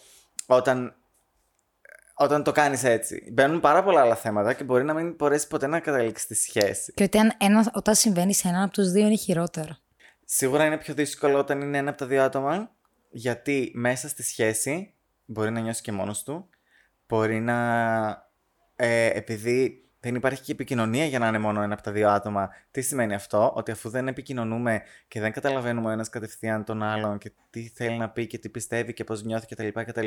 όταν, 0.47 0.95
όταν 2.15 2.43
το 2.43 2.53
κάνεις 2.53 2.85
έτσι. 2.85 3.31
Μπαίνουν 3.33 3.61
πάρα 3.61 3.83
πολλά 3.83 4.01
άλλα 4.01 4.17
θέματα 4.17 4.53
και 4.53 4.65
μπορεί 4.65 4.85
να 4.85 4.95
μην 4.95 5.15
μπορέσεις 5.15 5.47
ποτέ 5.47 5.67
να 5.67 5.81
καταλήξεις 5.81 6.27
τη 6.27 6.35
σχέση. 6.35 6.93
Και 6.93 7.03
ότι 7.03 7.19
αν 7.19 7.33
ένας, 7.39 7.71
όταν 7.73 7.95
συμβαίνει 7.95 8.35
σε 8.35 8.49
έναν 8.49 8.63
από 8.63 8.73
τους 8.73 8.91
δύο 8.91 9.07
είναι 9.07 9.17
χειρότερο. 9.17 9.77
Σίγουρα 10.25 10.65
είναι 10.65 10.79
πιο 10.79 10.95
δύσκολο 10.95 11.39
όταν 11.39 11.61
είναι 11.61 11.79
ένα 11.79 11.91
από 11.91 11.99
τα 11.99 12.07
δύο 12.07 12.23
άτομα 12.23 12.71
γιατί 13.11 13.73
μέσα 13.75 14.09
στη 14.09 14.23
σχέση 14.23 14.95
μπορεί 15.25 15.51
να 15.51 15.61
νιώσεις 15.61 15.83
και 15.83 15.93
μόνος 15.93 16.23
του. 16.23 16.49
Μπορεί 17.09 17.41
να... 17.41 18.31
Ε, 18.77 19.07
επειδή 19.07 19.83
δεν 20.01 20.15
υπάρχει 20.15 20.43
και 20.43 20.53
επικοινωνία 20.53 21.05
για 21.05 21.19
να 21.19 21.29
είναι 21.29 21.39
μόνο 21.39 21.63
ένα 21.63 21.75
από 21.75 21.83
τα 21.83 21.93
δύο 21.93 22.09
άτομα. 22.09 22.51
Τι 22.71 22.81
σημαίνει 22.81 23.15
αυτό, 23.15 23.53
ότι 23.55 23.71
αφού 23.71 23.89
δεν 23.89 24.09
επικοινωνούμε 24.09 24.83
και 25.09 25.21
δεν 25.21 25.33
καταλαβαίνουμε 25.33 25.89
ο 25.89 25.91
ένας 25.91 26.09
κατευθείαν 26.09 26.65
τον 26.65 26.83
άλλον 26.83 27.19
και 27.19 27.33
τι 27.51 27.69
θέλει 27.69 27.97
να 27.97 28.11
πει 28.11 28.27
και 28.27 28.39
τι 28.39 28.49
πιστεύει 28.49 28.93
και 28.93 29.05
πώς 29.05 29.23
νιώθει 29.23 29.47
κτλ. 29.47 29.69
κτλ 29.73 30.07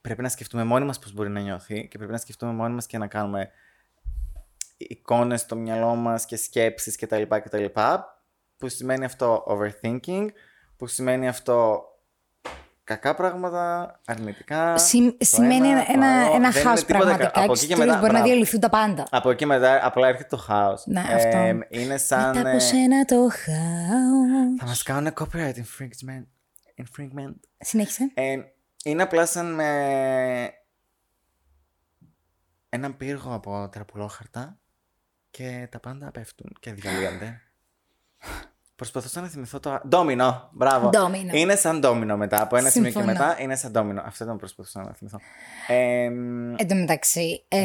πρέπει 0.00 0.22
να 0.22 0.28
σκεφτούμε 0.28 0.64
μόνοι 0.64 0.84
μας 0.84 0.98
πώς 0.98 1.12
μπορεί 1.12 1.28
να 1.28 1.40
νιώθει 1.40 1.88
και 1.88 1.96
πρέπει 1.96 2.12
να 2.12 2.18
σκεφτούμε 2.18 2.52
μόνοι 2.52 2.74
μας 2.74 2.86
και 2.86 2.98
να 2.98 3.06
κάνουμε 3.06 3.50
εικόνες 4.76 5.40
στο 5.40 5.56
μυαλό 5.56 5.94
μας 5.94 6.26
και 6.26 6.36
σκέψεις 6.36 6.96
κτλ. 6.96 7.22
κτλ 7.22 7.64
που 8.56 8.68
σημαίνει 8.68 9.04
αυτό 9.04 9.44
overthinking, 9.48 10.26
που 10.76 10.86
σημαίνει 10.86 11.28
αυτό 11.28 11.84
κακά 12.94 13.14
πράγματα, 13.14 14.00
αρνητικά. 14.06 14.78
Συμ- 14.78 15.18
το 15.18 15.24
σημαίνει 15.24 15.68
ένα, 15.68 15.78
ένα, 15.78 15.84
το 15.86 15.92
ένα, 15.92 16.06
άλλο. 16.24 16.34
ένα 16.34 16.50
Δεν 16.50 16.62
χάος 16.62 16.78
είναι 16.80 16.86
τίποτα 16.86 16.98
κα- 17.10 17.16
πραγματικά 17.16 17.40
Από 17.40 17.52
και 17.52 17.52
εκεί 17.52 17.58
στο 17.58 17.66
και 17.66 17.74
τέλος 17.74 17.86
μετά, 17.86 17.98
μπορεί 18.00 18.12
να 18.12 18.18
μπράβο. 18.18 18.26
διαλυθούν 18.32 18.60
τα 18.60 18.68
πάντα. 18.68 19.06
Από 19.10 19.30
εκεί 19.30 19.46
μετά 19.46 19.86
απλά 19.86 20.08
έρχεται 20.08 20.28
το 20.28 20.36
χάος. 20.36 20.86
Ναι, 20.86 21.00
αυτό. 21.00 21.38
είναι 21.68 21.96
σαν... 21.96 22.26
Μετά 22.36 22.40
από 22.48 22.56
ε, 22.56 22.58
σένα 22.58 23.04
το 23.04 23.14
χάος. 23.16 24.58
θα 24.58 24.66
μας 24.66 24.82
κάνουν 24.82 25.12
copyright 25.18 25.54
infringement. 25.54 26.24
infringement. 26.82 27.34
Συνέχισε. 27.58 28.10
Ε, 28.14 28.36
είναι 28.84 29.02
απλά 29.02 29.26
σαν 29.26 29.54
με 29.54 29.68
έναν 32.68 32.96
πύργο 32.96 33.34
από 33.34 33.68
τραπουλόχαρτα 33.72 34.58
και 35.30 35.68
τα 35.70 35.80
πάντα 35.80 36.10
πέφτουν 36.10 36.52
και 36.60 36.72
διαλύονται. 36.72 37.40
Προσπαθούσα 38.80 39.20
να 39.20 39.28
θυμηθώ 39.28 39.60
το. 39.60 39.80
Ντόμινο! 39.88 40.48
Μπράβο! 40.52 40.88
Ντόμινο. 40.88 41.30
Είναι 41.36 41.54
σαν 41.56 41.80
ντόμινο 41.80 42.16
μετά. 42.16 42.42
Από 42.42 42.56
ένα 42.56 42.70
σημείο 42.70 42.90
και 42.90 42.98
Συμφωνώ. 42.98 43.18
μετά 43.18 43.40
είναι 43.42 43.56
σαν 43.56 43.70
ντόμινο. 43.72 44.02
Αυτό 44.06 44.24
ήταν 44.24 44.34
που 44.36 44.40
προσπαθούσα 44.40 44.82
να 44.82 44.92
θυμηθώ. 44.94 45.18
Ε, 45.66 46.04
Εν 46.56 46.68
τω 46.68 46.74
μεταξύ, 46.74 47.44
ε, 47.48 47.60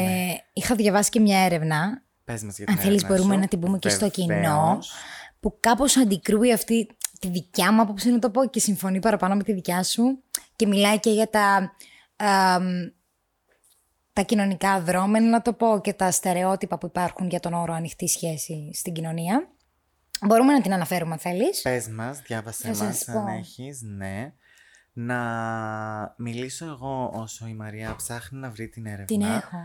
είχα 0.52 0.74
διαβάσει 0.74 1.10
και 1.10 1.20
μια 1.20 1.38
έρευνα, 1.38 2.02
πες 2.24 2.42
μας 2.42 2.56
για 2.56 2.64
αν 2.68 2.74
την 2.74 2.84
θέλεις 2.84 3.02
έρευνα 3.02 3.16
μπορούμε 3.16 3.34
σου. 3.34 3.40
να 3.40 3.48
την 3.48 3.60
πούμε 3.60 3.78
και 3.78 3.88
στο 3.88 4.08
κοινό, 4.08 4.34
Βεβαίως. 4.34 4.92
που 5.40 5.56
κάπως 5.60 5.96
αντικρούει 5.96 6.52
αυτή 6.52 6.86
τη 7.20 7.28
δικιά 7.28 7.72
μου 7.72 7.80
άποψη 7.80 8.10
να 8.10 8.18
το 8.18 8.30
πω 8.30 8.46
και 8.46 8.60
συμφωνεί 8.60 8.98
παραπάνω 8.98 9.34
με 9.34 9.42
τη 9.42 9.52
δικιά 9.52 9.82
σου 9.82 10.22
και 10.56 10.66
μιλάει 10.66 10.98
και 11.00 11.10
για 11.10 11.30
τα, 11.30 11.72
αμ, 12.16 12.64
τα 14.12 14.22
κοινωνικά 14.22 14.80
δρόμενα 14.80 15.28
να 15.28 15.42
το 15.42 15.52
πω 15.52 15.80
και 15.82 15.92
τα 15.92 16.10
στερεότυπα 16.10 16.78
που 16.78 16.86
υπάρχουν 16.86 17.28
για 17.28 17.40
τον 17.40 17.52
όρο 17.54 17.72
ανοιχτή 17.74 18.08
σχέση 18.08 18.70
στην 18.74 18.92
κοινωνία. 18.92 19.48
Μπορούμε 20.20 20.52
να 20.52 20.60
την 20.60 20.72
αναφέρουμε 20.72 21.12
αν 21.12 21.18
θέλεις. 21.18 21.62
Πες 21.62 21.88
μας, 21.88 22.20
διάβασέ 22.20 22.72
Θα 22.72 22.84
μας 22.84 22.96
σας 22.98 23.08
αν 23.08 23.24
πω. 23.24 23.30
έχεις, 23.30 23.80
ναι. 23.82 24.32
Να 24.92 26.14
μιλήσω 26.18 26.64
εγώ 26.66 27.10
όσο 27.14 27.46
η 27.46 27.54
Μαρία 27.54 27.94
ψάχνει 27.96 28.38
να 28.38 28.50
βρει 28.50 28.68
την 28.68 28.86
έρευνα. 28.86 29.04
Την 29.04 29.20
έχω. 29.22 29.56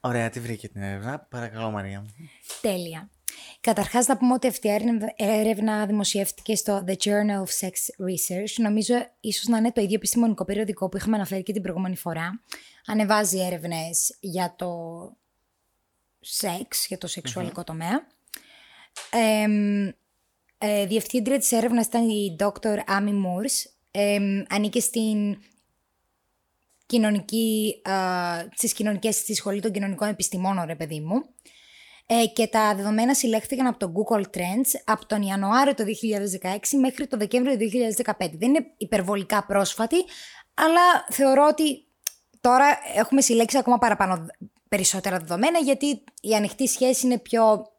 Ωραία, 0.00 0.30
τη 0.30 0.40
βρήκε 0.40 0.68
την 0.68 0.82
έρευνα. 0.82 1.18
Παρακαλώ, 1.18 1.70
Μαρία 1.70 2.00
μου. 2.00 2.14
Τέλεια. 2.60 3.08
Καταρχάς 3.60 4.06
να 4.06 4.16
πούμε 4.16 4.32
ότι 4.32 4.46
αυτή 4.46 4.66
η 4.66 4.70
έρευνα- 4.70 5.12
έρευνα 5.16 5.86
δημοσιεύτηκε 5.86 6.54
στο 6.56 6.84
The 6.86 6.92
Journal 6.92 7.42
of 7.44 7.66
Sex 7.66 7.72
Research. 8.08 8.52
Νομίζω 8.56 8.94
ίσως 9.20 9.46
να 9.46 9.56
είναι 9.58 9.72
το 9.72 9.80
ίδιο 9.80 9.94
επιστημονικό 9.94 10.44
περιοδικό 10.44 10.88
που 10.88 10.96
είχαμε 10.96 11.16
αναφέρει 11.16 11.42
και 11.42 11.52
την 11.52 11.62
προηγούμενη 11.62 11.96
φορά. 11.96 12.40
Ανεβάζει 12.86 13.38
έρευνες 13.40 14.16
για 14.20 14.54
το 14.58 14.70
σεξ, 16.20 16.86
για 16.86 16.98
το 16.98 17.06
σεξουαλικό 17.06 17.64
τομέα. 17.64 18.06
Εμ, 19.10 19.88
ε, 20.58 20.86
διευθύντρια 20.86 21.38
της 21.38 21.52
έρευνας 21.52 21.86
ήταν 21.86 22.08
η 22.08 22.36
Dr. 22.38 22.76
Amy 22.88 23.08
Moores. 23.08 23.70
Εμ, 23.90 24.42
ανήκε 24.48 24.80
στην 24.80 25.36
κοινωνική, 26.86 27.80
α, 27.90 27.94
στις 28.54 28.72
κοινωνικές, 28.72 29.16
στη 29.16 29.34
σχολή 29.34 29.60
των 29.60 29.72
κοινωνικών 29.72 30.08
επιστημόνων, 30.08 30.66
ρε 30.66 30.74
παιδί 30.76 31.00
μου. 31.00 31.22
ε, 32.06 32.26
και 32.26 32.46
τα 32.46 32.74
δεδομένα 32.74 33.14
συλλέχθηκαν 33.14 33.66
από 33.66 33.78
το 33.78 33.92
Google 33.92 34.22
Trends 34.22 34.70
από 34.84 35.06
τον 35.06 35.22
Ιανουάριο 35.22 35.74
του 35.74 35.84
2016 35.84 36.78
μέχρι 36.80 37.06
το 37.06 37.16
Δεκέμβριο 37.16 37.56
του 37.56 37.58
2015. 37.58 38.36
Δεν 38.38 38.48
είναι 38.48 38.66
υπερβολικά 38.76 39.44
πρόσφατη, 39.46 39.96
αλλά 40.54 41.06
θεωρώ 41.10 41.46
ότι 41.50 41.86
τώρα 42.40 42.78
έχουμε 42.96 43.20
συλλέξει 43.20 43.58
ακόμα 43.58 43.78
παραπάνω 43.78 44.26
περισσότερα 44.68 45.18
δεδομένα 45.18 45.58
γιατί 45.58 46.04
η 46.20 46.34
ανοιχτή 46.34 46.66
σχέση 46.68 47.06
είναι 47.06 47.18
πιο 47.18 47.72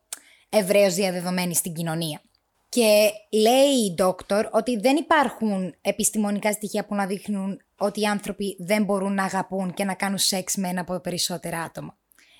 ευρέως 0.55 0.93
διαδεδομένη 0.93 1.55
στην 1.55 1.73
κοινωνία. 1.73 2.21
Και 2.69 3.11
λέει 3.31 3.69
η 3.85 3.95
Doctor 3.97 4.43
ότι 4.51 4.79
δεν 4.79 4.95
υπάρχουν 4.95 5.75
επιστημονικά 5.81 6.51
στοιχεία 6.51 6.85
που 6.85 6.95
να 6.95 7.05
δείχνουν 7.05 7.61
ότι 7.77 8.01
οι 8.01 8.05
άνθρωποι 8.05 8.57
δεν 8.59 8.83
μπορούν 8.83 9.13
να 9.13 9.23
αγαπούν 9.23 9.73
και 9.73 9.83
να 9.83 9.93
κάνουν 9.93 10.17
σεξ 10.17 10.55
με 10.55 10.67
ένα 10.67 10.81
από 10.81 10.99
περισσότερα 10.99 11.61
άτομα. 11.61 11.97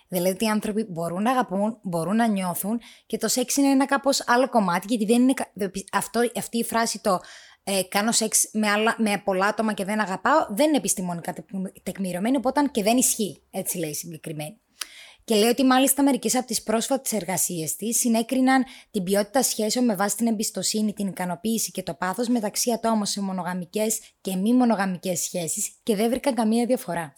Δηλαδή 0.08 0.30
ότι 0.30 0.46
οι 0.46 0.48
άνθρωποι 0.48 0.86
μπορούν 0.90 1.22
να 1.22 1.32
αγαπούν, 1.32 1.78
μπορούν 1.82 2.16
να 2.16 2.28
νιώθουν 2.28 2.80
και 3.06 3.18
το 3.18 3.28
σεξ 3.28 3.56
είναι 3.56 3.70
ένα 3.70 3.86
κάπως 3.86 4.24
άλλο 4.28 4.50
κομμάτι 4.50 4.86
γιατί 4.90 5.06
δεν 5.06 5.22
είναι 5.22 5.34
αυτό, 5.92 6.22
αυτή 6.36 6.58
η 6.58 6.64
φράση 6.64 7.02
το 7.02 7.20
ε, 7.64 7.82
κάνω 7.90 8.12
σεξ 8.12 8.50
με, 8.54 8.70
άλλα, 8.70 8.96
με 8.98 9.22
πολλά 9.24 9.46
άτομα 9.46 9.74
και 9.74 9.86
δεν 9.86 10.00
αγαπάω 10.00 10.46
δεν 10.50 10.68
είναι 10.68 10.78
επιστημονικά 10.78 11.34
τεκμηριωμένη 11.84 12.38
οπότε 12.38 12.70
και 12.72 12.84
δεν 12.84 12.98
ισχύει, 12.98 13.42
έτσι 13.52 13.78
λέει 13.78 13.94
συγκεκριμένη. 13.94 14.60
Και 15.26 15.36
λέει 15.36 15.50
ότι 15.50 15.64
μάλιστα 15.64 16.04
μερικές 16.04 16.36
από 16.36 16.48
τις 16.48 16.64
πρόσφατες 16.64 17.12
εργασίες 17.12 17.76
της 17.76 18.00
συνέκριναν 18.00 18.66
την 18.92 19.04
ποιότητα 19.04 19.44
σχέσεων 19.44 19.86
με 19.86 19.96
βάση 19.96 20.16
την 20.16 20.28
εμπιστοσύνη, 20.28 20.94
την 20.94 21.08
ικανοποίηση 21.08 21.72
και 21.72 21.84
το 21.84 21.94
πάθος 21.94 22.28
μεταξύ 22.28 22.72
ατόμων 22.72 23.06
σε 23.06 23.22
μονογαμικές 23.22 24.00
και 24.22 24.36
μη 24.36 24.54
μονογαμικές 24.54 25.20
σχέσεις 25.20 25.72
και 25.84 25.96
δεν 25.96 26.10
βρήκαν 26.10 26.34
καμία 26.34 26.66
διαφορά. 26.66 27.16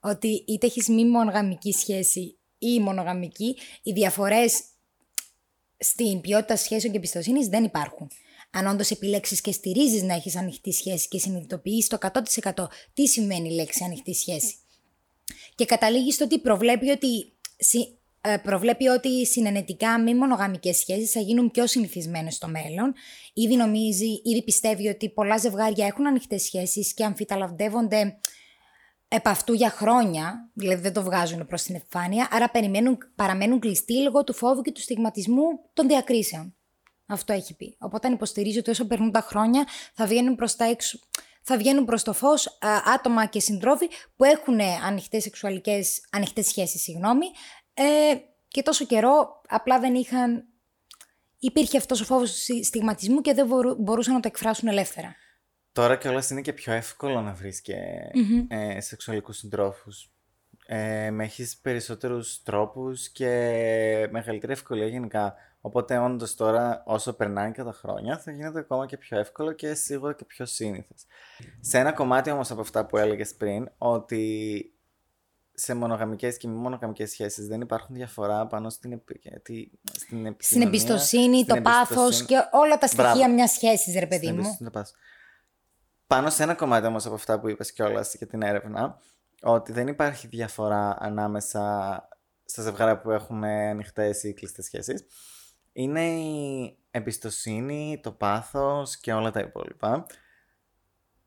Ότι 0.00 0.44
είτε 0.46 0.66
έχεις 0.66 0.88
μη 0.88 1.04
μονογαμική 1.04 1.72
σχέση 1.72 2.38
ή 2.58 2.80
μονογαμική, 2.80 3.56
οι 3.82 3.92
διαφορές 3.92 4.62
στην 5.78 6.20
ποιότητα 6.20 6.56
σχέσεων 6.56 6.92
και 6.92 6.98
εμπιστοσύνης 6.98 7.48
δεν 7.48 7.64
υπάρχουν. 7.64 8.10
Αν 8.50 8.66
όντως 8.66 8.90
επιλέξεις 8.90 9.40
και 9.40 9.52
στηρίζεις 9.52 10.02
να 10.02 10.14
έχεις 10.14 10.36
ανοιχτή 10.36 10.72
σχέση 10.72 11.08
και 11.08 11.18
συνειδητοποιείς 11.18 11.86
το 11.86 11.98
100% 12.54 12.66
τι 12.94 13.06
σημαίνει 13.06 13.48
η 13.48 13.54
λέξη 13.54 13.84
ανοιχτή 13.84 14.14
σχέση 14.14 14.54
και 15.54 15.64
καταλήγει 15.64 16.12
στο 16.12 16.24
ότι 16.24 16.38
προβλέπει 16.38 16.90
ότι, 16.90 17.32
ε, 18.20 18.36
προβλέπει 18.36 18.88
ότι 18.88 19.26
συνενετικά 19.26 20.00
μη 20.00 20.14
μονογαμικές 20.14 20.76
σχέσεις 20.76 21.10
θα 21.10 21.20
γίνουν 21.20 21.50
πιο 21.50 21.66
συνηθισμένες 21.66 22.34
στο 22.34 22.48
μέλλον. 22.48 22.94
Ήδη 23.32 23.56
νομίζει, 23.56 24.20
ήδη 24.24 24.42
πιστεύει 24.44 24.88
ότι 24.88 25.10
πολλά 25.10 25.36
ζευγάρια 25.36 25.86
έχουν 25.86 26.06
ανοιχτές 26.06 26.42
σχέσεις 26.42 26.94
και 26.94 27.04
αμφιταλαντεύονται 27.04 28.18
επ' 29.12 29.28
αυτού 29.28 29.52
για 29.52 29.70
χρόνια, 29.70 30.50
δηλαδή 30.54 30.82
δεν 30.82 30.92
το 30.92 31.02
βγάζουν 31.02 31.46
προς 31.46 31.62
την 31.62 31.74
επιφάνεια, 31.74 32.28
άρα 32.30 32.50
περιμένουν, 32.50 32.98
παραμένουν 33.14 33.60
κλειστοί 33.60 34.02
λόγω 34.02 34.24
του 34.24 34.34
φόβου 34.34 34.62
και 34.62 34.72
του 34.72 34.80
στιγματισμού 34.80 35.44
των 35.72 35.88
διακρίσεων. 35.88 36.54
Αυτό 37.06 37.32
έχει 37.32 37.56
πει. 37.56 37.76
Οπότε 37.78 38.08
υποστηρίζει 38.08 38.58
ότι 38.58 38.70
όσο 38.70 38.86
περνούν 38.86 39.10
τα 39.10 39.20
χρόνια 39.20 39.66
θα 39.94 40.06
βγαίνουν 40.06 40.34
προς 40.34 40.56
τα 40.56 40.64
έξω 40.64 40.98
θα 41.42 41.56
βγαίνουν 41.56 41.84
προς 41.84 42.02
το 42.02 42.12
φως 42.12 42.58
άτομα 42.94 43.26
και 43.26 43.40
συντρόφοι 43.40 43.88
που 44.16 44.24
έχουν 44.24 44.60
ανοιχτές 44.60 45.22
σεξουαλικές, 45.22 46.06
ανοιχτές 46.10 46.46
σχέσεις, 46.46 46.82
συγγνώμη, 46.82 47.26
ε, 47.74 48.14
και 48.48 48.62
τόσο 48.62 48.84
καιρό 48.84 49.40
απλά 49.48 49.80
δεν 49.80 49.94
είχαν... 49.94 50.44
Υπήρχε 51.42 51.76
αυτός 51.76 52.00
ο 52.00 52.04
φόβος 52.04 52.44
του 52.44 52.64
στιγματισμού 52.64 53.20
και 53.20 53.34
δεν 53.34 53.46
μπορούσαν 53.78 54.14
να 54.14 54.20
το 54.20 54.28
εκφράσουν 54.28 54.68
ελεύθερα. 54.68 55.14
Τώρα 55.72 55.96
κιόλας 55.96 56.30
είναι 56.30 56.40
και 56.40 56.52
πιο 56.52 56.72
εύκολο 56.72 57.20
να 57.20 57.32
βρεις 57.32 57.60
και 57.60 57.74
mm-hmm. 58.14 58.46
ε, 58.48 58.80
σεξουαλικούς 58.80 59.36
συντρόφους. 59.36 60.10
Ε, 60.66 61.10
με 61.10 61.24
έχεις 61.24 61.58
περισσότερους 61.58 62.42
τρόπους 62.42 63.08
και 63.08 63.28
μεγαλύτερη 64.10 64.52
ευκολία 64.52 64.86
γενικά 64.86 65.34
Οπότε 65.60 65.98
όντως 65.98 66.34
τώρα 66.34 66.82
όσο 66.86 67.12
περνάνε 67.12 67.50
και 67.50 67.62
τα 67.62 67.72
χρόνια 67.72 68.18
θα 68.18 68.30
γίνεται 68.30 68.58
ακόμα 68.58 68.86
και 68.86 68.96
πιο 68.96 69.18
εύκολο 69.18 69.52
και 69.52 69.74
σίγουρα 69.74 70.14
και 70.14 70.24
πιο 70.24 70.46
σύνηθες. 70.46 71.06
Σε 71.60 71.78
ένα 71.78 71.92
κομμάτι 71.92 72.30
όμως 72.30 72.50
από 72.50 72.60
αυτά 72.60 72.86
που 72.86 72.96
έλεγες 72.96 73.34
πριν 73.34 73.70
ότι 73.78 74.74
σε 75.54 75.74
μονογαμικές 75.74 76.36
και 76.36 76.48
μη 76.48 76.54
μονογαμικές 76.54 77.10
σχέσεις 77.10 77.46
δεν 77.46 77.60
υπάρχουν 77.60 77.94
διαφορά 77.96 78.46
πάνω 78.46 78.70
στην, 78.70 79.02
στην, 79.92 80.36
στην 80.38 80.62
εμπιστοσύνη, 80.62 81.44
το 81.44 81.60
πάθος 81.60 82.24
και 82.24 82.36
όλα 82.50 82.78
τα 82.78 82.86
στοιχεία 82.86 83.14
μια 83.14 83.28
μιας 83.28 83.50
σχέσης 83.50 83.98
ρε 83.98 84.06
παιδί 84.06 84.32
μου. 84.32 84.58
Πάνω 86.06 86.30
σε 86.30 86.42
ένα 86.42 86.54
κομμάτι 86.54 86.86
όμως 86.86 87.06
από 87.06 87.14
αυτά 87.14 87.40
που 87.40 87.48
είπες 87.48 87.72
κιόλας 87.72 88.14
για 88.14 88.26
την 88.26 88.42
έρευνα 88.42 88.98
ότι 89.42 89.72
δεν 89.72 89.86
υπάρχει 89.86 90.26
διαφορά 90.26 90.96
ανάμεσα 91.00 92.08
στα 92.44 92.62
ζευγάρια 92.62 93.00
που 93.00 93.10
έχουν 93.10 93.44
ανοιχτές 93.44 94.22
ή 94.22 94.34
κλειστές 94.34 94.64
σχέσεις 94.64 95.04
είναι 95.72 96.04
η 96.04 96.78
εμπιστοσύνη, 96.90 98.00
το 98.02 98.12
πάθος 98.12 98.96
και 98.96 99.12
όλα 99.12 99.30
τα 99.30 99.40
υπόλοιπα. 99.40 100.06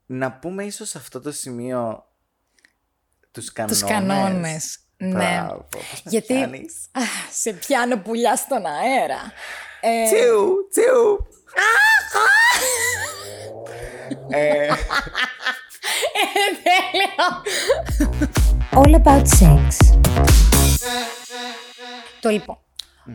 Να 0.06 0.32
πούμε 0.32 0.64
ίσως 0.64 0.88
σε 0.88 0.98
αυτό 0.98 1.20
το 1.20 1.32
σημείο 1.32 2.06
τους 3.30 3.52
κανόνες. 3.52 3.80
Τους 3.80 3.88
κανόνες, 3.90 4.78
ναι. 4.96 5.46
Γιατί 6.04 6.34
Α, 6.92 7.00
σε 7.32 7.52
πιάνω 7.52 7.98
πουλιά 7.98 8.36
στον 8.36 8.66
αέρα. 8.66 9.32
Ε... 9.80 10.04
Τσιου, 10.04 10.68
τσιου. 10.70 11.26
ε... 14.28 14.72
All 18.70 18.94
about 19.02 19.26
sex. 19.40 19.76
Το 22.20 22.28
λοιπόν. 22.28 22.58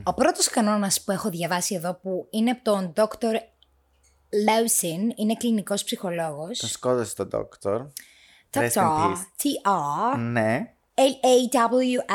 Ο 0.04 0.14
πρώτος 0.14 0.48
κανόνας 0.50 1.04
που 1.04 1.12
έχω 1.12 1.30
διαβάσει 1.30 1.76
εδώ 1.76 1.94
που 1.94 2.28
είναι 2.30 2.52
από 2.52 2.64
τον 2.64 2.94
Dr. 2.96 3.36
Lawson, 4.48 5.14
είναι 5.16 5.36
κλινικός 5.36 5.84
ψυχολόγος. 5.84 6.60
Τον 6.60 6.70
σκότωσε 6.70 7.16
τον 7.16 7.30
Dr. 7.32 7.88
Dr. 8.52 9.14
T-R. 9.38 10.18
Ναι. 10.18 10.74
L-A-W-S-I-N. 10.94 12.10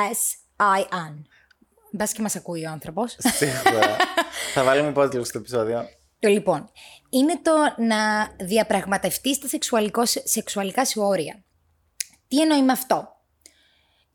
Μπας 1.92 2.12
και 2.12 2.22
μας 2.22 2.36
ακούει 2.36 2.66
ο 2.66 2.70
άνθρωπος. 2.70 3.16
Σίγουρα. 3.18 3.96
Θα 4.54 4.64
βάλουμε 4.64 4.88
υπότιτλο 4.88 5.24
στο 5.24 5.38
επεισόδιο. 5.38 5.88
Το 6.18 6.28
λοιπόν, 6.28 6.70
είναι 7.10 7.38
το 7.42 7.52
να 7.82 8.28
διαπραγματευτείς 8.46 9.38
τα 9.38 9.48
σεξουαλικά 10.24 10.84
σου 10.84 11.02
όρια. 11.02 11.44
Τι 12.28 12.40
εννοεί 12.40 12.62
με 12.62 12.72
αυτό; 12.72 13.13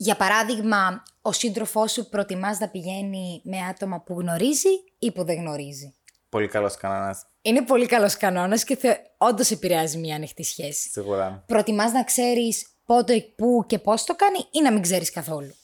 Για 0.02 0.16
παράδειγμα, 0.16 1.04
ο 1.22 1.32
σύντροφός 1.32 1.92
σου 1.92 2.10
προτιμάς 2.10 2.60
να 2.60 2.70
πηγαίνει 2.70 3.42
με 3.44 3.58
άτομα 3.70 4.02
που 4.02 4.20
γνωρίζει 4.20 4.70
ή 5.00 5.12
που 5.12 5.24
δεν 5.24 5.36
γνωρίζει; 5.36 5.96
Πολύ 6.30 6.48
καλός 6.48 6.78
κανόνας. 6.78 7.26
Είναι 7.42 7.62
πολύ 7.62 7.86
καλός 7.86 8.18
κανόνας 8.18 8.64
και 8.64 8.76
θε... 8.76 8.96
όντως 9.18 9.52
επηρεάζει 9.52 9.98
μια 9.98 10.16
ανοιχτή 10.16 10.44
σχέση. 10.44 10.90
Σίγουρα. 10.90 11.44
Προτιμάς 11.48 11.92
να 11.92 12.04
ξέρεις 12.04 12.68
πότε, 12.86 13.22
πού 13.36 13.64
και 13.68 13.80
πώς 13.80 14.04
το 14.04 14.16
κάνει 14.16 14.38
ή 14.52 14.62
να 14.62 14.72
μην 14.72 14.82
ξέρεις 14.82 15.12
καθόλου; 15.12 15.56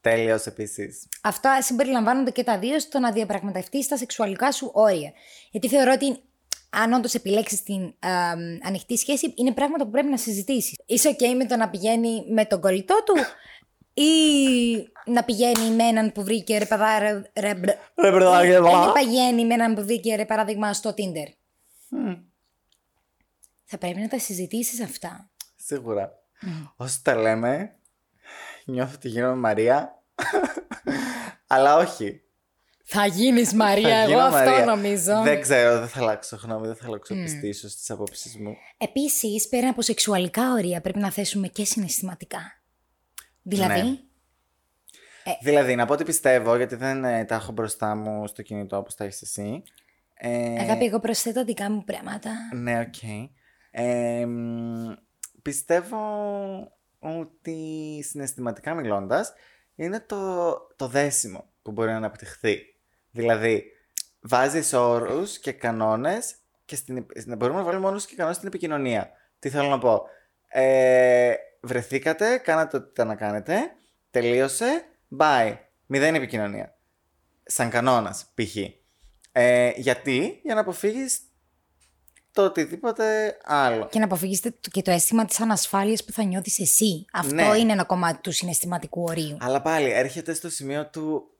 Τέλειος 0.00 0.46
επίσης. 0.46 1.08
Αυτά 1.22 1.62
συμπεριλαμβάνονται 1.62 2.30
και 2.30 2.44
τα 2.44 2.58
δύο 2.58 2.80
στο 2.80 2.98
να 2.98 3.12
διαπραγματευτείς 3.12 3.88
τα 3.88 3.96
σεξουαλικά 3.96 4.52
σου 4.52 4.70
όρια. 4.74 5.12
Γιατί 5.50 5.68
θεωρώ 5.68 5.92
ότι 5.92 6.22
αν 6.70 6.92
όντως 6.92 7.14
επιλέξεις 7.14 7.62
την 7.62 7.82
ε, 7.82 8.08
ανοιχτή 8.62 8.96
σχέση, 8.96 9.34
είναι 9.36 9.52
πράγματα 9.52 9.84
που 9.84 9.90
πρέπει 9.90 10.08
να 10.08 10.16
συζητήσεις. 10.16 10.74
Είσαι 10.86 11.16
OK 11.18 11.34
με 11.36 11.46
το 11.46 11.56
να 11.56 11.68
πηγαίνει 11.68 12.24
με 12.32 12.44
τον 12.44 12.60
κολλητό 12.60 13.02
του; 13.04 13.14
ή 14.00 14.92
να 15.04 15.24
πηγαίνει 15.24 15.70
με 15.70 15.84
έναν 15.84 16.12
που 16.12 16.24
βρήκε 16.24 16.58
ρε 16.58 16.66
παιδά 16.66 16.98
ρε, 16.98 17.22
ρε, 17.40 17.60
ρε 17.96 18.60
να 18.60 18.92
πηγαίνει 18.92 19.46
με 19.46 19.54
έναν 19.54 19.74
που 19.74 19.84
βρήκε 19.84 20.14
ρε 20.16 20.24
παράδειγμα 20.24 20.72
στο 20.72 20.94
Tinder. 20.96 21.32
Θα 23.64 23.78
πρέπει 23.78 24.00
να 24.00 24.08
τα 24.08 24.18
συζητήσεις 24.18 24.80
αυτά. 24.80 25.30
Σίγουρα. 25.56 26.10
Mm. 26.42 26.72
Όσο 26.76 26.98
τα 27.02 27.14
λέμε, 27.14 27.76
νιώθω 28.64 28.92
ότι 28.94 29.08
γίνομαι 29.08 29.34
Μαρία, 29.34 30.02
αλλά 31.46 31.76
όχι. 31.76 32.22
Θα 32.84 33.06
γίνεις 33.06 33.52
Μαρία, 33.52 33.96
εγώ 33.96 34.18
αυτό 34.18 34.64
νομίζω. 34.64 35.22
Δεν 35.22 35.40
ξέρω, 35.40 35.78
δεν 35.78 35.88
θα 35.88 36.00
αλλάξω 36.00 36.38
γνώμη, 36.42 36.66
δεν 36.66 36.76
θα 36.76 36.86
αλλάξω 36.86 37.14
mm. 37.14 37.18
πιστή 37.22 37.52
στις 37.52 37.90
απόψεις 37.90 38.38
μου. 38.38 38.56
Επίσης, 38.78 39.48
πέρα 39.48 39.68
από 39.68 39.82
σεξουαλικά 39.82 40.52
όρια, 40.52 40.80
πρέπει 40.80 40.98
να 40.98 41.10
θέσουμε 41.10 41.48
και 41.48 41.64
συναισθηματικά. 41.64 42.57
Δηλαδή; 43.48 43.80
Ναι. 43.82 43.96
Ε... 45.24 45.32
Δηλαδή, 45.42 45.74
να 45.74 45.86
πω 45.86 45.92
ότι 45.92 46.04
πιστεύω, 46.04 46.56
γιατί 46.56 46.74
δεν 46.74 47.04
ε, 47.04 47.24
τα 47.24 47.34
έχω 47.34 47.52
μπροστά 47.52 47.94
μου 47.94 48.26
στο 48.26 48.42
κινητό 48.42 48.76
όπως 48.76 48.94
τα 48.94 49.04
έχεις 49.04 49.22
εσύ. 49.22 49.62
Ε... 50.14 50.60
Αγάπη, 50.60 50.84
εγώ 50.84 51.00
προσθέτω 51.00 51.44
δικά 51.44 51.70
μου 51.70 51.84
πράγματα. 51.84 52.30
Ναι, 52.54 52.80
οκ. 52.80 52.94
Okay. 53.02 53.28
Ε, 53.70 54.26
πιστεύω 55.42 55.98
ότι 56.98 58.00
συναισθηματικά 58.08 58.74
μιλώντας 58.74 59.32
είναι 59.74 60.00
το, 60.00 60.52
το 60.76 60.88
δέσιμο 60.88 61.44
που 61.62 61.70
μπορεί 61.70 61.90
να 61.90 61.96
αναπτυχθεί. 61.96 62.58
Δηλαδή, 63.10 63.64
βάζεις 64.20 64.72
όρους 64.72 65.38
και 65.38 65.52
κανόνες 65.52 66.34
και 66.64 66.76
στην, 66.76 67.06
μπορούμε 67.36 67.58
να 67.58 67.64
βάλουμε 67.64 67.86
όρους 67.86 68.06
και 68.06 68.14
κανόνες 68.14 68.36
στην 68.36 68.48
επικοινωνία. 68.48 69.10
Τι 69.38 69.48
θέλω 69.48 69.68
να 69.68 69.78
πω. 69.78 70.02
Ε, 70.48 71.34
βρεθήκατε, 71.60 72.36
κάνατε 72.36 72.76
ό,τι 72.76 72.88
ήταν 72.90 73.06
να 73.06 73.14
κάνετε, 73.14 73.54
τελείωσε, 74.10 74.84
bye. 75.18 75.56
Μηδέν 75.86 76.14
επικοινωνία. 76.14 76.76
σαν 77.50 77.70
κανόνας, 77.70 78.26
π.χ. 78.34 78.56
Ε, 79.32 79.72
γιατί, 79.76 80.40
για 80.44 80.54
να 80.54 80.60
αποφύγεις 80.60 81.18
το 82.32 82.44
οτιδήποτε 82.44 83.36
άλλο. 83.44 83.88
Και 83.88 83.98
να 83.98 84.04
αποφύγεις 84.04 84.40
και 84.70 84.82
το 84.82 84.90
αίσθημα 84.90 85.24
της 85.24 85.40
ανασφάλειας 85.40 86.04
που 86.04 86.12
θα 86.12 86.22
νιώθεις 86.22 86.58
εσύ. 86.58 87.04
Αυτό 87.12 87.34
Ναι. 87.34 87.58
είναι 87.58 87.72
ένα 87.72 87.84
κομμάτι 87.84 88.18
του 88.20 88.32
συναισθηματικού 88.32 89.02
ορίου. 89.02 89.36
Αλλά 89.40 89.62
πάλι 89.62 89.90
έρχεται 89.90 90.34
στο 90.34 90.50
σημείο 90.50 90.86
του 90.86 91.30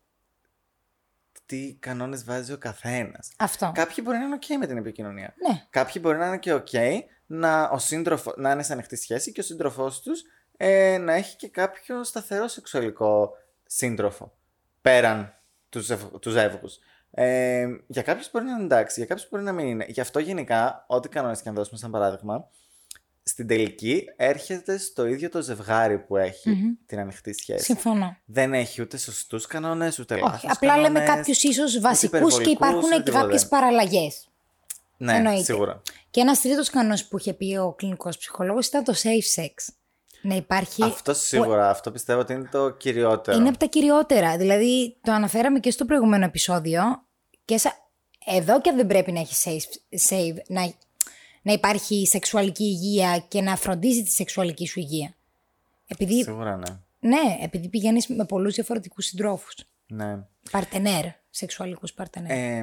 τι 1.49 1.77
κανόνες 1.81 2.25
βάζει 2.25 2.53
ο 2.53 2.59
καθένας. 2.59 3.31
Αυτό. 3.37 3.73
Κάποιοι 3.75 3.97
μπορεί 4.03 4.19
να 4.19 4.25
είναι 4.25 4.39
ok 4.41 4.47
με 4.59 4.67
την 4.67 4.77
επικοινωνία. 4.77 5.35
Ναι. 5.49 5.67
Κάποιοι 5.71 6.03
μπορεί 6.05 6.19
να 6.19 6.27
είναι 6.27 6.39
και 6.39 6.55
ok 6.55 6.79
να, 7.27 7.63
ο 7.63 7.79
σύντροφο, 7.79 8.35
να 8.37 8.51
είναι 8.51 8.63
σε 8.63 8.73
ανοιχτή 8.73 8.97
σχέση 8.97 9.33
και 9.33 9.41
ο 9.41 9.43
σύντροφός 9.43 10.01
τους 10.01 10.23
ε, 10.57 10.99
να 10.99 11.13
έχει 11.13 11.37
και 11.37 11.49
κάποιο 11.49 12.05
σταθερό 12.05 12.49
σεξουαλικό 12.49 13.31
σύντροφο. 13.67 14.33
Πέραν 14.81 15.35
τους, 15.69 15.85
ζεύ, 15.85 16.09
τους 16.21 16.33
ζεύγους. 16.33 16.79
Ε, 17.11 17.67
για 17.87 18.03
κάποιους 18.03 18.31
μπορεί 18.31 18.45
να 18.45 18.53
είναι 18.53 18.65
εντάξει, 18.65 19.01
για 19.01 19.09
κάποιους 19.09 19.29
μπορεί 19.31 19.43
να 19.43 19.53
μην 19.53 19.67
είναι. 19.67 19.85
Γι' 19.89 20.01
αυτό 20.01 20.19
γενικά, 20.19 20.85
ό,τι 20.87 21.09
κανόνες 21.09 21.43
και 21.43 21.49
αν 21.49 21.55
δώσουμε 21.55 21.79
σαν 21.79 21.91
παράδειγμα, 21.91 22.49
στην 23.29 23.47
τελική 23.47 24.05
έρχεται 24.17 24.79
στο 24.79 25.07
ίδιο 25.07 25.29
το 25.29 25.43
ζευγάρι 25.43 25.99
που 25.99 26.17
εχει 26.17 26.51
Μμμ. 26.51 26.73
την 26.87 26.99
ανοιχτή 26.99 27.33
σχέση. 27.33 27.65
Συμφωνώ. 27.65 28.17
Δεν 28.25 28.55
έχει 28.55 28.83
ούτε 28.83 28.97
σωστούς 28.97 29.47
κανόνες, 29.47 29.99
ούτε 29.99 30.17
λάθος. 30.17 30.35
Όχι, 30.35 30.47
απλά 30.51 30.79
λέμε 30.79 31.01
κάποιους 31.01 31.43
ίσως 31.43 31.81
βασικούς 31.81 32.11
και 32.11 32.17
υπερβολικούς, 32.17 32.53
υπάρχουν 32.53 32.89
και 32.89 32.95
οτιδήποτε. 32.95 33.23
κάποιες 33.23 33.49
παραλλαγές. 33.49 34.29
Ναι, 34.97 35.15
εννοείται. 35.15 35.43
σίγουρα. 35.43 35.83
Και 36.11 36.21
ένας 36.21 36.41
τρίτος 36.41 36.71
κανόνας 36.71 37.09
που 37.09 37.19
είχε 37.19 37.33
πει 37.33 37.57
ο 37.57 37.73
κλινικός 37.73 38.19
ψυχολόγος 38.19 38.67
ήταν 38.67 38.85
το 38.85 38.95
safe 39.03 39.43
sex. 39.43 39.75
Να 40.23 40.35
υπάρχει. 40.35 40.83
Αυτό 40.83 41.15
σίγουρα, 41.15 41.71
αυτό 41.71 41.91
πιστεύω 41.91 42.21
ότι 42.21 42.33
είναι 42.33 42.49
το 42.53 42.71
κυριότερο. 42.71 43.39
Είναι 43.39 43.49
από 43.49 43.59
τα 43.59 43.67
κυριότερα. 43.67 44.37
Δηλαδή, 44.37 44.97
το 45.03 45.13
αναφέραμε 45.13 45.59
και 45.59 45.71
στο 45.71 45.85
προηγούμενο 45.85 46.25
επεισόδιο. 46.25 46.83
Και 47.45 47.59
σα... 47.59 47.87
Εδώ 48.37 48.61
και 48.61 48.73
δεν 48.73 48.87
πρέπει 48.87 49.13
να 49.13 49.21
έχει 49.21 49.35
safe, 49.45 49.99
safe, 50.11 50.37
να, 50.47 50.73
να 51.49 51.55
υπάρχει 51.55 52.07
σεξουαλική 52.07 52.65
υγεία 52.65 53.25
και 53.29 53.41
να 53.41 53.57
φροντίζει 53.57 54.03
τη 54.03 54.11
σεξουαλική 54.11 54.67
σου 54.67 54.81
υγεία. 54.81 55.15
Επειδή, 55.87 56.23
Σίγουρα 56.23 56.57
ναι. 56.57 56.79
ναι, 56.99 57.39
επειδή 57.43 57.69
πηγαίνεις 57.69 58.07
με 58.07 58.25
πολλούς 58.25 58.55
διαφορετικούς 58.55 59.07
συντρόφους. 59.07 59.55
ναι. 59.87 60.19
Παρτενέρ, 60.51 61.05
σεξουαλικούς 61.31 61.93
παρτενέρ. 61.93 62.31
Ε, 62.31 62.63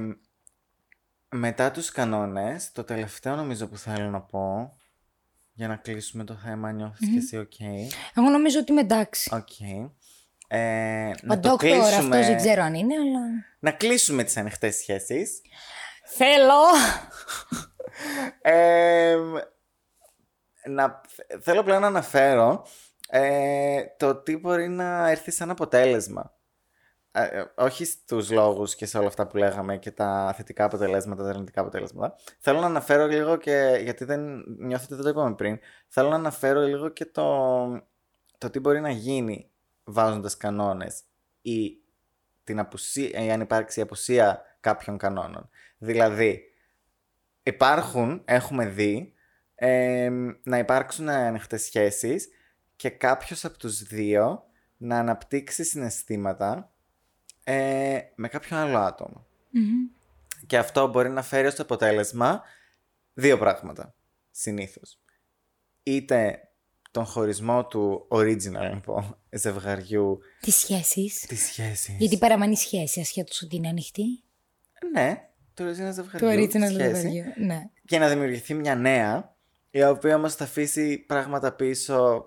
μετά 1.29 1.71
τους 1.71 1.91
κανόνες, 1.91 2.71
το 2.71 2.83
τελευταίο 2.83 3.35
νομίζω 3.35 3.67
που 3.67 3.77
θέλω 3.77 4.09
να 4.09 4.21
πω, 4.21 4.73
για 5.53 5.67
να 5.67 5.75
κλείσουμε 5.75 6.23
το 6.23 6.33
θέμα, 6.33 6.71
νιώθεις 6.71 7.09
και 7.09 7.17
εσύ 7.17 7.37
οκ. 7.37 7.59
Εγώ 8.15 8.29
νομίζω 8.29 8.59
ότι 8.59 8.71
είμαι 8.71 8.81
εντάξει. 8.81 9.29
Οκ. 9.33 9.59
Ε, 10.47 11.07
Ο 11.07 11.13
να 11.23 11.39
το 11.39 11.49
ντόκτορ 11.49 11.57
κλείσουμε, 11.57 12.17
αυτό 12.17 12.27
δεν 12.31 12.37
ξέρω 12.37 12.63
αν 12.63 12.73
είναι, 12.73 12.93
αλλά. 12.95 13.19
να 13.59 13.71
κλείσουμε 13.71 14.23
τις 14.23 14.37
ανοιχτές 14.37 14.75
σχέσεις. 14.75 15.41
Θέλω! 16.05 16.63
Ε, 18.41 19.17
να, 20.65 21.01
θέλω 21.39 21.63
πλέον 21.63 21.81
να 21.81 21.87
αναφέρω 21.87 22.65
ε, 23.09 23.83
το 23.97 24.15
τι 24.15 24.37
μπορεί 24.37 24.67
να 24.67 25.09
έρθει 25.09 25.31
σαν 25.31 25.49
αποτέλεσμα. 25.49 26.33
Ε, 27.11 27.23
ε, 27.23 27.45
όχι 27.55 27.85
στους 27.85 28.31
λόγους 28.31 28.75
και 28.75 28.85
σε 28.85 28.97
όλα 28.97 29.07
αυτά 29.07 29.27
που 29.27 29.37
λέγαμε 29.37 29.77
και 29.77 29.91
τα 29.91 30.33
θετικά 30.37 30.63
αποτελέσματα, 30.63 31.23
τα 31.23 31.29
αρνητικά 31.29 31.61
αποτελέσματα. 31.61 32.15
Θέλω 32.39 32.59
να 32.59 32.65
αναφέρω 32.65 33.07
λίγο 33.07 33.35
και, 33.37 33.79
γιατί 33.83 34.05
δεν 34.05 34.43
νιώθω 34.57 34.83
ότι 34.83 34.95
δεν 34.95 35.03
το 35.03 35.09
είπαμε 35.09 35.35
πριν, 35.35 35.59
θέλω 35.87 36.09
να 36.09 36.15
αναφέρω 36.15 36.61
λίγο 36.61 36.89
και 36.89 37.05
το, 37.05 37.67
το 38.37 38.49
τι 38.49 38.59
μπορεί 38.59 38.81
να 38.81 38.89
γίνει 38.89 39.49
βάζοντας 39.83 40.37
κανόνες 40.37 41.01
ή 41.41 41.77
την 42.43 42.59
απουσία, 42.59 43.25
ή 43.25 43.31
αν 43.31 43.41
υπάρξει 43.41 43.79
η 43.79 43.83
απουσία 43.83 44.41
κάποιων 44.59 44.97
κανόνων. 44.97 45.49
Δηλαδή, 45.77 46.43
υπάρχουν, 47.45 48.21
έχουμε 48.25 48.65
δει, 48.67 49.13
ε, 49.55 50.09
να 50.43 50.57
υπάρξουν 50.57 51.09
ανοιχτές 51.09 51.63
σχέσεις 51.63 52.27
και 52.75 52.89
κάποιος 52.89 53.45
από 53.45 53.57
τους 53.57 53.83
δύο 53.83 54.43
να 54.77 54.99
αναπτύξει 54.99 55.63
συναισθήματα 55.63 56.73
ε, 57.43 57.99
με 58.15 58.27
κάποιο 58.27 58.57
άλλο 58.57 58.77
άτομο. 58.77 59.25
Και 60.45 60.57
αυτό 60.57 60.87
μπορεί 60.87 61.09
να 61.09 61.21
φέρει 61.21 61.47
ως 61.47 61.59
αποτέλεσμα 61.59 62.41
δύο 63.13 63.37
πράγματα, 63.37 63.95
συνήθως. 64.31 64.99
Είτε 65.83 66.39
τον 66.91 67.05
χωρισμό 67.05 67.65
του 67.65 68.07
original, 68.09 68.51
να 68.51 68.79
πω, 68.81 69.17
ζευγαριού 69.31 70.19
Τις 70.39 70.55
σχέσεις. 70.55 71.19
της 71.19 71.45
σχέσης. 71.45 71.95
Γιατί 71.97 72.17
παραμένει 72.17 72.55
σχέση 72.57 72.99
ασχέτως 72.99 73.41
ότι 73.41 73.55
είναι 73.55 73.67
ανοιχτή. 73.67 74.23
Ναι, 74.91 75.29
το 75.55 75.63
original 75.63 75.85
Το 75.85 75.91
ζευγαριού. 75.93 76.43
original 76.43 76.49
τη 76.67 76.73
σχέση. 76.73 77.01
ζευγαριού. 77.01 77.23
Ναι. 77.35 77.69
και 77.85 77.99
να 77.99 78.09
δημιουργηθεί 78.09 78.53
μια 78.53 78.75
νέα, 78.75 79.35
η 79.69 79.83
οποία 79.83 80.15
όμως 80.15 80.35
θα 80.35 80.43
αφήσει 80.43 80.97
πράγματα 80.97 81.51
πίσω 81.51 82.25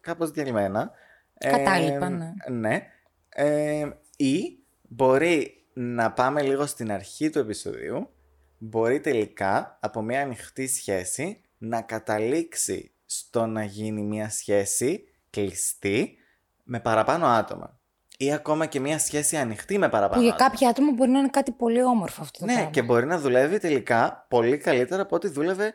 κάπως 0.00 0.30
διαλυμένα. 0.30 0.90
Κατάλοιπα, 1.38 2.06
Ε, 2.06 2.08
ναι. 2.08 2.32
ναι. 2.48 2.82
Ε, 3.28 3.88
ή 4.16 4.58
μπορεί 4.82 5.66
να 5.72 6.12
πάμε 6.12 6.42
λίγο 6.42 6.66
στην 6.66 6.92
αρχή 6.92 7.30
του 7.30 7.38
επεισοδίου, 7.38 8.10
μπορεί 8.58 9.00
τελικά 9.00 9.78
από 9.80 10.02
μια 10.02 10.20
ανοιχτή 10.22 10.66
σχέση 10.68 11.40
να 11.58 11.80
καταλήξει 11.82 12.92
στο 13.04 13.46
να 13.46 13.64
γίνει 13.64 14.02
μια 14.02 14.30
σχέση 14.30 15.08
κλειστή 15.30 16.16
με 16.64 16.80
παραπάνω 16.80 17.26
άτομα. 17.26 17.77
Ή 18.20 18.32
ακόμα 18.32 18.66
και 18.66 18.80
μια 18.80 18.98
σχέση 18.98 19.36
ανοιχτή 19.36 19.78
με 19.78 19.86
Που 19.86 19.92
παραπάνω 19.92 20.22
για 20.22 20.32
άτομα. 20.34 20.48
κάποια 20.50 20.68
άτομα 20.68 20.92
μπορεί 20.92 21.10
να 21.10 21.18
είναι 21.18 21.28
κάτι 21.28 21.52
πολύ 21.52 21.82
όμορφο 21.82 22.22
αυτό 22.22 22.38
το 22.38 22.44
Ναι, 22.44 22.52
πράγμα. 22.52 22.70
και 22.70 22.82
μπορεί 22.82 23.06
να 23.06 23.18
δουλεύει 23.18 23.58
τελικά 23.58 24.26
πολύ 24.28 24.56
καλύτερα 24.58 25.02
από 25.02 25.16
ό,τι 25.16 25.28
δούλευε 25.28 25.74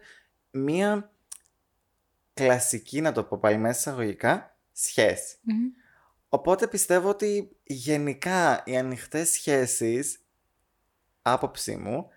μία 0.51 1.11
κλασική, 2.33 3.01
να 3.01 3.11
το 3.11 3.23
πω 3.23 3.37
πάλι 3.37 3.57
μέσα 3.57 3.79
εισαγωγικά, 3.79 4.57
σχέση. 4.71 5.37
Μμμ. 5.41 5.55
Οπότε 6.29 6.67
πιστεύω 6.67 7.09
ότι 7.09 7.55
γενικά 7.63 8.61
οι 8.65 8.77
ανοιχτές 8.77 9.29
σχέσεις, 9.29 10.19
άποψή 11.21 11.75
μου, 11.75 12.07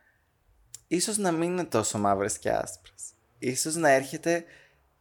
ίσως 0.87 1.17
να 1.17 1.33
μην 1.33 1.51
είναι 1.51 1.65
τόσο 1.65 1.99
μαύρες 1.99 2.39
και 2.39 2.51
άσπρες. 2.51 3.03
Ίσως 3.39 3.75
να 3.75 3.89
έρχεται 3.91 4.45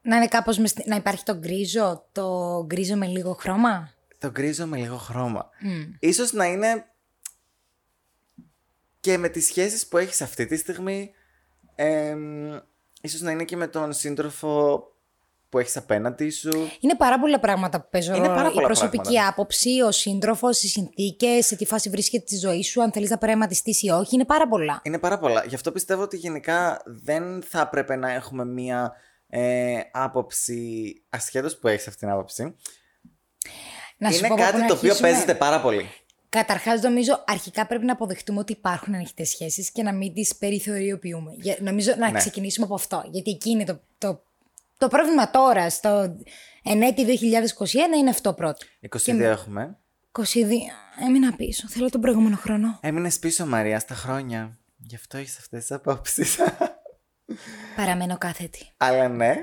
Να 0.02 0.16
είναι 0.16 0.28
κάπως 0.28 0.58
με 0.58 0.68
στη- 0.68 0.90
να 0.90 0.96
υπάρχει 0.96 1.24
το 1.24 1.34
γκρίζο, 1.38 2.06
το 2.12 2.64
γκρίζο 2.66 2.96
με 2.96 3.06
λίγο 3.08 3.34
χρώμα; 3.34 3.90
Το 4.26 4.32
γκρίζο 4.32 4.66
με 4.66 4.78
λίγο 4.78 4.98
χρώμα. 4.98 5.50
Μμ. 5.62 5.84
Ίσως 6.00 6.34
να 6.34 6.46
είναι 6.46 6.86
και 9.00 9.18
με 9.18 9.30
τις 9.30 9.46
σχέσεις 9.46 9.88
που 9.88 9.98
έχεις 9.98 10.22
αυτή 10.22 10.46
τη 10.46 10.58
στιγμή, 10.58 11.12
εμ, 11.76 12.60
ίσως 13.02 13.22
να 13.22 13.32
είναι 13.32 13.44
και 13.44 13.56
με 13.56 13.68
τον 13.68 13.94
σύντροφο 13.94 14.84
που 15.50 15.60
έχεις 15.60 15.78
απέναντι 15.78 16.30
σου. 16.30 16.52
Είναι 16.80 16.96
πάρα 16.96 17.20
πολλά 17.20 17.40
πράγματα 17.40 17.82
που 17.82 17.88
παίζουν 17.92 18.16
Είναι 18.16 18.26
ρόλο. 18.26 18.38
πάρα 18.38 18.50
Η 18.50 18.54
πολλά 18.54 18.66
προσωπική 18.66 19.02
πράγματα. 19.02 19.28
άποψη, 19.28 19.82
ο 19.82 19.92
σύντροφος, 19.92 20.64
οι 20.64 20.68
συνθήκες, 20.68 21.46
σε 21.46 21.56
τι 21.56 21.66
φάση 21.66 21.90
βρίσκεται 21.90 22.24
τη 22.24 22.38
ζωή 22.38 22.64
σου, 22.64 22.82
αν 22.82 22.92
θέλεις 22.92 23.10
να 23.10 23.18
προγραμματιστείς 23.18 23.82
ή 23.82 23.90
όχι. 23.90 24.16
Είναι 24.16 24.26
πάρα 24.26 24.48
πολλά. 24.48 24.82
Είναι 24.84 25.00
πάρα 25.00 25.20
πολλά. 25.20 25.46
Γι' 25.46 25.56
αυτό 25.56 25.72
πιστεύω 25.72 26.02
ότι 26.02 26.18
γενικά 26.18 26.82
δεν 26.86 27.42
θα 27.44 27.62
έπρεπε 27.62 27.96
να 27.96 28.12
έχουμε 28.12 28.46
μία 28.46 28.94
ε, 29.28 29.80
άποψη, 29.92 30.94
ασχέτως 31.10 31.58
που 31.58 31.68
έχεις 31.68 31.88
αυτή 31.88 32.00
την 32.00 32.10
άποψη. 32.10 32.56
Να 33.98 34.12
σου 34.12 34.18
είναι 34.18 34.28
πω 34.28 34.34
από 34.34 34.44
πού 34.44 34.50
κάτι 34.50 34.62
να 34.62 34.68
το 34.68 34.74
οποίο 34.74 34.90
αρχίσουμε. 34.90 35.12
παίζεται 35.12 35.36
πάρα 35.36 35.62
πολύ. 35.62 35.90
Καταρχάς, 36.30 36.82
νομίζω 36.82 37.24
αρχικά 37.28 37.66
πρέπει 37.68 37.86
να 37.86 37.92
αποδεχτούμε 37.94 38.40
ότι 38.40 38.52
υπάρχουν 38.52 38.96
ανοιχτές 38.96 39.30
σχέσεις 39.30 39.72
και 39.72 39.84
να 39.84 39.94
μην 39.94 40.14
τις 40.14 40.36
περιθωριοποιούμε. 40.36 41.32
Για, 41.36 41.58
νομίζω 41.60 41.94
να 41.98 42.10
Ναι. 42.12 42.18
ξεκινήσουμε 42.18 42.66
από 42.66 42.76
αυτό. 42.76 43.04
Γιατί 43.12 43.32
εκεί 43.32 43.50
είναι 43.50 43.64
το, 43.66 43.80
το, 43.98 44.24
το 44.78 44.88
πρόβλημα 44.88 45.30
τώρα, 45.32 45.70
στο 45.70 46.16
ενέτη 46.64 47.06
2021, 47.06 47.98
είναι 47.98 48.10
αυτό 48.10 48.34
πρώτο. 48.34 48.66
22 49.06 49.20
έχουμε. 49.20 49.78
22. 50.12 50.22
Έμεινα 51.08 51.34
πίσω. 51.36 51.68
Θέλω 51.70 51.90
τον 51.90 52.02
προηγούμενο 52.02 52.36
χρόνο. 52.36 52.80
Έμεινες 52.82 53.20
πίσω, 53.20 53.46
Μαρία, 53.46 53.80
στα 53.80 53.96
χρόνια. 53.96 54.58
Γι' 54.78 54.96
αυτό 54.96 55.18
έχεις 55.18 55.38
αυτές 55.38 55.60
τις 55.60 55.72
απόψεις. 55.72 56.38
Παραμένω 57.76 58.18
κάθετη. 58.18 58.70
Αλλά 58.78 59.08
ναι. 59.08 59.36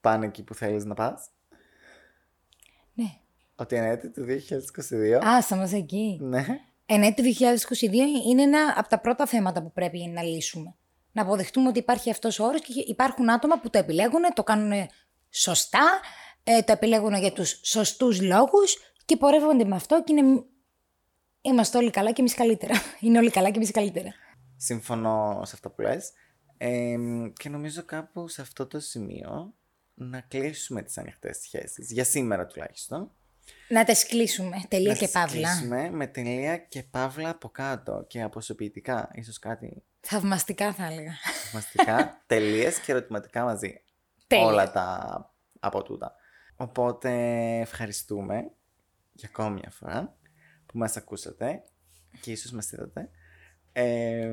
Πάνε 0.00 0.26
εκεί 0.26 0.42
που 0.42 0.54
θέλεις 0.54 0.84
να 0.84 0.94
πας. 0.94 1.26
Ναι. 3.56 3.64
Ότι 3.64 3.76
είναι 3.76 3.88
έτη 3.88 4.10
του 4.10 4.24
2022. 5.22 5.26
Α, 5.26 5.40
σταμάτα 5.40 5.76
εκεί. 5.76 6.18
Ναι. 6.22 6.44
Ενέτη 6.86 7.36
2022 7.38 8.28
είναι 8.28 8.42
ένα 8.42 8.74
από 8.76 8.88
τα 8.88 9.00
πρώτα 9.00 9.26
θέματα 9.26 9.62
που 9.62 9.72
πρέπει 9.72 9.98
να 9.98 10.22
λύσουμε. 10.22 10.74
Να 11.12 11.22
αποδεχτούμε 11.22 11.68
ότι 11.68 11.78
υπάρχει 11.78 12.10
αυτός 12.10 12.38
ο 12.38 12.44
όρος 12.44 12.60
και 12.60 12.84
υπάρχουν 12.86 13.30
άτομα 13.30 13.60
που 13.60 13.70
το 13.70 13.78
επιλέγουν, 13.78 14.22
το 14.34 14.42
κάνουν 14.42 14.88
σωστά, 15.30 16.00
ε, 16.44 16.62
το 16.62 16.72
επιλέγουν 16.72 17.14
για 17.14 17.32
τους 17.32 17.60
σωστούς 17.62 18.22
λόγους 18.22 18.76
και 19.04 19.16
πορεύονται 19.16 19.64
με 19.64 19.74
αυτό 19.74 20.02
και 20.04 20.12
είναι. 20.12 20.44
Είμαστε 21.40 21.78
όλοι 21.78 21.90
καλά 21.90 22.12
και 22.12 22.20
εμείς 22.20 22.34
καλύτερα. 22.34 22.74
Είναι 23.00 23.18
όλοι 23.18 23.30
καλά 23.30 23.50
και 23.50 23.56
εμείς 23.56 23.70
καλύτερα. 23.70 24.14
Συμφωνώ 24.56 25.42
σε 25.44 25.52
αυτά 25.54 25.70
που 25.70 25.80
λες. 25.80 26.12
Ε, 26.56 26.96
και 27.32 27.48
νομίζω 27.48 27.82
κάπου 27.82 28.28
σε 28.28 28.40
αυτό 28.40 28.66
το 28.66 28.80
σημείο 28.80 29.54
να 29.94 30.20
κλείσουμε 30.20 30.82
τις 30.82 30.98
ανοιχτές 30.98 31.36
σχέσεις. 31.36 31.90
Για 31.90 32.04
σήμερα 32.04 32.46
τουλάχιστον. 32.46 33.10
Να 33.68 33.84
τα 33.84 33.92
κλείσουμε. 34.08 34.56
Τελεία 34.68 34.88
Να 34.92 34.94
και 34.98 35.04
τις 35.04 35.12
παύλα. 35.14 35.48
κλείσουμε 35.48 35.90
με 35.90 36.06
τελεία 36.06 36.56
και 36.56 36.82
παύλα 36.82 37.28
από 37.28 37.48
κάτω 37.48 38.04
και 38.08 38.22
αποσωπητικά. 38.22 39.10
Ίσως 39.12 39.38
κάτι 39.38 39.82
Θαυμαστικά 40.00 40.72
θα 40.72 40.84
έλεγα. 40.86 41.12
μαστικά, 41.52 42.16
τελείες 42.26 42.78
και 42.80 42.92
ερωτηματικά 42.92 43.44
μαζί. 43.44 43.82
Τέλεια. 44.26 44.44
Όλα 44.46 44.72
τα 44.72 45.34
από 45.60 45.82
τούτα. 45.82 46.14
Οπότε 46.56 47.10
ευχαριστούμε 47.60 48.50
για 49.12 49.28
ακόμη 49.32 49.54
μια 49.54 49.70
φορά 49.70 50.16
που 50.66 50.78
μας 50.78 50.96
ακούσατε 50.96 51.62
και 52.20 52.30
ίσως 52.30 52.50
μας 52.50 52.72
είδατε. 52.72 53.10
Ε, 53.72 54.32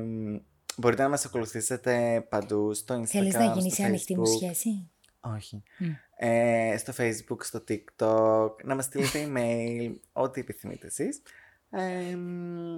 μπορείτε 0.76 1.02
να 1.02 1.08
μας 1.08 1.24
ακολουθήσετε 1.24 2.20
παντού 2.28 2.74
στο 2.74 2.94
Instagram, 3.00 3.06
Θέλεις 3.06 3.34
να 3.34 3.44
γίνεις 3.52 3.72
στο 3.72 3.82
η 3.82 3.84
ανοιχτή 3.86 4.16
μου 4.16 4.22
Facebook. 4.22 4.36
σχέση; 4.42 4.90
Όχι. 5.20 5.62
Μμ. 5.78 5.86
Ε, 6.16 6.76
στο 6.78 6.92
Facebook, 6.98 7.38
στο 7.40 7.64
TikTok, 7.68 8.64
να 8.64 8.74
μας 8.74 8.84
στείλετε 8.84 9.24
email, 9.26 9.94
ό,τι 10.12 10.40
επιθυμείτε 10.40 10.86
εσείς. 10.86 11.22
Ε, 11.70 12.16
μ, 12.16 12.76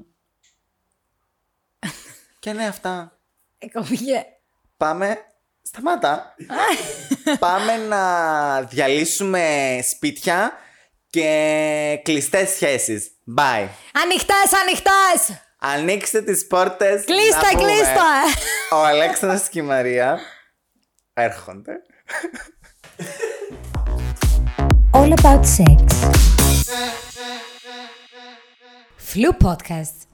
και 2.38 2.52
ναι, 2.52 2.66
αυτά. 2.66 3.18
Εκομιγέ. 3.58 4.24
Πάμε. 4.76 5.18
Σταμάτα. 5.62 6.34
Πάμε 7.38 7.76
να 7.76 8.62
διαλύσουμε 8.62 9.78
σπίτια 9.82 10.52
και 11.10 12.00
κλειστές 12.02 12.48
σχέσεις. 12.48 13.10
Bye. 13.36 13.68
Ανοιχτές, 13.92 14.52
ανοιχτές! 14.62 15.42
Ανοίξτε 15.58 16.22
τις 16.22 16.46
πόρτες. 16.46 17.04
Κλείστα, 17.04 17.52
να 17.52 17.58
πούμε. 17.58 17.62
κλείστα! 17.72 18.04
Ο 18.72 18.84
Αλέξανδρος 18.84 19.48
και 19.48 19.58
η 19.58 19.62
Μαρία 19.62 20.18
έρχονται. 21.14 21.82
All 24.94 25.12
about 25.12 25.46
sex. 25.46 25.82
Flu 28.96 29.32
Podcast. 29.32 30.06